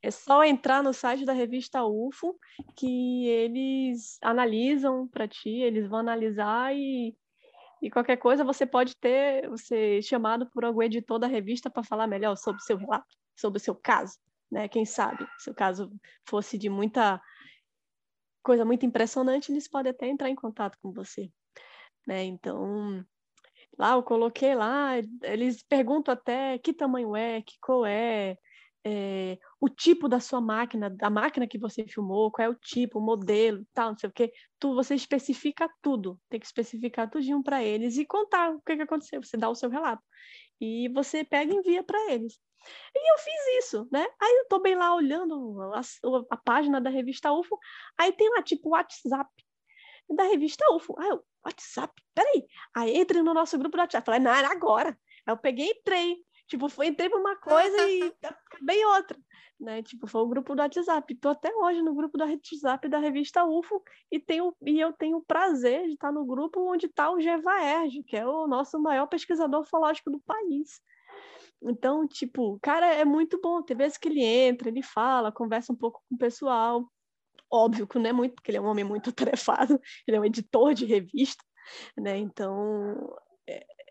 É, 0.04 0.08
é 0.08 0.12
só 0.12 0.44
entrar 0.44 0.84
no 0.84 0.94
site 0.94 1.26
da 1.26 1.34
revista 1.34 1.84
UFO, 1.84 2.38
que 2.76 3.28
eles 3.28 4.20
analisam 4.22 5.08
para 5.08 5.28
ti, 5.28 5.50
eles 5.50 5.88
vão 5.88 5.98
analisar 5.98 6.76
e, 6.76 7.16
e 7.82 7.90
qualquer 7.90 8.18
coisa 8.18 8.44
você 8.44 8.68
pode 8.68 8.96
ter 8.96 9.50
você 9.50 10.00
chamado 10.04 10.48
por 10.52 10.64
algum 10.64 10.84
editor 10.84 11.18
da 11.18 11.26
revista 11.26 11.72
para 11.72 11.84
falar 11.84 12.06
melhor 12.06 12.36
sobre 12.36 12.62
o 12.62 12.64
seu 12.66 12.78
relato, 12.78 13.18
sobre 13.36 13.58
o 13.58 13.64
seu 13.64 13.74
caso. 13.74 14.14
Né? 14.52 14.68
Quem 14.68 14.86
sabe, 14.86 15.28
se 15.38 15.50
o 15.50 15.56
caso 15.56 15.92
fosse 16.28 16.58
de 16.58 16.70
muita 16.70 17.22
coisa 18.44 18.66
muito 18.66 18.86
impressionante, 18.86 19.52
eles 19.52 19.68
podem 19.68 19.92
até 19.92 20.08
entrar 20.08 20.30
em 20.30 20.36
contato 20.36 20.78
com 20.82 20.92
você. 20.92 21.32
Né? 22.08 22.24
Então, 22.24 23.06
Lá 23.80 23.94
eu 23.94 24.04
coloquei 24.04 24.54
lá, 24.56 24.98
eles 25.24 25.64
perguntam 25.64 26.14
até 26.14 26.58
que 26.58 26.74
tamanho 26.74 27.16
é, 27.16 27.42
que 27.42 27.54
cor 27.62 27.88
é, 27.88 28.38
é, 28.86 29.38
o 29.60 29.70
tipo 29.70 30.10
da 30.10 30.20
sua 30.20 30.42
máquina, 30.42 30.90
da 30.90 31.10
máquina 31.10 31.48
que 31.48 31.58
você 31.58 31.86
filmou, 31.88 32.30
qual 32.30 32.46
é 32.46 32.50
o 32.50 32.56
tipo, 32.56 33.00
o 33.00 33.02
modelo, 33.02 33.66
tal, 33.74 33.92
não 33.92 33.98
sei 33.98 34.10
o 34.10 34.14
quê. 34.14 34.34
Tu, 34.60 34.76
você 34.76 34.96
especifica 34.96 35.70
tudo, 35.82 36.20
tem 36.30 36.42
que 36.42 36.46
especificar 36.46 37.10
tudinho 37.10 37.42
para 37.42 37.64
eles 37.64 37.98
e 37.98 38.06
contar 38.06 38.52
o 38.52 38.62
que, 38.62 38.76
que 38.76 38.82
aconteceu. 38.82 39.24
Você 39.24 39.38
dá 39.38 39.50
o 39.50 39.56
seu 39.56 39.70
relato 39.70 40.04
e 40.60 40.90
você 40.90 41.24
pega 41.24 41.54
e 41.54 41.58
envia 41.58 41.84
para 41.84 42.12
eles. 42.12 42.40
E 42.96 43.14
eu 43.14 43.18
fiz 43.20 43.66
isso, 43.66 43.88
né? 43.92 44.06
Aí 44.22 44.38
eu 44.40 44.48
tô 44.48 44.60
bem 44.60 44.76
lá 44.76 44.94
olhando 44.94 45.62
a, 45.74 45.82
a 46.32 46.38
página 46.38 46.82
da 46.82 46.90
revista 46.90 47.32
UFO, 47.32 47.58
aí 47.98 48.12
tem 48.12 48.30
lá 48.30 48.44
tipo 48.44 48.70
WhatsApp 48.70 49.30
da 50.10 50.24
revista 50.24 50.66
UFO. 50.74 50.96
Aí 51.00 51.10
eu, 51.10 51.24
WhatsApp, 51.46 51.94
peraí. 52.14 52.46
Aí 52.76 52.98
entrei 52.98 53.22
no 53.22 53.34
nosso 53.34 53.58
grupo 53.58 53.78
do 53.78 53.82
WhatsApp. 53.82 54.06
Falei, 54.06 54.20
não, 54.20 54.34
era 54.34 54.52
agora. 54.52 54.90
Aí 55.26 55.34
eu 55.34 55.38
peguei 55.38 55.68
e 55.68 55.72
entrei. 55.72 56.18
Tipo, 56.50 56.68
foi, 56.68 56.88
entrei 56.88 57.10
para 57.10 57.20
uma 57.20 57.36
coisa 57.38 57.90
e 57.90 58.12
acabei 58.24 58.84
outra. 58.86 59.18
Né? 59.60 59.84
Tipo, 59.84 60.08
foi 60.08 60.22
o 60.22 60.28
grupo 60.28 60.56
do 60.56 60.62
WhatsApp. 60.62 61.14
Estou 61.14 61.32
até 61.32 61.54
hoje 61.54 61.82
no 61.82 61.94
grupo 61.94 62.18
do 62.18 62.26
WhatsApp 62.26 62.90
da 62.90 62.98
revista 62.98 63.46
UFO 63.46 63.82
e, 64.12 64.20
tenho, 64.20 64.54
e 64.66 64.80
eu 64.80 64.92
tenho 64.92 65.18
o 65.18 65.24
prazer 65.24 65.86
de 65.86 65.94
estar 65.94 66.12
no 66.12 66.26
grupo 66.26 66.60
onde 66.60 66.88
está 66.88 67.12
o 67.12 67.20
Gevaerge, 67.20 68.04
que 68.04 68.18
é 68.18 68.26
o 68.26 68.48
nosso 68.48 68.80
maior 68.80 69.08
pesquisador 69.08 69.62
ufológico 69.62 70.10
do 70.10 70.20
país. 70.20 70.82
Então, 71.62 72.08
tipo, 72.08 72.58
cara, 72.62 72.88
é 72.88 73.06
muito 73.06 73.40
bom. 73.40 73.62
Tem 73.62 73.78
vezes 73.78 73.98
que 73.98 74.08
ele 74.08 74.24
entra, 74.24 74.70
ele 74.70 74.82
fala, 74.82 75.32
conversa 75.32 75.72
um 75.72 75.76
pouco 75.76 76.02
com 76.10 76.16
o 76.16 76.18
pessoal 76.18 76.90
óbvio 77.52 77.88
que 77.88 77.98
não 77.98 78.10
é 78.10 78.14
muito, 78.14 78.36
porque 78.36 78.52
ele 78.52 78.58
é 78.58 78.62
um 78.62 78.68
homem 78.68 78.86
muito 78.86 79.12
tarefado, 79.14 79.80
ele 80.08 80.18
é 80.18 80.20
um 80.20 80.26
editor 80.26 80.74
de 80.74 80.86
revista, 80.86 81.44
né? 81.98 82.18
Então 82.18 82.96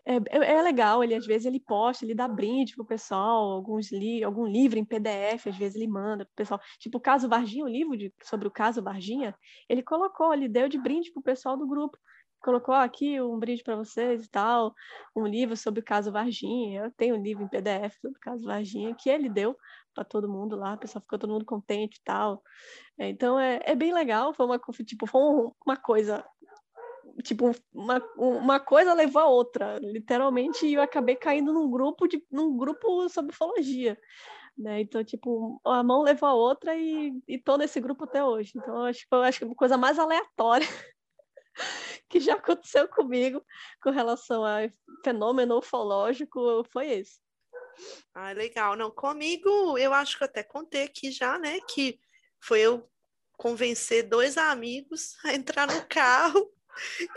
é, 0.09 0.15
é, 0.37 0.53
é, 0.55 0.61
legal, 0.63 1.03
ele 1.03 1.13
às 1.13 1.25
vezes 1.25 1.45
ele 1.45 1.59
posta, 1.59 2.03
ele 2.03 2.15
dá 2.15 2.27
brinde 2.27 2.75
pro 2.75 2.83
pessoal, 2.83 3.51
alguns 3.51 3.91
li 3.91 4.23
algum 4.23 4.47
livro 4.47 4.79
em 4.79 4.83
PDF, 4.83 5.47
às 5.47 5.55
vezes 5.55 5.75
ele 5.75 5.87
manda 5.87 6.25
pro 6.25 6.35
pessoal. 6.35 6.59
Tipo 6.79 6.97
o 6.97 7.01
caso 7.01 7.29
Varginha, 7.29 7.63
o 7.63 7.67
livro 7.67 7.95
de, 7.95 8.11
sobre 8.23 8.47
o 8.47 8.51
caso 8.51 8.81
Varginha, 8.81 9.35
ele 9.69 9.83
colocou, 9.83 10.33
ele 10.33 10.49
deu 10.49 10.67
de 10.67 10.79
brinde 10.79 11.11
pro 11.11 11.21
pessoal 11.21 11.55
do 11.55 11.67
grupo 11.67 11.97
colocou 12.41 12.73
aqui 12.73 13.19
um 13.21 13.37
brinde 13.37 13.63
para 13.63 13.75
vocês 13.75 14.25
e 14.25 14.29
tal, 14.29 14.73
um 15.15 15.27
livro 15.27 15.57
sobre 15.57 15.81
o 15.81 15.83
caso 15.83 16.11
Varginha. 16.11 16.85
Eu 16.85 16.91
tenho 16.91 17.15
um 17.15 17.21
livro 17.21 17.43
em 17.43 17.47
PDF 17.49 17.95
sobre 17.99 18.17
o 18.17 18.21
caso 18.21 18.45
Varginha 18.45 18.95
que 18.95 19.09
ele 19.09 19.29
deu 19.29 19.57
para 19.93 20.05
todo 20.05 20.29
mundo 20.29 20.55
lá, 20.55 20.75
o 20.75 20.77
pessoal 20.77 21.01
ficou 21.01 21.19
todo 21.19 21.33
mundo 21.33 21.45
contente 21.45 21.97
e 21.97 22.03
tal. 22.03 22.41
É, 22.97 23.09
então 23.09 23.39
é, 23.39 23.59
é 23.63 23.75
bem 23.75 23.93
legal, 23.93 24.33
foi 24.33 24.45
uma 24.45 24.59
tipo 24.85 25.05
foi 25.05 25.21
uma 25.65 25.75
coisa 25.75 26.25
tipo 27.21 27.51
uma, 27.73 28.01
uma 28.17 28.59
coisa 28.59 28.93
levou 28.93 29.21
a 29.21 29.27
outra, 29.27 29.79
literalmente 29.79 30.71
eu 30.71 30.81
acabei 30.81 31.15
caindo 31.15 31.53
num 31.53 31.69
grupo 31.69 32.07
de 32.07 32.23
num 32.31 32.57
grupo 32.57 33.09
sobre 33.09 33.31
ufologia. 33.31 33.99
Né? 34.57 34.81
Então, 34.81 35.01
tipo, 35.05 35.61
a 35.65 35.81
mão 35.81 36.01
levou 36.01 36.27
a 36.27 36.33
outra 36.33 36.75
e, 36.75 37.13
e 37.25 37.37
tô 37.37 37.55
nesse 37.57 37.79
grupo 37.79 38.03
até 38.03 38.21
hoje. 38.21 38.51
Então, 38.55 38.75
eu 38.75 38.83
acho, 38.83 39.07
acho 39.23 39.39
que 39.39 39.45
a 39.45 39.55
coisa 39.55 39.77
mais 39.77 39.97
aleatória 39.97 40.67
que 42.09 42.19
já 42.19 42.33
aconteceu 42.33 42.85
comigo 42.89 43.41
com 43.81 43.89
relação 43.89 44.43
a 44.43 44.69
fenômeno 45.01 45.57
ufológico 45.59 46.65
foi 46.73 46.91
esse. 46.91 47.21
Ah, 48.13 48.33
legal. 48.33 48.75
Não, 48.75 48.91
comigo, 48.91 49.77
eu 49.77 49.93
acho 49.93 50.17
que 50.17 50.23
eu 50.23 50.27
até 50.27 50.43
contei 50.43 50.83
aqui 50.83 51.09
já, 51.09 51.39
né, 51.39 51.59
que 51.61 51.97
foi 52.41 52.59
eu 52.59 52.89
convencer 53.37 54.03
dois 54.03 54.37
amigos 54.37 55.15
a 55.23 55.33
entrar 55.33 55.67
no 55.67 55.85
carro 55.87 56.51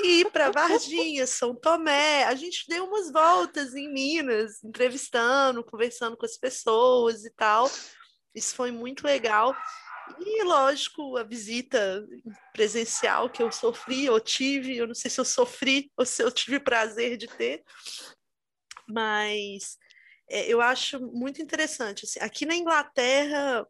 e 0.03 0.21
ir 0.21 0.31
para 0.31 0.51
Varginha, 0.51 1.27
São 1.27 1.55
Tomé. 1.55 2.25
A 2.25 2.35
gente 2.35 2.67
deu 2.69 2.85
umas 2.85 3.11
voltas 3.11 3.75
em 3.75 3.93
Minas, 3.93 4.63
entrevistando, 4.65 5.65
conversando 5.65 6.17
com 6.17 6.27
as 6.27 6.37
pessoas 6.37 7.25
e 7.25 7.31
tal. 7.31 7.71
Isso 8.35 8.55
foi 8.55 8.71
muito 8.71 9.05
legal. 9.05 9.55
E, 10.19 10.43
lógico, 10.45 11.17
a 11.17 11.23
visita 11.23 12.05
presencial 12.53 13.31
que 13.31 13.43
eu 13.43 13.51
sofri 13.53 14.11
ou 14.11 14.21
tive, 14.21 14.77
eu 14.77 14.87
não 14.87 14.95
sei 14.95 15.11
se 15.11 15.21
eu 15.21 15.25
sofri 15.25 15.91
ou 15.97 16.05
se 16.05 16.23
eu 16.23 16.31
tive 16.31 16.59
prazer 16.59 17.17
de 17.17 17.27
ter, 17.29 17.63
mas 18.89 19.79
é, 20.29 20.47
eu 20.49 20.61
acho 20.61 21.01
muito 21.01 21.41
interessante. 21.41 22.05
Assim, 22.05 22.21
aqui 22.21 22.45
na 22.45 22.57
Inglaterra, 22.57 23.67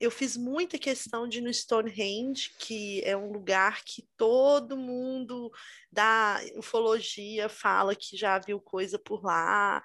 eu 0.00 0.10
fiz 0.10 0.34
muita 0.34 0.78
questão 0.78 1.28
de 1.28 1.38
ir 1.38 1.40
no 1.42 1.52
Stonehenge, 1.52 2.54
que 2.58 3.02
é 3.04 3.14
um 3.14 3.30
lugar 3.30 3.84
que 3.84 4.08
todo 4.16 4.74
mundo 4.74 5.52
da 5.92 6.40
ufologia 6.56 7.50
fala 7.50 7.94
que 7.94 8.16
já 8.16 8.38
viu 8.38 8.58
coisa 8.58 8.98
por 8.98 9.22
lá. 9.22 9.84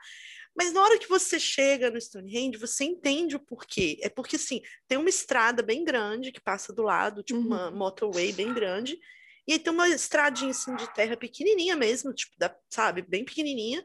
Mas 0.56 0.72
na 0.72 0.82
hora 0.82 0.98
que 0.98 1.10
você 1.10 1.38
chega 1.38 1.92
no 1.92 2.00
Stonehenge, 2.00 2.58
você 2.58 2.86
entende 2.86 3.36
o 3.36 3.40
porquê. 3.42 3.98
É 4.02 4.08
porque, 4.08 4.38
assim, 4.38 4.62
tem 4.88 4.98
uma 4.98 5.10
estrada 5.10 5.62
bem 5.62 5.84
grande 5.84 6.32
que 6.32 6.40
passa 6.40 6.72
do 6.72 6.82
lado, 6.82 7.22
tipo 7.22 7.42
uhum. 7.42 7.48
uma 7.48 7.70
motorway 7.70 8.32
bem 8.32 8.54
grande, 8.54 8.98
e 9.46 9.52
aí 9.52 9.60
tem 9.60 9.74
uma 9.74 9.90
estradinha, 9.90 10.52
assim, 10.52 10.74
de 10.78 10.92
terra 10.94 11.18
pequenininha 11.18 11.76
mesmo, 11.76 12.14
tipo, 12.14 12.34
da, 12.38 12.56
sabe, 12.70 13.02
bem 13.02 13.26
pequenininha, 13.26 13.84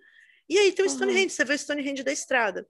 e 0.48 0.56
aí 0.56 0.70
tem 0.70 0.84
o 0.84 0.88
uhum. 0.88 0.94
Stonehenge, 0.94 1.30
você 1.30 1.44
vê 1.44 1.54
o 1.54 1.58
Stonehenge 1.58 2.04
da 2.04 2.12
estrada. 2.12 2.68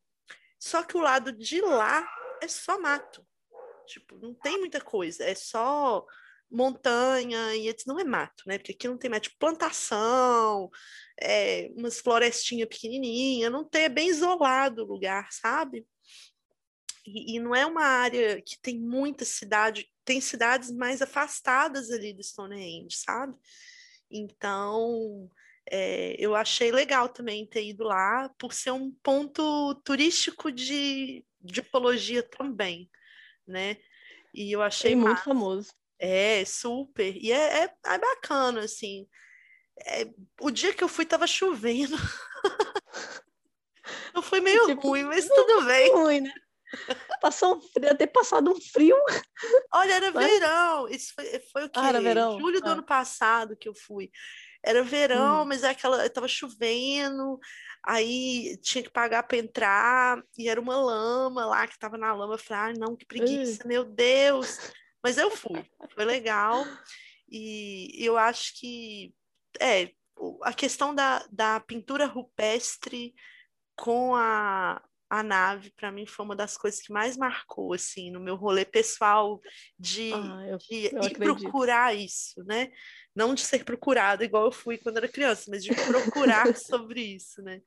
Só 0.58 0.82
que 0.82 0.96
o 0.96 1.00
lado 1.00 1.30
de 1.30 1.60
lá 1.60 2.08
é 2.42 2.48
só 2.48 2.80
mato. 2.80 3.24
Tipo, 3.90 4.16
não 4.18 4.34
tem 4.34 4.58
muita 4.58 4.80
coisa, 4.80 5.24
é 5.24 5.34
só 5.34 6.04
montanha, 6.50 7.54
e 7.54 7.74
não 7.86 7.98
é 7.98 8.04
mato, 8.04 8.42
né? 8.46 8.58
Porque 8.58 8.72
aqui 8.72 8.88
não 8.88 8.98
tem 8.98 9.08
mais 9.10 9.22
tipo, 9.22 9.36
plantação, 9.38 10.68
é, 11.20 11.70
umas 11.76 12.00
florestinhas 12.00 12.68
pequenininhas, 12.68 13.52
não 13.52 13.64
tem, 13.64 13.84
é 13.84 13.88
bem 13.88 14.08
isolado 14.08 14.82
o 14.82 14.86
lugar, 14.86 15.28
sabe? 15.30 15.86
e, 17.06 17.36
e 17.36 17.40
não 17.40 17.54
é 17.54 17.66
uma 17.66 17.84
área 17.84 18.40
que 18.40 18.58
tem 18.60 18.78
muita 18.78 19.24
cidade, 19.24 19.90
tem 20.04 20.20
cidades 20.20 20.70
mais 20.70 21.02
afastadas 21.02 21.90
ali 21.90 22.12
do 22.12 22.22
Stonehenge, 22.22 22.96
sabe? 22.96 23.34
Então, 24.10 25.30
é, 25.70 26.16
eu 26.18 26.34
achei 26.34 26.70
legal 26.70 27.08
também 27.08 27.46
ter 27.46 27.64
ido 27.66 27.84
lá, 27.84 28.28
por 28.38 28.52
ser 28.52 28.72
um 28.72 28.90
ponto 29.02 29.74
turístico 29.84 30.50
de, 30.50 31.24
de 31.40 31.60
ufologia 31.60 32.22
também, 32.22 32.90
né? 33.46 33.76
E 34.34 34.52
eu 34.52 34.62
achei 34.62 34.92
é 34.92 34.96
muito 34.96 35.22
famoso. 35.22 35.72
É, 35.98 36.44
super. 36.44 37.16
E 37.16 37.32
é, 37.32 37.64
é, 37.64 37.74
é 37.86 37.98
bacana, 37.98 38.60
assim. 38.60 39.06
É, 39.86 40.06
o 40.40 40.50
dia 40.50 40.72
que 40.72 40.82
eu 40.82 40.88
fui 40.88 41.04
tava 41.04 41.26
chovendo. 41.26 41.96
Não 44.14 44.22
foi 44.22 44.40
meio 44.40 44.66
tipo, 44.66 44.88
ruim, 44.88 45.04
mas 45.04 45.26
tudo 45.26 45.64
bem. 45.64 45.92
Ruim, 45.92 46.20
né? 46.20 46.32
Passou 47.20 47.56
um 47.56 47.60
frio, 47.60 47.96
ter 47.96 48.06
passado 48.06 48.50
um 48.50 48.60
frio. 48.60 48.96
Olha, 49.72 49.94
era 49.94 50.12
mas... 50.12 50.26
verão. 50.26 50.88
Isso 50.88 51.12
foi, 51.14 51.40
foi 51.52 51.64
o 51.64 51.70
quê? 51.70 51.80
Ah, 51.80 51.88
era 51.88 52.00
verão. 52.00 52.38
Julho 52.38 52.60
do 52.60 52.68
ah. 52.68 52.72
ano 52.72 52.82
passado 52.82 53.56
que 53.56 53.68
eu 53.68 53.74
fui. 53.74 54.10
Era 54.62 54.82
verão, 54.82 55.42
hum. 55.42 55.46
mas 55.46 55.64
é 55.64 55.70
aquela, 55.70 56.08
tava 56.10 56.28
chovendo, 56.28 57.38
aí 57.82 58.56
tinha 58.62 58.82
que 58.82 58.90
pagar 58.90 59.22
para 59.22 59.38
entrar, 59.38 60.22
e 60.38 60.48
era 60.48 60.60
uma 60.60 60.76
lama 60.76 61.46
lá 61.46 61.66
que 61.66 61.78
tava 61.78 61.96
na 61.96 62.12
lama. 62.12 62.34
Eu 62.34 62.38
falei, 62.38 62.74
ah, 62.74 62.78
não, 62.78 62.96
que 62.96 63.06
preguiça, 63.06 63.66
meu 63.66 63.84
Deus. 63.84 64.58
Mas 65.02 65.16
eu 65.16 65.30
fui, 65.30 65.64
foi 65.94 66.04
legal. 66.04 66.64
E 67.28 67.94
eu 67.98 68.18
acho 68.18 68.58
que 68.58 69.14
é 69.58 69.92
a 70.42 70.52
questão 70.52 70.94
da, 70.94 71.24
da 71.30 71.60
pintura 71.60 72.06
rupestre 72.06 73.14
com 73.76 74.14
a, 74.14 74.82
a 75.10 75.24
nave, 75.24 75.72
para 75.72 75.90
mim, 75.90 76.06
foi 76.06 76.24
uma 76.24 76.36
das 76.36 76.56
coisas 76.56 76.80
que 76.80 76.92
mais 76.92 77.16
marcou, 77.16 77.72
assim, 77.72 78.12
no 78.12 78.20
meu 78.20 78.36
rolê 78.36 78.64
pessoal 78.64 79.40
de, 79.76 80.12
ah, 80.14 80.46
eu, 80.48 80.58
de 80.58 80.94
eu 80.94 81.02
ir 81.02 81.18
procurar 81.18 81.92
isso, 81.92 82.44
né? 82.44 82.70
Não 83.12 83.34
de 83.34 83.40
ser 83.40 83.64
procurado 83.64 84.22
igual 84.22 84.44
eu 84.44 84.52
fui 84.52 84.78
quando 84.78 84.98
era 84.98 85.08
criança, 85.08 85.46
mas 85.48 85.64
de 85.64 85.74
procurar 85.74 86.54
sobre 86.54 87.00
isso, 87.00 87.42
né? 87.42 87.60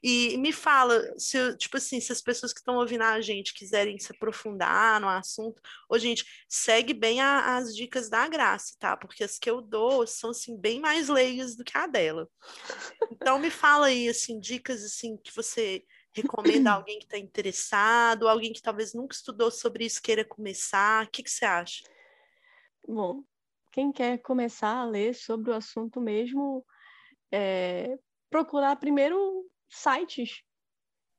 E 0.00 0.38
me 0.38 0.52
fala, 0.52 1.02
se, 1.18 1.56
tipo 1.56 1.76
assim, 1.76 2.00
se 2.00 2.12
as 2.12 2.22
pessoas 2.22 2.52
que 2.52 2.60
estão 2.60 2.76
ouvindo 2.76 3.02
a 3.02 3.20
gente 3.20 3.52
quiserem 3.52 3.98
se 3.98 4.12
aprofundar 4.12 5.00
no 5.00 5.08
assunto, 5.08 5.60
ô, 5.90 5.98
gente, 5.98 6.24
segue 6.48 6.94
bem 6.94 7.20
a, 7.20 7.56
as 7.56 7.74
dicas 7.74 8.08
da 8.08 8.28
Graça, 8.28 8.76
tá? 8.78 8.96
Porque 8.96 9.24
as 9.24 9.40
que 9.40 9.50
eu 9.50 9.60
dou 9.60 10.06
são, 10.06 10.30
assim, 10.30 10.56
bem 10.56 10.78
mais 10.78 11.08
leigas 11.08 11.56
do 11.56 11.64
que 11.64 11.76
a 11.76 11.88
dela. 11.88 12.28
Então, 13.10 13.40
me 13.40 13.50
fala 13.50 13.86
aí, 13.86 14.08
assim, 14.08 14.38
dicas, 14.38 14.84
assim, 14.84 15.16
que 15.16 15.34
você 15.34 15.84
recomenda 16.16 16.72
alguém 16.72 16.98
que 16.98 17.04
está 17.04 17.18
interessado, 17.18 18.28
alguém 18.28 18.52
que 18.52 18.62
talvez 18.62 18.94
nunca 18.94 19.14
estudou 19.14 19.50
sobre 19.50 19.84
isso 19.84 20.02
queira 20.02 20.24
começar? 20.24 21.06
O 21.06 21.10
que, 21.10 21.22
que 21.22 21.30
você 21.30 21.44
acha? 21.44 21.84
Bom, 22.86 23.22
quem 23.72 23.92
quer 23.92 24.18
começar 24.18 24.76
a 24.76 24.84
ler 24.84 25.14
sobre 25.14 25.50
o 25.50 25.54
assunto 25.54 26.00
mesmo, 26.00 26.64
é, 27.32 27.98
procurar 28.30 28.76
primeiro 28.76 29.44
sites 29.68 30.42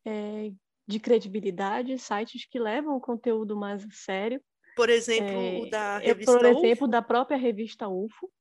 é, 0.06 0.52
de 0.88 1.00
credibilidade, 1.00 2.00
sites 2.00 2.45
que 2.45 2.58
levam 2.58 2.95
o 2.95 3.02
conteúdo 3.02 3.56
mais 3.56 3.84
a 3.84 3.91
sério. 3.91 4.41
Por 4.76 4.89
exemplo, 4.89 5.30
é, 5.30 5.60
o 5.60 5.70
da 5.70 5.98
revista 5.98 6.32
Por 6.32 6.45
exemplo, 6.45 6.72
UFO? 6.72 6.88
da 6.88 7.02
própria 7.02 7.38
revista 7.38 7.88
UFO, 7.89 8.32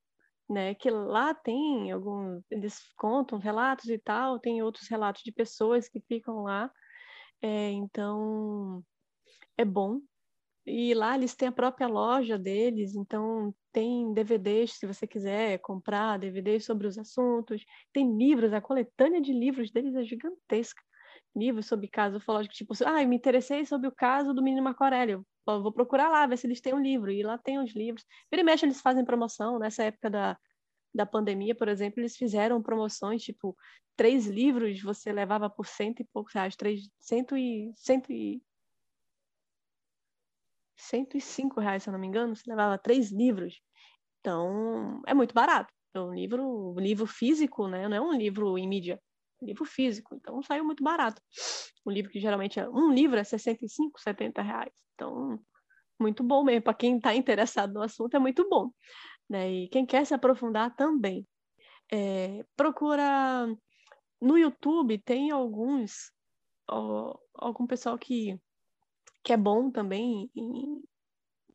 né? 0.48 0.74
Que 0.74 0.90
lá 0.90 1.34
tem 1.34 1.90
alguns, 1.92 2.42
eles 2.50 2.80
contam 2.96 3.38
relatos 3.38 3.88
e 3.88 3.98
tal, 3.98 4.38
tem 4.38 4.62
outros 4.62 4.88
relatos 4.88 5.22
de 5.22 5.32
pessoas 5.32 5.88
que 5.88 6.00
ficam 6.00 6.42
lá, 6.42 6.70
é, 7.42 7.70
então 7.72 8.82
é 9.56 9.64
bom. 9.64 10.00
E 10.66 10.94
lá 10.94 11.14
eles 11.16 11.34
têm 11.36 11.48
a 11.48 11.52
própria 11.52 11.86
loja 11.86 12.38
deles, 12.38 12.96
então 12.96 13.54
tem 13.72 14.12
DVDs 14.12 14.72
se 14.78 14.86
você 14.86 15.06
quiser 15.06 15.58
comprar, 15.60 16.18
DVDs 16.18 16.64
sobre 16.64 16.88
os 16.88 16.98
assuntos, 16.98 17.64
tem 17.92 18.16
livros, 18.16 18.52
a 18.52 18.60
coletânea 18.60 19.20
de 19.20 19.32
livros 19.32 19.70
deles 19.70 19.94
é 19.94 20.02
gigantesca. 20.04 20.82
Livros 21.36 21.66
sobre 21.66 21.88
caso 21.88 22.16
ufológico, 22.18 22.54
tipo, 22.54 22.74
ah, 22.84 23.02
eu 23.02 23.08
me 23.08 23.16
interessei 23.16 23.64
sobre 23.66 23.88
o 23.88 23.92
caso 23.94 24.34
do 24.34 24.42
menino 24.42 24.62
Marco 24.64 24.82
Aurélio 24.82 25.24
vou 25.46 25.72
procurar 25.72 26.08
lá, 26.08 26.26
ver 26.26 26.36
se 26.36 26.46
eles 26.46 26.60
têm 26.60 26.74
um 26.74 26.82
livro. 26.82 27.10
E 27.10 27.22
lá 27.22 27.38
tem 27.38 27.58
os 27.58 27.72
livros. 27.74 28.04
Vira 28.30 28.42
e 28.42 28.44
mexe, 28.44 28.64
eles 28.66 28.80
fazem 28.80 29.04
promoção. 29.04 29.58
Nessa 29.58 29.84
época 29.84 30.10
da, 30.10 30.38
da 30.94 31.06
pandemia, 31.06 31.54
por 31.54 31.68
exemplo, 31.68 32.00
eles 32.00 32.16
fizeram 32.16 32.62
promoções, 32.62 33.22
tipo, 33.22 33.56
três 33.96 34.26
livros 34.26 34.80
você 34.82 35.12
levava 35.12 35.48
por 35.48 35.66
cento 35.66 36.00
e 36.00 36.04
poucos 36.12 36.34
reais. 36.34 36.56
Três, 36.56 36.88
cento 36.98 37.36
e, 37.36 37.72
cento 37.76 38.12
e, 38.12 38.42
cento 40.76 41.16
e 41.16 41.20
cinco 41.20 41.60
reais, 41.60 41.82
se 41.82 41.88
eu 41.88 41.92
não 41.92 42.00
me 42.00 42.06
engano, 42.06 42.34
você 42.34 42.48
levava 42.50 42.78
três 42.78 43.10
livros. 43.10 43.60
Então, 44.20 45.02
é 45.06 45.14
muito 45.14 45.34
barato. 45.34 45.72
Então, 45.90 46.14
livro, 46.14 46.74
livro 46.78 47.06
físico, 47.06 47.68
né? 47.68 47.88
Não 47.88 47.96
é 47.96 48.00
um 48.00 48.12
livro 48.12 48.58
em 48.58 48.68
mídia 48.68 49.00
livro 49.42 49.64
físico, 49.64 50.14
então 50.14 50.42
saiu 50.42 50.64
muito 50.64 50.82
barato. 50.82 51.20
Um 51.84 51.90
livro 51.90 52.10
que 52.10 52.20
geralmente 52.20 52.58
é 52.58 52.68
um 52.68 52.92
livro 52.92 53.18
é 53.18 53.24
65, 53.24 54.00
70 54.00 54.42
reais. 54.42 54.72
Então, 54.96 55.38
muito 56.00 56.24
bom 56.24 56.42
mesmo. 56.42 56.62
Para 56.62 56.74
quem 56.74 56.96
está 56.96 57.14
interessado 57.14 57.74
no 57.74 57.82
assunto, 57.82 58.16
é 58.16 58.18
muito 58.18 58.48
bom. 58.48 58.70
Né? 59.28 59.50
E 59.50 59.68
quem 59.68 59.86
quer 59.86 60.04
se 60.04 60.14
aprofundar 60.14 60.74
também. 60.74 61.26
É, 61.92 62.44
procura 62.56 63.46
no 64.20 64.36
YouTube 64.36 64.98
tem 64.98 65.30
alguns 65.30 66.10
ó, 66.68 67.16
algum 67.34 67.64
pessoal 67.64 67.96
que 67.96 68.36
que 69.22 69.32
é 69.32 69.36
bom 69.36 69.70
também 69.70 70.30
em, 70.34 70.82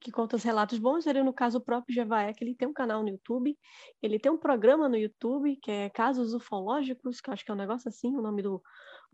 que 0.01 0.11
conta 0.11 0.35
os 0.35 0.43
relatos 0.43 0.79
bons, 0.79 1.05
ele 1.05 1.21
no 1.21 1.31
caso 1.31 1.59
o 1.59 1.61
próprio 1.61 1.93
Jevaé, 1.93 2.33
que 2.33 2.43
ele 2.43 2.55
tem 2.55 2.67
um 2.67 2.73
canal 2.73 3.03
no 3.03 3.09
YouTube, 3.09 3.55
ele 4.01 4.19
tem 4.19 4.31
um 4.31 4.37
programa 4.37 4.89
no 4.89 4.97
YouTube, 4.97 5.55
que 5.57 5.69
é 5.69 5.89
Casos 5.91 6.33
Ufológicos, 6.33 7.21
que 7.21 7.29
eu 7.29 7.33
acho 7.33 7.45
que 7.45 7.51
é 7.51 7.53
um 7.53 7.57
negócio 7.57 7.87
assim, 7.87 8.09
o 8.17 8.21
nome 8.21 8.41
do, 8.41 8.61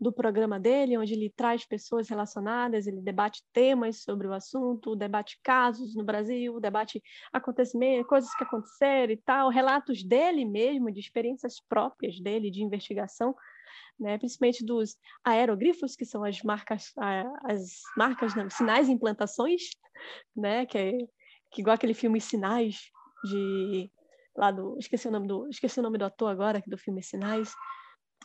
do 0.00 0.10
programa 0.10 0.58
dele, 0.58 0.96
onde 0.96 1.12
ele 1.12 1.30
traz 1.30 1.66
pessoas 1.66 2.08
relacionadas, 2.08 2.86
ele 2.86 3.02
debate 3.02 3.42
temas 3.52 4.02
sobre 4.02 4.26
o 4.26 4.32
assunto, 4.32 4.96
debate 4.96 5.38
casos 5.42 5.94
no 5.94 6.02
Brasil, 6.02 6.58
debate 6.58 7.02
acontecimentos, 7.32 8.08
coisas 8.08 8.34
que 8.34 8.44
aconteceram 8.44 9.12
e 9.12 9.16
tal, 9.18 9.50
relatos 9.50 10.02
dele 10.02 10.46
mesmo, 10.46 10.90
de 10.90 11.00
experiências 11.00 11.60
próprias 11.68 12.18
dele, 12.18 12.50
de 12.50 12.62
investigação, 12.62 13.34
né, 13.98 14.18
principalmente 14.18 14.64
dos 14.64 14.96
aerogrifos, 15.24 15.96
que 15.96 16.04
são 16.04 16.24
as 16.24 16.42
marcas, 16.42 16.92
as 17.44 17.80
marcas, 17.96 18.34
não, 18.34 18.48
sinais 18.48 18.88
e 18.88 18.92
implantações, 18.92 19.62
né, 20.36 20.66
que 20.66 20.78
é 20.78 20.92
que 21.50 21.60
igual 21.60 21.74
aquele 21.74 21.94
filme 21.94 22.20
Sinais 22.20 22.90
de 23.24 23.90
lá 24.36 24.50
do 24.50 24.76
esqueci 24.78 25.08
o 25.08 25.10
nome 25.10 25.26
do 25.26 25.48
esqueci 25.48 25.80
o 25.80 25.82
nome 25.82 25.98
do 25.98 26.04
ator 26.04 26.30
agora 26.30 26.62
do 26.66 26.78
filme 26.78 27.02
Sinais, 27.02 27.52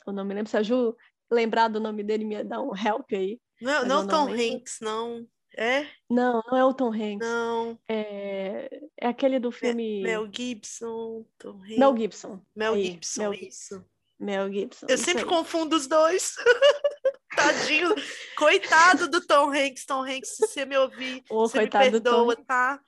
o 0.06 0.12
nome 0.12 0.34
lembro 0.34 0.50
se 0.50 0.58
a 0.58 0.64
Ju 0.64 0.96
lembrar 1.32 1.68
do 1.68 1.80
nome 1.80 2.04
dele 2.04 2.26
me 2.26 2.44
dá 2.44 2.62
um 2.62 2.76
help 2.76 3.12
aí. 3.14 3.40
Não, 3.62 3.86
não 3.86 4.08
Tom 4.08 4.28
Hanks, 4.30 4.80
não. 4.82 5.26
É? 5.56 5.88
Não, 6.10 6.42
não 6.48 6.58
é 6.58 6.66
o 6.66 6.74
Tom 6.74 6.92
Hanks. 6.92 7.28
Não. 7.28 7.80
É, 7.88 8.82
é 9.00 9.08
aquele 9.08 9.40
do 9.40 9.52
filme. 9.52 10.02
Mel 10.02 10.28
Gibson, 10.32 11.26
Tom 11.38 11.62
Hanks. 11.62 11.78
Mel 11.78 11.98
Gibson. 11.98 12.46
Mel 12.56 12.76
Gibson, 12.76 13.22
Mel... 13.22 13.34
isso. 13.34 13.86
Mel 14.20 14.52
Gibson. 14.52 14.86
Eu 14.90 14.98
sempre 14.98 15.24
aí. 15.24 15.30
confundo 15.30 15.76
os 15.76 15.88
dois. 15.88 16.36
Tadinho. 17.36 17.94
Coitado 18.38 19.10
do 19.10 19.26
Tom 19.26 19.52
Hanks. 19.52 19.86
Tom 19.86 20.04
Hanks, 20.04 20.36
se 20.36 20.48
você 20.48 20.66
me 20.66 20.78
ouvir, 20.78 21.24
oh, 21.30 21.48
você 21.48 21.62
me 21.62 21.70
perdoa, 21.70 22.36
tá? 22.46 22.80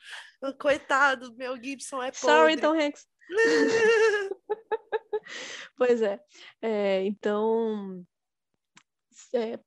Coitado, 0.60 1.36
Mel 1.36 1.56
Gibson 1.62 2.02
é 2.02 2.12
podre. 2.12 2.20
Sorry, 2.20 2.58
Tom 2.58 2.80
Hanks. 2.80 3.08
pois 5.78 6.02
é. 6.02 6.20
é 6.62 7.04
então, 7.06 8.06
é, 9.34 9.60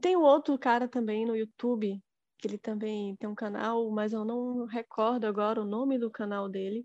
tem 0.00 0.16
um 0.16 0.22
outro 0.22 0.58
cara 0.58 0.88
também 0.88 1.24
no 1.24 1.36
YouTube, 1.36 2.02
que 2.38 2.48
ele 2.48 2.58
também 2.58 3.14
tem 3.16 3.28
um 3.28 3.34
canal, 3.34 3.88
mas 3.90 4.12
eu 4.12 4.24
não 4.24 4.66
recordo 4.66 5.26
agora 5.26 5.60
o 5.60 5.66
nome 5.66 5.98
do 5.98 6.10
canal 6.10 6.48
dele 6.48 6.84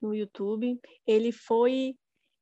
no 0.00 0.14
YouTube. 0.14 0.80
Ele 1.06 1.32
foi 1.32 1.96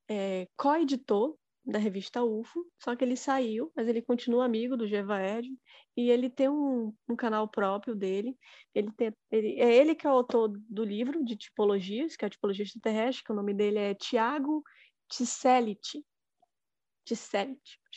é, 0.09 0.49
co-editor 0.57 1.37
da 1.65 1.79
revista 1.79 2.25
UFO, 2.25 2.65
só 2.83 2.97
que 2.97 3.05
ele 3.05 3.17
saiu, 3.17 3.71
mas 3.77 3.87
ele 3.87 4.01
continua 4.01 4.47
amigo 4.47 4.75
do 4.77 4.89
Gevaed 4.89 5.47
e 5.95 6.11
ele 6.11 6.31
tem 6.31 6.49
um, 6.49 6.95
um 7.07 7.15
canal 7.15 7.47
próprio 7.47 7.95
dele. 7.95 8.35
Ele 8.75 8.91
tem, 8.93 9.15
ele, 9.31 9.61
é 9.61 9.77
ele 9.77 9.95
que 9.95 10.07
é 10.07 10.11
o 10.11 10.15
autor 10.15 10.49
do 10.49 10.83
livro 10.83 11.23
de 11.23 11.37
tipologias, 11.37 12.17
que 12.17 12.25
é 12.25 12.29
a 12.29 12.31
tipologia 12.31 12.65
extraterrestre, 12.65 13.23
que 13.23 13.33
o 13.33 13.37
nome 13.37 13.53
dele 13.53 13.79
é 13.79 13.95
Tiago. 13.95 14.63
Ticelit, 15.11 16.05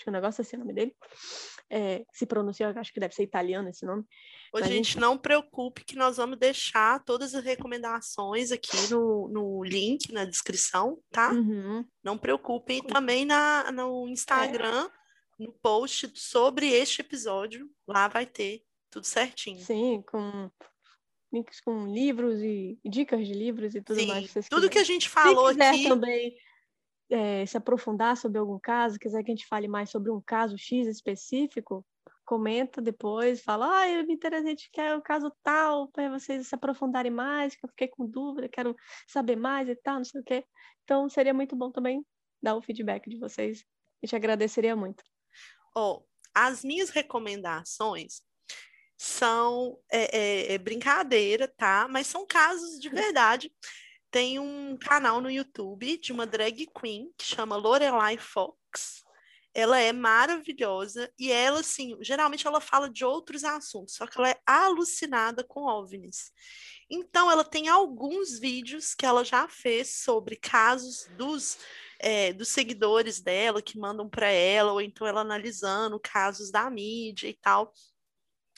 acho 0.01 0.03
que 0.03 0.09
é 0.09 0.11
um 0.11 0.13
negócio 0.13 0.41
assim 0.41 0.55
o 0.55 0.59
nome 0.59 0.73
dele. 0.73 0.95
É, 1.69 2.03
se 2.11 2.25
pronuncia, 2.25 2.73
acho 2.75 2.91
que 2.91 2.99
deve 2.99 3.13
ser 3.13 3.23
italiano 3.23 3.69
esse 3.69 3.85
nome. 3.85 4.03
Ô, 4.53 4.59
Mas, 4.59 4.67
gente, 4.67 4.99
não 4.99 5.17
preocupe 5.17 5.85
que 5.85 5.95
nós 5.95 6.17
vamos 6.17 6.37
deixar 6.37 7.03
todas 7.03 7.33
as 7.33 7.43
recomendações 7.43 8.51
aqui 8.51 8.89
no, 8.89 9.29
no 9.29 9.63
link, 9.63 10.11
na 10.11 10.25
descrição, 10.25 10.99
tá? 11.11 11.31
Uhum. 11.31 11.85
Não 12.03 12.17
preocupe. 12.17 12.73
E 12.73 12.81
também 12.81 13.25
na, 13.25 13.71
no 13.71 14.07
Instagram, 14.09 14.89
é. 15.39 15.43
no 15.43 15.53
post 15.61 16.11
sobre 16.15 16.67
este 16.67 17.01
episódio, 17.01 17.69
lá 17.87 18.07
vai 18.07 18.25
ter 18.25 18.63
tudo 18.89 19.05
certinho. 19.05 19.59
Sim, 19.61 20.03
com 20.05 20.51
links 21.33 21.61
com 21.61 21.87
livros 21.87 22.41
e 22.41 22.77
dicas 22.83 23.25
de 23.25 23.33
livros 23.33 23.73
e 23.73 23.81
tudo 23.81 23.97
Sim, 24.01 24.07
mais. 24.07 24.33
tudo 24.33 24.41
quiserem. 24.43 24.69
que 24.69 24.77
a 24.79 24.83
gente 24.83 25.07
falou 25.07 25.47
se 25.47 25.53
quiser 25.53 25.69
aqui. 25.69 25.87
também 25.87 26.35
é, 27.11 27.45
se 27.45 27.57
aprofundar 27.57 28.15
sobre 28.15 28.39
algum 28.39 28.57
caso, 28.57 28.97
quiser 28.97 29.23
que 29.23 29.31
a 29.31 29.35
gente 29.35 29.47
fale 29.47 29.67
mais 29.67 29.89
sobre 29.89 30.09
um 30.09 30.21
caso 30.21 30.57
X 30.57 30.87
específico, 30.87 31.85
comenta 32.25 32.81
depois, 32.81 33.43
fala, 33.43 33.79
ah, 33.79 33.89
eu 33.89 34.07
me 34.07 34.13
interessei, 34.13 34.55
quer 34.71 34.95
o 34.95 35.01
caso 35.01 35.31
tal, 35.43 35.89
para 35.89 36.09
vocês 36.09 36.47
se 36.47 36.55
aprofundarem 36.55 37.11
mais, 37.11 37.55
que 37.55 37.65
eu 37.65 37.69
fiquei 37.69 37.89
com 37.89 38.07
dúvida, 38.07 38.47
quero 38.47 38.75
saber 39.07 39.35
mais 39.35 39.67
e 39.67 39.75
tal, 39.75 39.97
não 39.97 40.05
sei 40.05 40.21
o 40.21 40.23
quê. 40.23 40.45
Então, 40.85 41.09
seria 41.09 41.33
muito 41.33 41.55
bom 41.55 41.69
também 41.69 42.05
dar 42.41 42.55
o 42.55 42.61
feedback 42.61 43.09
de 43.09 43.17
vocês. 43.19 43.65
A 44.01 44.05
gente 44.05 44.15
agradeceria 44.15 44.75
muito. 44.75 45.03
Oh, 45.75 46.03
as 46.33 46.63
minhas 46.63 46.89
recomendações 46.89 48.21
são 48.97 49.77
é, 49.91 50.17
é, 50.17 50.53
é 50.53 50.57
brincadeira, 50.57 51.47
tá? 51.47 51.87
Mas 51.89 52.07
são 52.07 52.25
casos 52.25 52.79
de 52.79 52.87
verdade. 52.89 53.51
Tem 54.11 54.37
um 54.37 54.77
canal 54.77 55.21
no 55.21 55.31
YouTube 55.31 55.97
de 55.97 56.11
uma 56.11 56.27
drag 56.27 56.67
queen 56.77 57.13
que 57.17 57.25
chama 57.25 57.55
Lorelai 57.55 58.17
Fox. 58.17 59.05
Ela 59.53 59.79
é 59.79 59.93
maravilhosa 59.93 61.09
e 61.17 61.31
ela, 61.31 61.61
assim, 61.61 61.97
geralmente 62.01 62.45
ela 62.45 62.59
fala 62.59 62.89
de 62.89 63.05
outros 63.05 63.45
assuntos, 63.45 63.95
só 63.95 64.05
que 64.05 64.17
ela 64.17 64.29
é 64.29 64.37
alucinada 64.45 65.43
com 65.45 65.63
OVNIs. 65.63 66.31
Então, 66.89 67.31
ela 67.31 67.43
tem 67.43 67.69
alguns 67.69 68.37
vídeos 68.37 68.93
que 68.93 69.05
ela 69.05 69.23
já 69.23 69.47
fez 69.47 70.03
sobre 70.03 70.35
casos 70.35 71.07
dos, 71.17 71.57
é, 71.97 72.33
dos 72.33 72.49
seguidores 72.49 73.21
dela 73.21 73.61
que 73.61 73.79
mandam 73.79 74.09
para 74.09 74.29
ela, 74.29 74.73
ou 74.73 74.81
então 74.81 75.07
ela 75.07 75.21
analisando 75.21 75.99
casos 75.99 76.51
da 76.51 76.69
mídia 76.69 77.29
e 77.29 77.33
tal. 77.33 77.73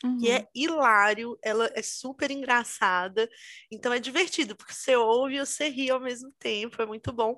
Uhum. 0.04 0.18
E 0.22 0.30
é 0.30 0.48
hilário, 0.54 1.38
ela 1.42 1.72
é 1.74 1.82
super 1.82 2.30
engraçada, 2.30 3.30
então 3.72 3.94
é 3.94 4.00
divertido, 4.00 4.54
porque 4.54 4.74
você 4.74 4.98
ouve 4.98 5.36
e 5.36 5.40
você 5.40 5.70
ri 5.70 5.90
ao 5.90 6.00
mesmo 6.00 6.30
tempo, 6.38 6.82
é 6.82 6.86
muito 6.86 7.14
bom. 7.14 7.38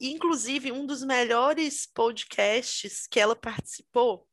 E, 0.00 0.12
inclusive, 0.12 0.70
um 0.70 0.86
dos 0.86 1.02
melhores 1.02 1.86
podcasts 1.86 3.08
que 3.08 3.18
ela 3.18 3.34
participou 3.34 4.28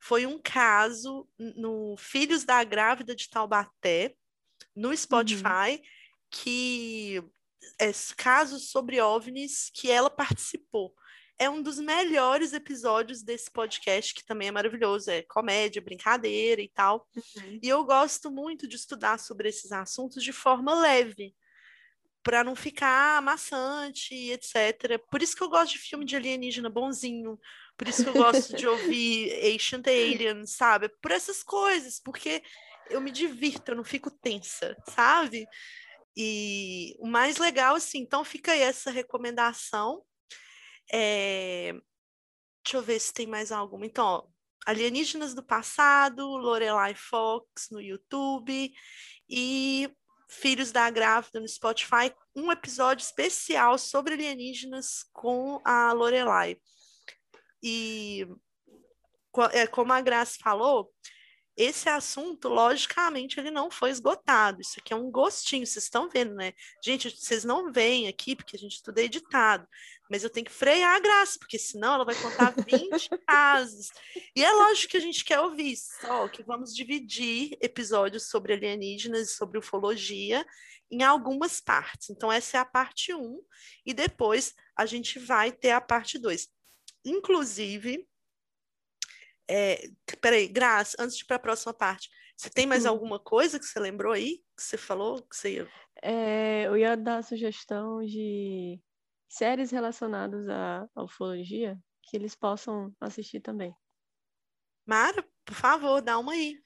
foi 0.00 0.26
um 0.26 0.40
caso 0.42 1.28
no 1.38 1.94
Filhos 1.96 2.44
da 2.44 2.64
Grávida 2.64 3.14
de 3.14 3.28
Taubaté, 3.28 4.14
no 4.74 4.88
uhum. 4.88 4.96
Spotify, 4.96 5.70
uhum. 5.70 5.80
que 6.30 7.22
é 7.78 7.92
casos 8.16 8.70
sobre 8.70 9.00
OVNIs 9.00 9.70
que 9.72 9.90
ela 9.90 10.10
participou 10.10 10.94
é 11.40 11.48
um 11.48 11.62
dos 11.62 11.80
melhores 11.80 12.52
episódios 12.52 13.22
desse 13.22 13.50
podcast, 13.50 14.14
que 14.14 14.26
também 14.26 14.48
é 14.48 14.52
maravilhoso, 14.52 15.10
é 15.10 15.22
comédia, 15.22 15.80
brincadeira 15.80 16.60
e 16.60 16.68
tal. 16.68 17.08
Uhum. 17.16 17.58
E 17.62 17.66
eu 17.66 17.82
gosto 17.82 18.30
muito 18.30 18.68
de 18.68 18.76
estudar 18.76 19.18
sobre 19.18 19.48
esses 19.48 19.72
assuntos 19.72 20.22
de 20.22 20.32
forma 20.32 20.78
leve, 20.78 21.34
para 22.22 22.44
não 22.44 22.54
ficar 22.54 23.16
amassante, 23.16 24.14
etc. 24.14 25.02
Por 25.10 25.22
isso 25.22 25.34
que 25.34 25.42
eu 25.42 25.48
gosto 25.48 25.72
de 25.72 25.78
filme 25.78 26.04
de 26.04 26.14
alienígena 26.14 26.68
bonzinho, 26.68 27.40
por 27.74 27.88
isso 27.88 28.04
que 28.04 28.10
eu 28.10 28.22
gosto 28.22 28.54
de 28.54 28.68
ouvir 28.68 29.32
Ancient 29.42 29.86
Aliens, 29.86 30.56
sabe? 30.56 30.90
Por 31.00 31.10
essas 31.10 31.42
coisas, 31.42 31.98
porque 31.98 32.42
eu 32.90 33.00
me 33.00 33.10
divirto, 33.10 33.72
eu 33.72 33.76
não 33.76 33.84
fico 33.84 34.10
tensa, 34.10 34.76
sabe? 34.94 35.46
E 36.14 36.94
o 36.98 37.06
mais 37.06 37.38
legal, 37.38 37.76
assim, 37.76 38.00
então 38.00 38.22
fica 38.26 38.52
aí 38.52 38.60
essa 38.60 38.90
recomendação 38.90 40.04
é... 40.92 41.72
Deixa 42.64 42.76
eu 42.76 42.82
ver 42.82 43.00
se 43.00 43.12
tem 43.12 43.26
mais 43.26 43.50
alguma. 43.50 43.86
Então, 43.86 44.04
ó, 44.04 44.26
Alienígenas 44.66 45.34
do 45.34 45.42
Passado, 45.42 46.26
Lorelai 46.26 46.94
Fox 46.94 47.68
no 47.70 47.80
YouTube 47.80 48.72
e 49.28 49.90
Filhos 50.28 50.70
da 50.70 50.88
Grávida 50.90 51.40
no 51.40 51.48
Spotify, 51.48 52.14
um 52.36 52.52
episódio 52.52 53.02
especial 53.02 53.76
sobre 53.78 54.14
alienígenas 54.14 55.04
com 55.12 55.60
a 55.64 55.92
Lorelai. 55.92 56.56
E 57.62 58.28
é, 59.52 59.66
como 59.66 59.92
a 59.92 60.00
Graça 60.00 60.38
falou, 60.40 60.92
esse 61.56 61.88
assunto, 61.88 62.48
logicamente, 62.48 63.38
ele 63.38 63.50
não 63.50 63.70
foi 63.70 63.90
esgotado. 63.90 64.60
Isso 64.60 64.78
aqui 64.78 64.92
é 64.92 64.96
um 64.96 65.10
gostinho, 65.10 65.66
vocês 65.66 65.84
estão 65.84 66.08
vendo, 66.08 66.34
né? 66.34 66.52
Gente, 66.82 67.10
vocês 67.10 67.44
não 67.44 67.72
veem 67.72 68.08
aqui, 68.08 68.34
porque 68.34 68.56
a 68.56 68.58
gente 68.58 68.76
estuda 68.76 69.02
editado, 69.02 69.66
mas 70.10 70.24
eu 70.24 70.30
tenho 70.30 70.46
que 70.46 70.52
frear 70.52 70.96
a 70.96 71.00
graça, 71.00 71.38
porque 71.38 71.58
senão 71.58 71.94
ela 71.94 72.04
vai 72.04 72.14
contar 72.14 72.54
20 72.56 73.08
casos. 73.26 73.90
E 74.34 74.44
é 74.44 74.52
lógico 74.52 74.92
que 74.92 74.96
a 74.96 75.00
gente 75.00 75.24
quer 75.24 75.40
ouvir, 75.40 75.76
só 75.76 76.28
que 76.28 76.42
vamos 76.42 76.74
dividir 76.74 77.56
episódios 77.60 78.28
sobre 78.28 78.54
alienígenas 78.54 79.28
e 79.28 79.34
sobre 79.34 79.58
ufologia 79.58 80.46
em 80.90 81.02
algumas 81.02 81.60
partes. 81.60 82.10
Então, 82.10 82.32
essa 82.32 82.56
é 82.56 82.60
a 82.60 82.64
parte 82.64 83.14
1, 83.14 83.40
e 83.86 83.94
depois 83.94 84.54
a 84.76 84.86
gente 84.86 85.18
vai 85.18 85.52
ter 85.52 85.70
a 85.70 85.80
parte 85.80 86.18
2. 86.18 86.48
Inclusive, 87.04 88.06
é, 89.50 89.88
peraí, 90.20 90.46
Graça, 90.48 90.96
antes 90.98 91.16
de 91.16 91.24
ir 91.24 91.26
para 91.26 91.36
a 91.36 91.40
próxima 91.40 91.74
parte, 91.74 92.08
você 92.36 92.48
tem 92.48 92.66
mais 92.66 92.84
hum. 92.84 92.90
alguma 92.90 93.18
coisa 93.18 93.58
que 93.58 93.64
você 93.64 93.78
lembrou 93.80 94.12
aí? 94.12 94.38
Que 94.56 94.62
você 94.62 94.76
falou? 94.76 95.22
Que 95.22 95.36
você 95.36 95.54
ia... 95.56 95.68
É, 96.02 96.66
eu 96.66 96.76
ia 96.76 96.96
dar 96.96 97.18
a 97.18 97.22
sugestão 97.22 98.00
de 98.00 98.80
séries 99.28 99.70
relacionadas 99.70 100.48
à, 100.48 100.88
à 100.94 101.04
ufologia 101.04 101.78
que 102.02 102.16
eles 102.16 102.34
possam 102.34 102.94
assistir 103.00 103.40
também. 103.40 103.74
Mara, 104.86 105.22
por 105.44 105.54
favor, 105.54 106.00
dá 106.00 106.18
uma 106.18 106.32
aí. 106.32 106.56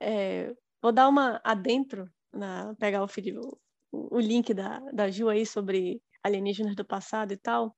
É, 0.00 0.54
vou 0.82 0.92
dar 0.92 1.08
uma 1.08 1.40
adentro, 1.44 2.10
na, 2.32 2.74
pegar 2.74 3.02
o, 3.02 3.06
o, 3.92 4.16
o 4.16 4.20
link 4.20 4.52
da, 4.52 4.80
da 4.92 5.10
Ju 5.10 5.28
aí 5.28 5.46
sobre 5.46 6.02
alienígenas 6.22 6.74
do 6.74 6.84
passado 6.84 7.32
e 7.32 7.36
tal. 7.36 7.76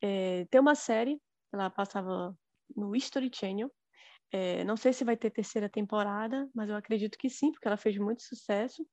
É, 0.00 0.44
tem 0.50 0.60
uma 0.60 0.74
série, 0.74 1.20
ela 1.52 1.68
passava 1.68 2.36
no 2.74 2.94
History 2.94 3.30
Channel, 3.34 3.70
é, 4.32 4.64
não 4.64 4.76
sei 4.76 4.92
se 4.92 5.04
vai 5.04 5.16
ter 5.16 5.30
terceira 5.30 5.68
temporada, 5.68 6.48
mas 6.54 6.68
eu 6.68 6.76
acredito 6.76 7.18
que 7.18 7.30
sim, 7.30 7.52
porque 7.52 7.66
ela 7.66 7.76
fez 7.76 7.96
muito 7.96 8.22
sucesso. 8.22 8.86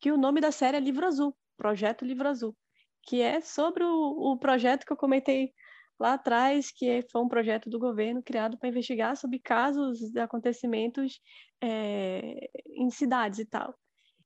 Que 0.00 0.12
o 0.12 0.16
nome 0.16 0.40
da 0.40 0.52
série 0.52 0.76
é 0.76 0.80
Livro 0.80 1.06
Azul, 1.06 1.36
Projeto 1.56 2.04
Livro 2.04 2.28
Azul, 2.28 2.56
que 3.02 3.20
é 3.20 3.40
sobre 3.40 3.84
o, 3.84 4.32
o 4.32 4.38
projeto 4.38 4.84
que 4.84 4.92
eu 4.92 4.96
comentei 4.96 5.52
lá 5.98 6.14
atrás, 6.14 6.70
que 6.70 7.04
foi 7.10 7.22
um 7.22 7.28
projeto 7.28 7.70
do 7.70 7.78
governo 7.78 8.22
criado 8.22 8.58
para 8.58 8.68
investigar 8.68 9.16
sobre 9.16 9.38
casos 9.38 10.00
e 10.14 10.18
acontecimentos 10.18 11.20
é, 11.62 12.50
em 12.66 12.90
cidades 12.90 13.38
e 13.38 13.46
tal. 13.46 13.74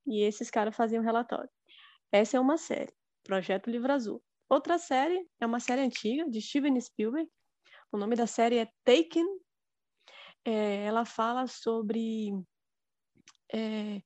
E 0.07 0.23
esses 0.23 0.51
caras 0.51 0.75
faziam 0.75 1.03
relatório. 1.03 1.51
Essa 2.11 2.39
é 2.39 2.41
uma 2.41 2.57
série, 2.57 2.93
Projeto 3.23 3.71
Livro 3.71 3.93
Azul. 3.93 4.23
Outra 4.49 4.79
série 4.79 5.29
é 5.39 5.47
uma 5.47 5.61
série 5.61 5.83
antiga 5.83 6.29
de 6.29 6.41
Steven 6.41 6.81
Spielberg. 6.81 7.29
O 7.93 7.99
nome 7.99 8.17
da 8.17 8.27
série 8.27 8.59
é 8.59 8.69
Taken 8.85 9.27
é, 10.45 10.85
ela 10.85 11.05
fala 11.05 11.47
sobre 11.47 12.33
é, 13.53 14.03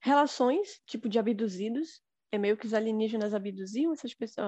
relações, 0.00 0.80
tipo 0.86 1.08
de 1.08 1.18
abduzidos. 1.18 2.02
É 2.30 2.38
meio 2.38 2.56
que 2.56 2.66
os 2.66 2.74
alienígenas 2.74 3.32
abduziam 3.32 3.92
essas 3.92 4.14
pessoas, 4.14 4.46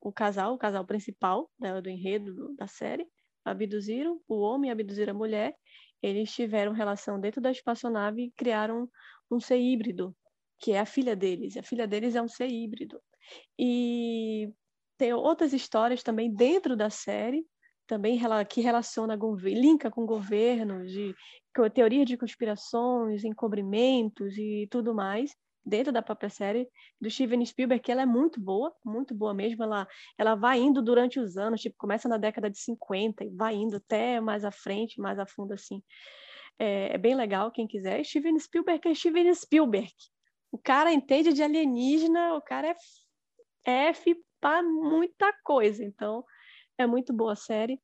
o 0.00 0.12
casal, 0.12 0.54
o 0.54 0.58
casal 0.58 0.84
principal 0.84 1.50
né, 1.58 1.80
do 1.80 1.88
enredo 1.88 2.34
do, 2.34 2.54
da 2.54 2.66
série, 2.66 3.06
abduziram 3.44 4.20
o 4.26 4.40
homem, 4.40 4.70
abduziram 4.70 5.14
a 5.14 5.18
mulher. 5.18 5.54
Eles 6.02 6.32
tiveram 6.32 6.72
relação 6.72 7.20
dentro 7.20 7.40
da 7.40 7.50
espaçonave 7.50 8.24
e 8.24 8.32
criaram 8.32 8.90
um 9.30 9.38
ser 9.38 9.58
híbrido, 9.58 10.16
que 10.58 10.72
é 10.72 10.80
a 10.80 10.86
filha 10.86 11.14
deles. 11.14 11.56
A 11.56 11.62
filha 11.62 11.86
deles 11.86 12.16
é 12.16 12.22
um 12.22 12.28
ser 12.28 12.48
híbrido. 12.48 13.00
E 13.56 14.52
tem 14.98 15.12
outras 15.12 15.52
histórias 15.52 16.02
também 16.02 16.32
dentro 16.32 16.76
da 16.76 16.90
série 16.90 17.46
também 17.92 18.18
que 18.48 18.62
relaciona, 18.62 19.18
linka 19.44 19.90
com 19.90 20.06
governos, 20.06 20.90
de 20.90 21.14
teorias 21.74 22.06
de 22.06 22.16
conspirações, 22.16 23.22
encobrimentos 23.22 24.38
e 24.38 24.66
tudo 24.70 24.94
mais, 24.94 25.36
dentro 25.62 25.92
da 25.92 26.00
própria 26.00 26.30
série 26.30 26.66
do 26.98 27.10
Steven 27.10 27.44
Spielberg, 27.44 27.84
que 27.84 27.92
ela 27.92 28.00
é 28.00 28.06
muito 28.06 28.40
boa, 28.40 28.74
muito 28.82 29.14
boa 29.14 29.34
mesmo, 29.34 29.62
ela, 29.62 29.86
ela 30.16 30.34
vai 30.34 30.58
indo 30.58 30.80
durante 30.80 31.20
os 31.20 31.36
anos, 31.36 31.60
tipo, 31.60 31.76
começa 31.76 32.08
na 32.08 32.16
década 32.16 32.48
de 32.48 32.58
50 32.60 33.24
e 33.24 33.28
vai 33.28 33.56
indo 33.56 33.76
até 33.76 34.18
mais 34.22 34.42
à 34.42 34.50
frente, 34.50 34.98
mais 34.98 35.18
a 35.18 35.26
fundo, 35.26 35.52
assim. 35.52 35.82
É, 36.58 36.94
é 36.94 36.98
bem 36.98 37.14
legal, 37.14 37.50
quem 37.50 37.66
quiser. 37.66 38.02
Steven 38.06 38.38
Spielberg 38.38 38.88
é 38.88 38.94
Steven 38.94 39.34
Spielberg. 39.34 39.92
O 40.50 40.56
cara 40.56 40.90
entende 40.90 41.34
de 41.34 41.42
alienígena, 41.42 42.36
o 42.36 42.40
cara 42.40 42.74
é 43.66 43.88
F 43.90 44.16
para 44.40 44.62
muita 44.62 45.30
coisa, 45.44 45.84
então 45.84 46.24
é 46.78 46.86
muito 46.86 47.12
boa 47.12 47.32
a 47.32 47.36
série. 47.36 47.80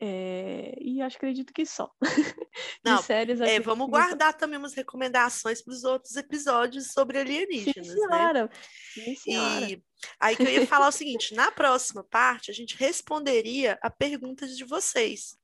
É, 0.00 0.76
e 0.80 1.02
acho 1.02 1.16
acredito 1.16 1.52
que 1.52 1.66
só. 1.66 1.90
Não, 2.84 3.02
séries, 3.02 3.40
é, 3.40 3.58
vamos 3.58 3.88
guardar 3.88 4.32
só. 4.32 4.38
também 4.38 4.56
umas 4.56 4.74
recomendações 4.74 5.60
para 5.60 5.72
os 5.72 5.82
outros 5.82 6.14
episódios 6.14 6.92
sobre 6.92 7.18
alienígenas. 7.18 7.88
Sim, 7.88 7.94
né? 7.94 8.06
senhora. 8.06 8.42
Né? 8.44 8.50
Sim, 8.94 9.16
senhora. 9.16 9.70
E 9.70 9.82
aí 10.20 10.36
que 10.36 10.42
eu 10.42 10.50
ia 10.50 10.66
falar 10.66 10.88
o 10.88 10.92
seguinte: 10.92 11.34
na 11.34 11.50
próxima 11.50 12.04
parte, 12.04 12.50
a 12.50 12.54
gente 12.54 12.76
responderia 12.76 13.76
a 13.82 13.90
perguntas 13.90 14.56
de 14.56 14.64
vocês. 14.64 15.36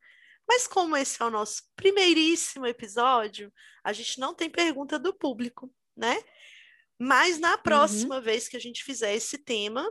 Mas 0.46 0.68
como 0.68 0.96
esse 0.96 1.20
é 1.20 1.24
o 1.24 1.30
nosso 1.30 1.62
primeiríssimo 1.74 2.66
episódio, 2.66 3.52
a 3.82 3.92
gente 3.92 4.20
não 4.20 4.34
tem 4.34 4.48
pergunta 4.48 4.98
do 4.98 5.12
público, 5.12 5.72
né? 5.96 6.16
Mas 6.98 7.38
na 7.38 7.56
uhum. 7.56 7.62
próxima 7.62 8.16
uhum. 8.16 8.22
vez 8.22 8.46
que 8.46 8.56
a 8.56 8.60
gente 8.60 8.84
fizer 8.84 9.14
esse 9.14 9.38
tema, 9.38 9.90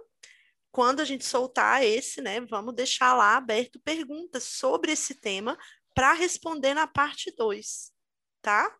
quando 0.73 1.01
a 1.01 1.05
gente 1.05 1.23
soltar 1.23 1.85
esse, 1.85 2.19
né, 2.19 2.41
vamos 2.41 2.73
deixar 2.73 3.13
lá 3.13 3.37
aberto 3.37 3.79
perguntas 3.81 4.43
sobre 4.43 4.91
esse 4.91 5.13
tema 5.13 5.55
para 5.93 6.13
responder 6.13 6.73
na 6.73 6.87
parte 6.87 7.31
2, 7.37 7.91
tá? 8.41 8.75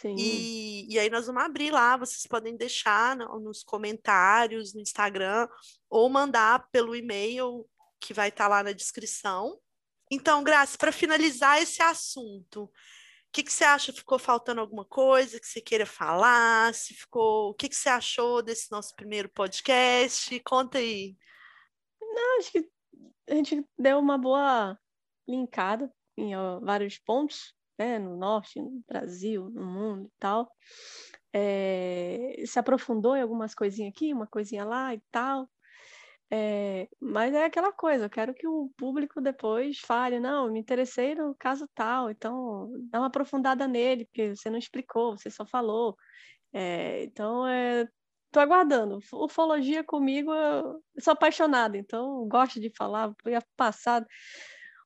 Sim. 0.00 0.16
E, 0.16 0.90
e 0.90 0.98
aí 0.98 1.10
nós 1.10 1.26
vamos 1.26 1.42
abrir 1.42 1.70
lá, 1.70 1.98
vocês 1.98 2.26
podem 2.26 2.56
deixar 2.56 3.14
no, 3.14 3.38
nos 3.40 3.62
comentários, 3.62 4.72
no 4.72 4.80
Instagram, 4.80 5.46
ou 5.90 6.08
mandar 6.08 6.66
pelo 6.72 6.96
e-mail 6.96 7.68
que 8.00 8.14
vai 8.14 8.30
estar 8.30 8.44
tá 8.44 8.48
lá 8.48 8.62
na 8.62 8.72
descrição. 8.72 9.60
Então, 10.10 10.42
Graça, 10.42 10.78
para 10.78 10.90
finalizar 10.90 11.60
esse 11.60 11.82
assunto, 11.82 12.72
que, 13.32 13.42
que 13.42 13.52
você 13.52 13.64
acha? 13.64 13.92
Ficou 13.92 14.18
faltando 14.18 14.60
alguma 14.60 14.84
coisa 14.84 15.40
que 15.40 15.46
você 15.46 15.60
queira 15.60 15.86
falar? 15.86 16.74
Se 16.74 16.94
ficou, 16.94 17.50
o 17.50 17.54
que, 17.54 17.68
que 17.68 17.76
você 17.76 17.88
achou 17.88 18.42
desse 18.42 18.70
nosso 18.70 18.94
primeiro 18.94 19.28
podcast? 19.28 20.38
Conta 20.40 20.78
aí. 20.78 21.16
Não, 22.00 22.38
acho 22.38 22.52
que 22.52 22.70
a 23.28 23.34
gente 23.34 23.64
deu 23.78 23.98
uma 23.98 24.18
boa 24.18 24.78
linkada 25.28 25.92
em 26.16 26.36
ó, 26.36 26.58
vários 26.60 26.98
pontos, 26.98 27.54
né? 27.78 27.98
No 27.98 28.16
norte, 28.16 28.60
no 28.60 28.82
Brasil, 28.88 29.50
no 29.50 29.64
mundo 29.64 30.06
e 30.06 30.12
tal. 30.18 30.50
É, 31.32 32.42
se 32.46 32.58
aprofundou 32.58 33.14
em 33.16 33.22
algumas 33.22 33.54
coisinhas 33.54 33.92
aqui, 33.94 34.12
uma 34.12 34.26
coisinha 34.26 34.64
lá 34.64 34.94
e 34.94 35.02
tal. 35.10 35.48
É, 36.30 36.86
mas 37.00 37.32
é 37.34 37.44
aquela 37.44 37.72
coisa, 37.72 38.04
eu 38.04 38.10
quero 38.10 38.34
que 38.34 38.46
o 38.46 38.70
público 38.76 39.20
depois 39.20 39.78
fale, 39.78 40.20
não, 40.20 40.52
me 40.52 40.60
interessei 40.60 41.14
no 41.14 41.34
caso 41.34 41.66
tal, 41.74 42.10
então 42.10 42.70
dá 42.90 42.98
uma 43.00 43.06
aprofundada 43.06 43.66
nele, 43.66 44.04
porque 44.04 44.36
você 44.36 44.50
não 44.50 44.58
explicou, 44.58 45.16
você 45.16 45.30
só 45.30 45.46
falou. 45.46 45.96
É, 46.52 47.04
então, 47.04 47.46
é, 47.46 47.88
tô 48.30 48.40
aguardando. 48.40 48.98
Ufologia 49.12 49.82
comigo, 49.84 50.32
eu 50.34 50.82
sou 51.00 51.12
apaixonada, 51.14 51.78
então 51.78 52.26
gosto 52.28 52.60
de 52.60 52.70
falar, 52.76 53.12
fui 53.22 53.32
passado 53.56 54.06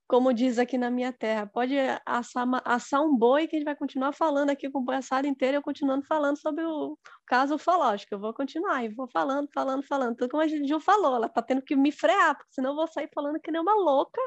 como 0.06 0.32
diz 0.32 0.58
aqui 0.58 0.76
na 0.76 0.90
minha 0.90 1.12
terra, 1.12 1.46
pode 1.46 1.74
assar, 2.04 2.46
assar 2.64 3.00
um 3.02 3.16
boi 3.16 3.46
que 3.46 3.56
a 3.56 3.58
gente 3.58 3.64
vai 3.64 3.76
continuar 3.76 4.12
falando 4.12 4.50
aqui 4.50 4.68
com 4.70 4.84
o 4.84 4.90
assado 4.90 5.26
inteiro, 5.26 5.56
eu 5.56 5.62
continuando 5.62 6.04
falando 6.06 6.36
sobre 6.38 6.64
o 6.64 6.98
caso 7.26 7.54
ufológico. 7.54 8.14
Eu 8.14 8.18
vou 8.18 8.34
continuar 8.34 8.84
e 8.84 8.88
vou 8.88 9.08
falando, 9.08 9.48
falando, 9.52 9.82
falando. 9.82 10.16
Tudo 10.16 10.30
como 10.30 10.42
a 10.42 10.46
Ju 10.46 10.80
falou, 10.80 11.16
ela 11.16 11.28
tá 11.28 11.40
tendo 11.40 11.62
que 11.62 11.74
me 11.74 11.90
frear, 11.90 12.36
porque 12.36 12.52
senão 12.52 12.70
eu 12.70 12.76
vou 12.76 12.86
sair 12.88 13.08
falando 13.14 13.40
que 13.40 13.50
nem 13.50 13.60
uma 13.60 13.74
louca, 13.74 14.20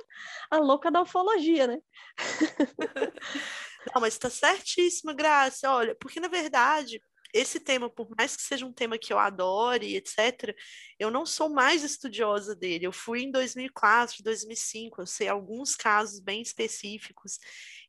a 0.50 0.58
louca 0.58 0.90
da 0.90 1.02
ufologia, 1.02 1.68
né? 1.68 1.78
Não, 3.94 4.02
mas 4.02 4.18
tá 4.18 4.30
certíssima, 4.30 5.14
Graça. 5.14 5.72
Olha, 5.72 5.96
porque 5.96 6.20
na 6.20 6.28
verdade 6.28 7.00
esse 7.36 7.60
tema, 7.60 7.90
por 7.90 8.08
mais 8.18 8.34
que 8.34 8.42
seja 8.42 8.66
um 8.66 8.72
tema 8.72 8.98
que 8.98 9.12
eu 9.12 9.20
adore, 9.20 9.98
etc., 9.98 10.56
eu 10.98 11.12
não 11.12 11.26
sou 11.26 11.50
mais 11.50 11.84
estudiosa 11.84 12.56
dele. 12.56 12.86
Eu 12.88 12.94
fui 12.94 13.24
em 13.24 13.32
2004, 13.32 14.24
2005, 14.24 15.02
eu 15.02 15.06
sei 15.06 15.28
alguns 15.28 15.76
casos 15.76 16.22
bem 16.22 16.42
específicos 16.42 17.38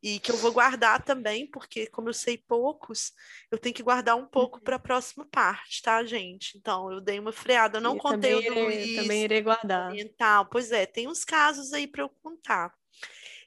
e 0.03 0.19
que 0.19 0.33
eu 0.33 0.37
vou 0.37 0.53
guardar 0.53 1.05
também, 1.05 1.49
porque 1.49 1.87
como 1.87 2.09
eu 2.09 2.13
sei 2.13 2.37
poucos, 2.37 3.13
eu 3.49 3.57
tenho 3.57 3.75
que 3.75 3.85
guardar 3.85 4.17
um 4.17 4.27
pouco 4.27 4.61
para 4.61 4.77
a 4.77 4.81
próxima 4.81 5.25
parte, 5.25 5.81
tá, 5.81 6.05
gente? 6.05 6.59
Então, 6.59 6.91
eu 6.91 7.01
dei 7.01 7.21
uma 7.21 7.33
freada, 7.33 7.79
eu 7.79 7.83
não 7.83 7.97
contei 7.97 8.35
o 8.35 8.41
do 8.41 8.47
irei, 8.47 8.65
Luiz. 8.65 8.97
Também 8.97 9.23
irei 9.23 9.43
guardar. 9.43 9.93
Oriental. 9.93 10.47
Pois 10.47 10.73
é, 10.73 10.87
tem 10.87 11.07
uns 11.07 11.25
casos 11.25 11.73
aí 11.73 11.87
para 11.87 12.03
eu 12.03 12.09
contar. 12.09 12.75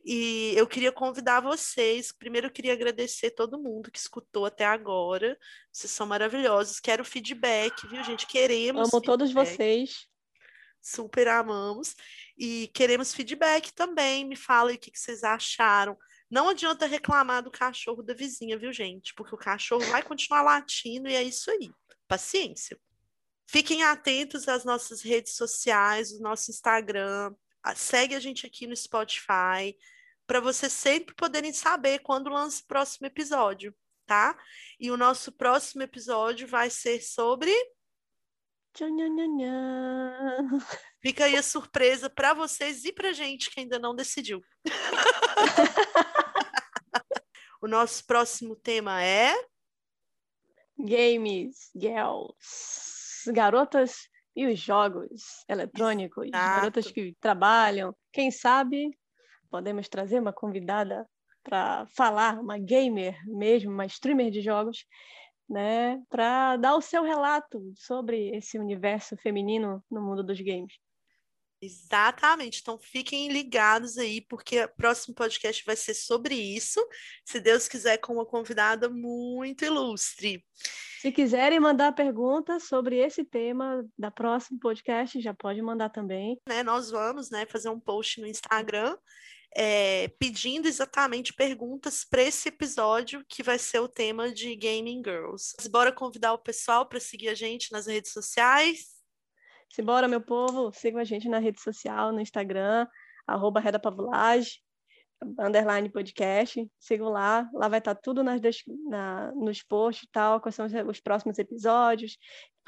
E 0.04 0.54
eu 0.56 0.66
queria 0.66 0.92
convidar 0.92 1.42
vocês. 1.42 2.12
Primeiro, 2.12 2.48
eu 2.48 2.52
queria 2.52 2.74
agradecer 2.74 3.32
todo 3.32 3.60
mundo 3.60 3.92
que 3.92 4.00
escutou 4.00 4.46
até 4.46 4.66
agora. 4.66 5.38
Vocês 5.72 5.92
são 5.92 6.08
maravilhosos. 6.08 6.80
Quero 6.80 7.04
feedback, 7.04 7.88
viu, 7.88 8.04
gente? 8.04 8.26
Queremos. 8.26 8.82
Amo 8.82 8.90
feedback. 8.90 9.06
todos 9.06 9.34
vocês. 9.34 10.08
Super 10.82 11.28
amamos. 11.28 11.96
E 12.38 12.70
queremos 12.74 13.14
feedback 13.14 13.74
também. 13.74 14.26
Me 14.26 14.36
falem 14.36 14.76
o 14.76 14.80
que, 14.80 14.92
que 14.92 15.00
vocês 15.00 15.24
acharam. 15.24 15.98
Não 16.30 16.48
adianta 16.48 16.86
reclamar 16.86 17.44
do 17.44 17.52
cachorro 17.52 18.04
da 18.04 18.14
vizinha, 18.14 18.58
viu, 18.58 18.72
gente? 18.72 19.14
Porque 19.16 19.34
o 19.34 19.38
cachorro 19.38 19.86
vai 19.88 20.04
continuar 20.04 20.44
latindo 20.44 21.10
e 21.10 21.16
é 21.16 21.24
isso 21.24 21.50
aí. 21.52 21.72
Paciência. 22.08 22.80
Fiquem 23.48 23.84
atentos 23.84 24.48
às 24.48 24.64
nossas 24.64 25.02
redes 25.02 25.36
sociais, 25.36 26.12
o 26.12 26.22
nosso 26.22 26.52
Instagram, 26.52 27.34
segue 27.76 28.16
a 28.16 28.20
gente 28.20 28.46
aqui 28.46 28.68
no 28.68 28.76
Spotify, 28.76 29.78
para 30.26 30.40
vocês 30.40 30.72
sempre 30.72 31.16
poderem 31.16 31.52
saber 31.52 32.00
quando 32.00 32.30
lança 32.30 32.62
o 32.62 32.68
próximo 32.68 33.08
episódio, 33.08 33.76
tá? 34.06 34.38
E 34.80 34.92
o 34.92 34.98
nosso 34.98 35.32
próximo 35.32 35.82
episódio 35.82 36.48
vai 36.48 36.70
ser 36.70 37.02
sobre. 37.02 37.52
Fica 41.02 41.26
aí 41.26 41.36
a 41.36 41.42
surpresa 41.42 42.10
para 42.10 42.34
vocês 42.34 42.86
e 42.86 42.94
para 42.94 43.12
gente 43.12 43.50
que 43.50 43.60
ainda 43.60 43.80
não 43.80 43.96
decidiu. 43.96 44.44
o 47.62 47.68
nosso 47.68 48.06
próximo 48.06 48.56
tema 48.56 49.04
é. 49.04 49.34
Games, 50.78 51.72
girls, 51.76 53.30
garotas 53.34 54.08
e 54.36 54.48
os 54.48 54.60
jogos 54.60 55.44
eletrônicos, 55.48 56.28
Exato. 56.28 56.56
garotas 56.56 56.92
que 56.92 57.16
trabalham. 57.20 57.96
Quem 58.12 58.32
sabe 58.32 58.90
podemos 59.50 59.90
trazer 59.90 60.20
uma 60.20 60.34
convidada 60.34 61.08
para 61.44 61.86
falar, 61.96 62.40
uma 62.40 62.58
gamer 62.58 63.18
mesmo, 63.26 63.72
uma 63.72 63.86
streamer 63.86 64.30
de 64.30 64.42
jogos, 64.42 64.86
né, 65.50 66.00
para 66.10 66.58
dar 66.58 66.76
o 66.76 66.82
seu 66.82 67.04
relato 67.04 67.60
sobre 67.76 68.30
esse 68.36 68.60
universo 68.60 69.18
feminino 69.18 69.84
no 69.90 70.02
mundo 70.02 70.24
dos 70.24 70.40
games. 70.40 70.74
Exatamente. 71.62 72.60
Então 72.62 72.78
fiquem 72.78 73.30
ligados 73.30 73.98
aí, 73.98 74.22
porque 74.22 74.64
o 74.64 74.70
próximo 74.70 75.14
podcast 75.14 75.64
vai 75.66 75.76
ser 75.76 75.94
sobre 75.94 76.36
isso, 76.36 76.80
se 77.26 77.40
Deus 77.40 77.68
quiser, 77.68 77.98
com 77.98 78.14
uma 78.14 78.26
convidada 78.26 78.90
muito 78.90 79.66
ilustre. 79.66 80.46
Se 81.02 81.12
quiserem 81.12 81.60
mandar 81.60 81.94
perguntas 81.94 82.64
sobre 82.64 82.98
esse 82.98 83.24
tema 83.24 83.86
da 83.98 84.12
próximo 84.12 84.60
podcast, 84.60 85.20
já 85.22 85.34
pode 85.34 85.62
mandar 85.62 85.90
também. 85.90 86.40
Né, 86.48 86.64
nós 86.64 86.92
vamos 86.92 87.30
né, 87.30 87.46
fazer 87.46 87.70
um 87.70 87.80
post 87.80 88.20
no 88.20 88.28
Instagram 88.28 88.98
é, 89.56 90.08
pedindo 90.20 90.68
exatamente 90.68 91.34
perguntas 91.34 92.04
para 92.04 92.22
esse 92.22 92.50
episódio 92.50 93.26
que 93.28 93.42
vai 93.42 93.58
ser 93.58 93.80
o 93.80 93.88
tema 93.88 94.32
de 94.32 94.56
Gaming 94.56 95.02
Girls. 95.04 95.56
Bora 95.70 95.92
convidar 95.92 96.34
o 96.34 96.38
pessoal 96.38 96.86
para 96.86 97.00
seguir 97.00 97.30
a 97.30 97.34
gente 97.34 97.72
nas 97.72 97.88
redes 97.88 98.12
sociais. 98.12 98.99
Simbora, 99.70 100.08
meu 100.08 100.22
povo, 100.22 100.72
sigam 100.74 101.00
a 101.00 101.04
gente 101.04 101.30
na 101.30 101.40
rede 101.40 101.62
social, 101.62 102.12
no 102.12 102.20
Instagram, 102.20 102.88
arroba 103.28 103.60
Reda 103.60 103.80
underline 105.38 105.90
podcast, 105.90 106.66
sigam 106.80 107.10
lá, 107.10 107.50
lá 107.54 107.68
vai 107.68 107.80
estar 107.80 107.94
tá 107.94 108.02
tudo 108.02 108.24
nas, 108.24 108.40
na, 108.88 109.32
nos 109.34 109.62
posts 109.62 110.08
e 110.08 110.12
tal, 110.12 110.40
quais 110.40 110.56
são 110.56 110.66
os, 110.66 110.74
os, 110.74 111.02
próximos 111.02 111.38
episódios, 111.38 112.18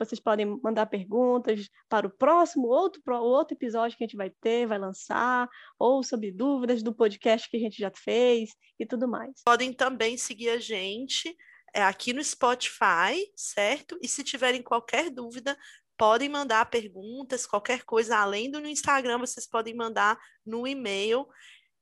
vocês 0.05 0.19
podem 0.19 0.59
mandar 0.63 0.87
perguntas 0.87 1.69
para 1.87 2.07
o 2.07 2.09
próximo, 2.09 2.67
outro, 2.67 3.01
outro 3.21 3.55
episódio 3.55 3.97
que 3.97 4.03
a 4.03 4.07
gente 4.07 4.17
vai 4.17 4.31
ter, 4.41 4.65
vai 4.65 4.79
lançar, 4.79 5.47
ou 5.77 6.03
sobre 6.03 6.31
dúvidas 6.31 6.81
do 6.81 6.93
podcast 6.93 7.49
que 7.49 7.57
a 7.57 7.59
gente 7.59 7.77
já 7.77 7.91
fez 7.95 8.49
e 8.79 8.85
tudo 8.85 9.07
mais. 9.07 9.41
Podem 9.45 9.71
também 9.71 10.17
seguir 10.17 10.49
a 10.49 10.59
gente 10.59 11.35
é, 11.73 11.83
aqui 11.83 12.13
no 12.13 12.23
Spotify, 12.23 13.31
certo? 13.35 13.97
E 14.01 14.07
se 14.07 14.23
tiverem 14.23 14.61
qualquer 14.61 15.09
dúvida, 15.09 15.57
podem 16.01 16.27
mandar 16.29 16.65
perguntas, 16.65 17.45
qualquer 17.45 17.83
coisa 17.83 18.17
além 18.17 18.49
do 18.49 18.59
no 18.59 18.67
Instagram, 18.67 19.19
vocês 19.19 19.45
podem 19.45 19.75
mandar 19.75 20.19
no 20.43 20.65
e-mail 20.65 21.27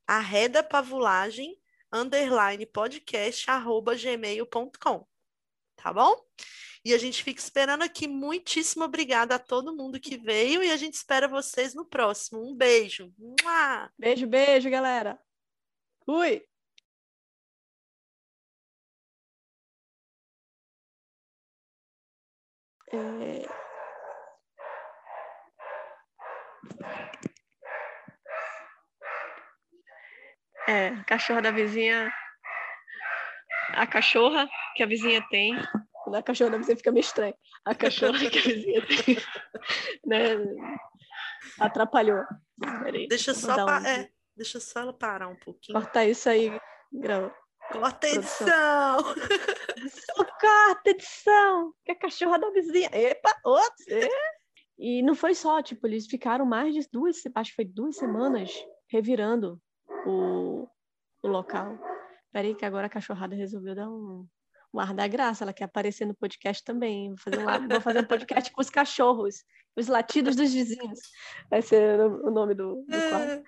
arredapavulagem 0.06 1.58
underline 1.90 2.66
podcast 2.66 3.50
arroba 3.50 3.96
gmail.com, 3.96 5.08
tá 5.78 5.94
bom? 5.94 6.22
E 6.84 6.94
a 6.94 6.98
gente 6.98 7.24
fica 7.24 7.40
esperando 7.40 7.84
aqui. 7.84 8.10
Muitíssimo 8.10 8.84
obrigada 8.84 9.36
a 9.36 9.40
todo 9.40 9.74
mundo 9.74 9.98
que 10.02 10.18
veio 10.18 10.62
e 10.62 10.70
a 10.70 10.76
gente 10.76 10.96
espera 10.96 11.26
vocês 11.26 11.74
no 11.74 11.86
próximo. 11.86 12.46
Um 12.46 12.54
beijo. 12.54 13.14
Beijo, 13.98 14.28
beijo, 14.28 14.70
galera. 14.70 15.18
Fui. 16.06 16.46
É... 22.92 23.69
É, 30.68 30.88
a 30.90 31.04
cachorra 31.04 31.42
da 31.42 31.52
vizinha. 31.52 32.14
A 33.74 33.88
cachorra 33.88 34.48
que 34.76 34.84
a 34.84 34.86
vizinha 34.86 35.26
tem. 35.30 35.56
A 36.14 36.24
cachorra 36.24 36.52
da 36.52 36.58
vizinha 36.58 36.78
fica 36.78 36.92
meio 36.92 37.04
estranho. 37.04 37.36
A 37.66 37.76
cachorra 37.76 38.20
que 38.30 38.38
a 38.38 38.42
vizinha 38.42 38.86
tem. 38.86 39.18
né? 40.06 40.36
Atrapalhou. 41.60 42.24
Deixa 43.10 43.34
só. 43.34 43.66
Um... 43.66 43.86
É, 43.86 44.10
Deixa 44.40 44.60
só 44.60 44.80
ela 44.80 44.94
parar 44.94 45.28
um 45.28 45.36
pouquinho. 45.36 45.78
Corta 45.78 46.06
isso 46.06 46.30
aí, 46.30 46.50
grava. 46.94 47.36
Corta 47.74 48.08
a 48.08 48.10
edição! 48.10 49.04
Corta 50.40 50.82
a 50.88 50.90
edição! 50.92 51.74
Que 51.84 51.92
a 51.92 52.00
cachorra 52.00 52.40
da 52.40 52.50
vizinha. 52.52 52.90
Epa, 52.94 53.38
outros! 53.44 53.86
E 54.80 55.02
não 55.02 55.14
foi 55.14 55.36
só, 55.36 55.62
tipo, 55.62 55.86
eles 55.86 56.08
ficaram 56.08 56.46
mais 56.46 56.74
de 56.74 56.88
duas, 56.90 57.18
acho 57.36 57.50
que 57.50 57.56
foi 57.58 57.66
duas 57.66 57.98
semanas 57.98 58.50
revirando 58.88 59.62
o, 60.06 60.66
o 61.22 61.28
local. 61.28 61.78
Peraí, 62.32 62.56
que 62.56 62.64
agora 62.64 62.88
a 62.88 62.90
cachorrada 62.90 63.36
resolveu 63.36 63.76
dar 63.76 63.90
um, 63.90 64.26
um 64.74 64.80
ar 64.80 64.94
da 64.94 65.06
graça. 65.06 65.44
Ela 65.44 65.52
quer 65.52 65.66
aparecer 65.66 66.06
no 66.06 66.16
podcast 66.16 66.64
também. 66.64 67.10
Vou 67.10 67.18
fazer 67.18 67.40
um, 67.40 67.68
vou 67.68 67.82
fazer 67.82 68.00
um 68.00 68.06
podcast 68.06 68.52
com 68.54 68.62
os 68.62 68.70
cachorros, 68.70 69.44
os 69.76 69.88
latidos 69.88 70.38
dos 70.38 70.54
vizinhos. 70.54 71.00
Vai 71.50 71.62
ser 71.62 72.00
o 72.00 72.32
nome 72.32 72.54
do, 72.54 72.86
do 72.88 73.10
quadro. 73.10 73.44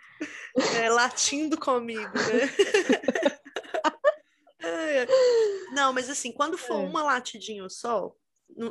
É, 0.82 0.90
latindo 0.90 1.58
comigo, 1.58 2.02
né? 2.02 3.32
Não, 5.74 5.94
mas 5.94 6.10
assim, 6.10 6.32
quando 6.32 6.58
for 6.58 6.82
é. 6.82 6.86
uma 6.86 7.02
latidinha 7.04 7.68
só, 7.70 8.14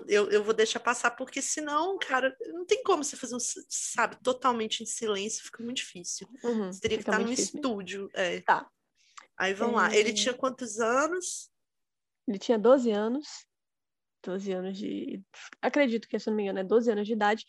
eu, 0.06 0.30
eu 0.30 0.44
vou 0.44 0.54
deixar 0.54 0.80
passar, 0.80 1.10
porque 1.12 1.40
senão, 1.40 1.98
cara, 1.98 2.36
não 2.48 2.64
tem 2.64 2.82
como 2.82 3.02
você 3.02 3.16
fazer 3.16 3.34
um, 3.34 3.40
sabe, 3.40 4.16
totalmente 4.22 4.82
em 4.82 4.86
silêncio, 4.86 5.44
fica 5.44 5.62
muito 5.62 5.78
difícil. 5.78 6.28
Uhum, 6.44 6.72
você 6.72 6.80
teria 6.80 6.98
que 6.98 7.02
estar 7.02 7.18
num 7.18 7.32
estúdio. 7.32 8.08
É. 8.12 8.40
Tá. 8.40 8.68
Aí 9.36 9.54
vamos 9.54 9.74
é... 9.74 9.76
lá. 9.76 9.96
Ele 9.96 10.12
tinha 10.12 10.34
quantos 10.34 10.78
anos? 10.78 11.50
Ele 12.28 12.38
tinha 12.38 12.58
12 12.58 12.90
anos. 12.90 13.26
12 14.22 14.52
anos 14.52 14.76
de. 14.76 15.22
Acredito 15.62 16.06
que, 16.06 16.18
se 16.18 16.28
não 16.28 16.36
me 16.36 16.42
engano, 16.42 16.58
é 16.58 16.64
12 16.64 16.90
anos 16.90 17.06
de 17.06 17.12
idade. 17.14 17.46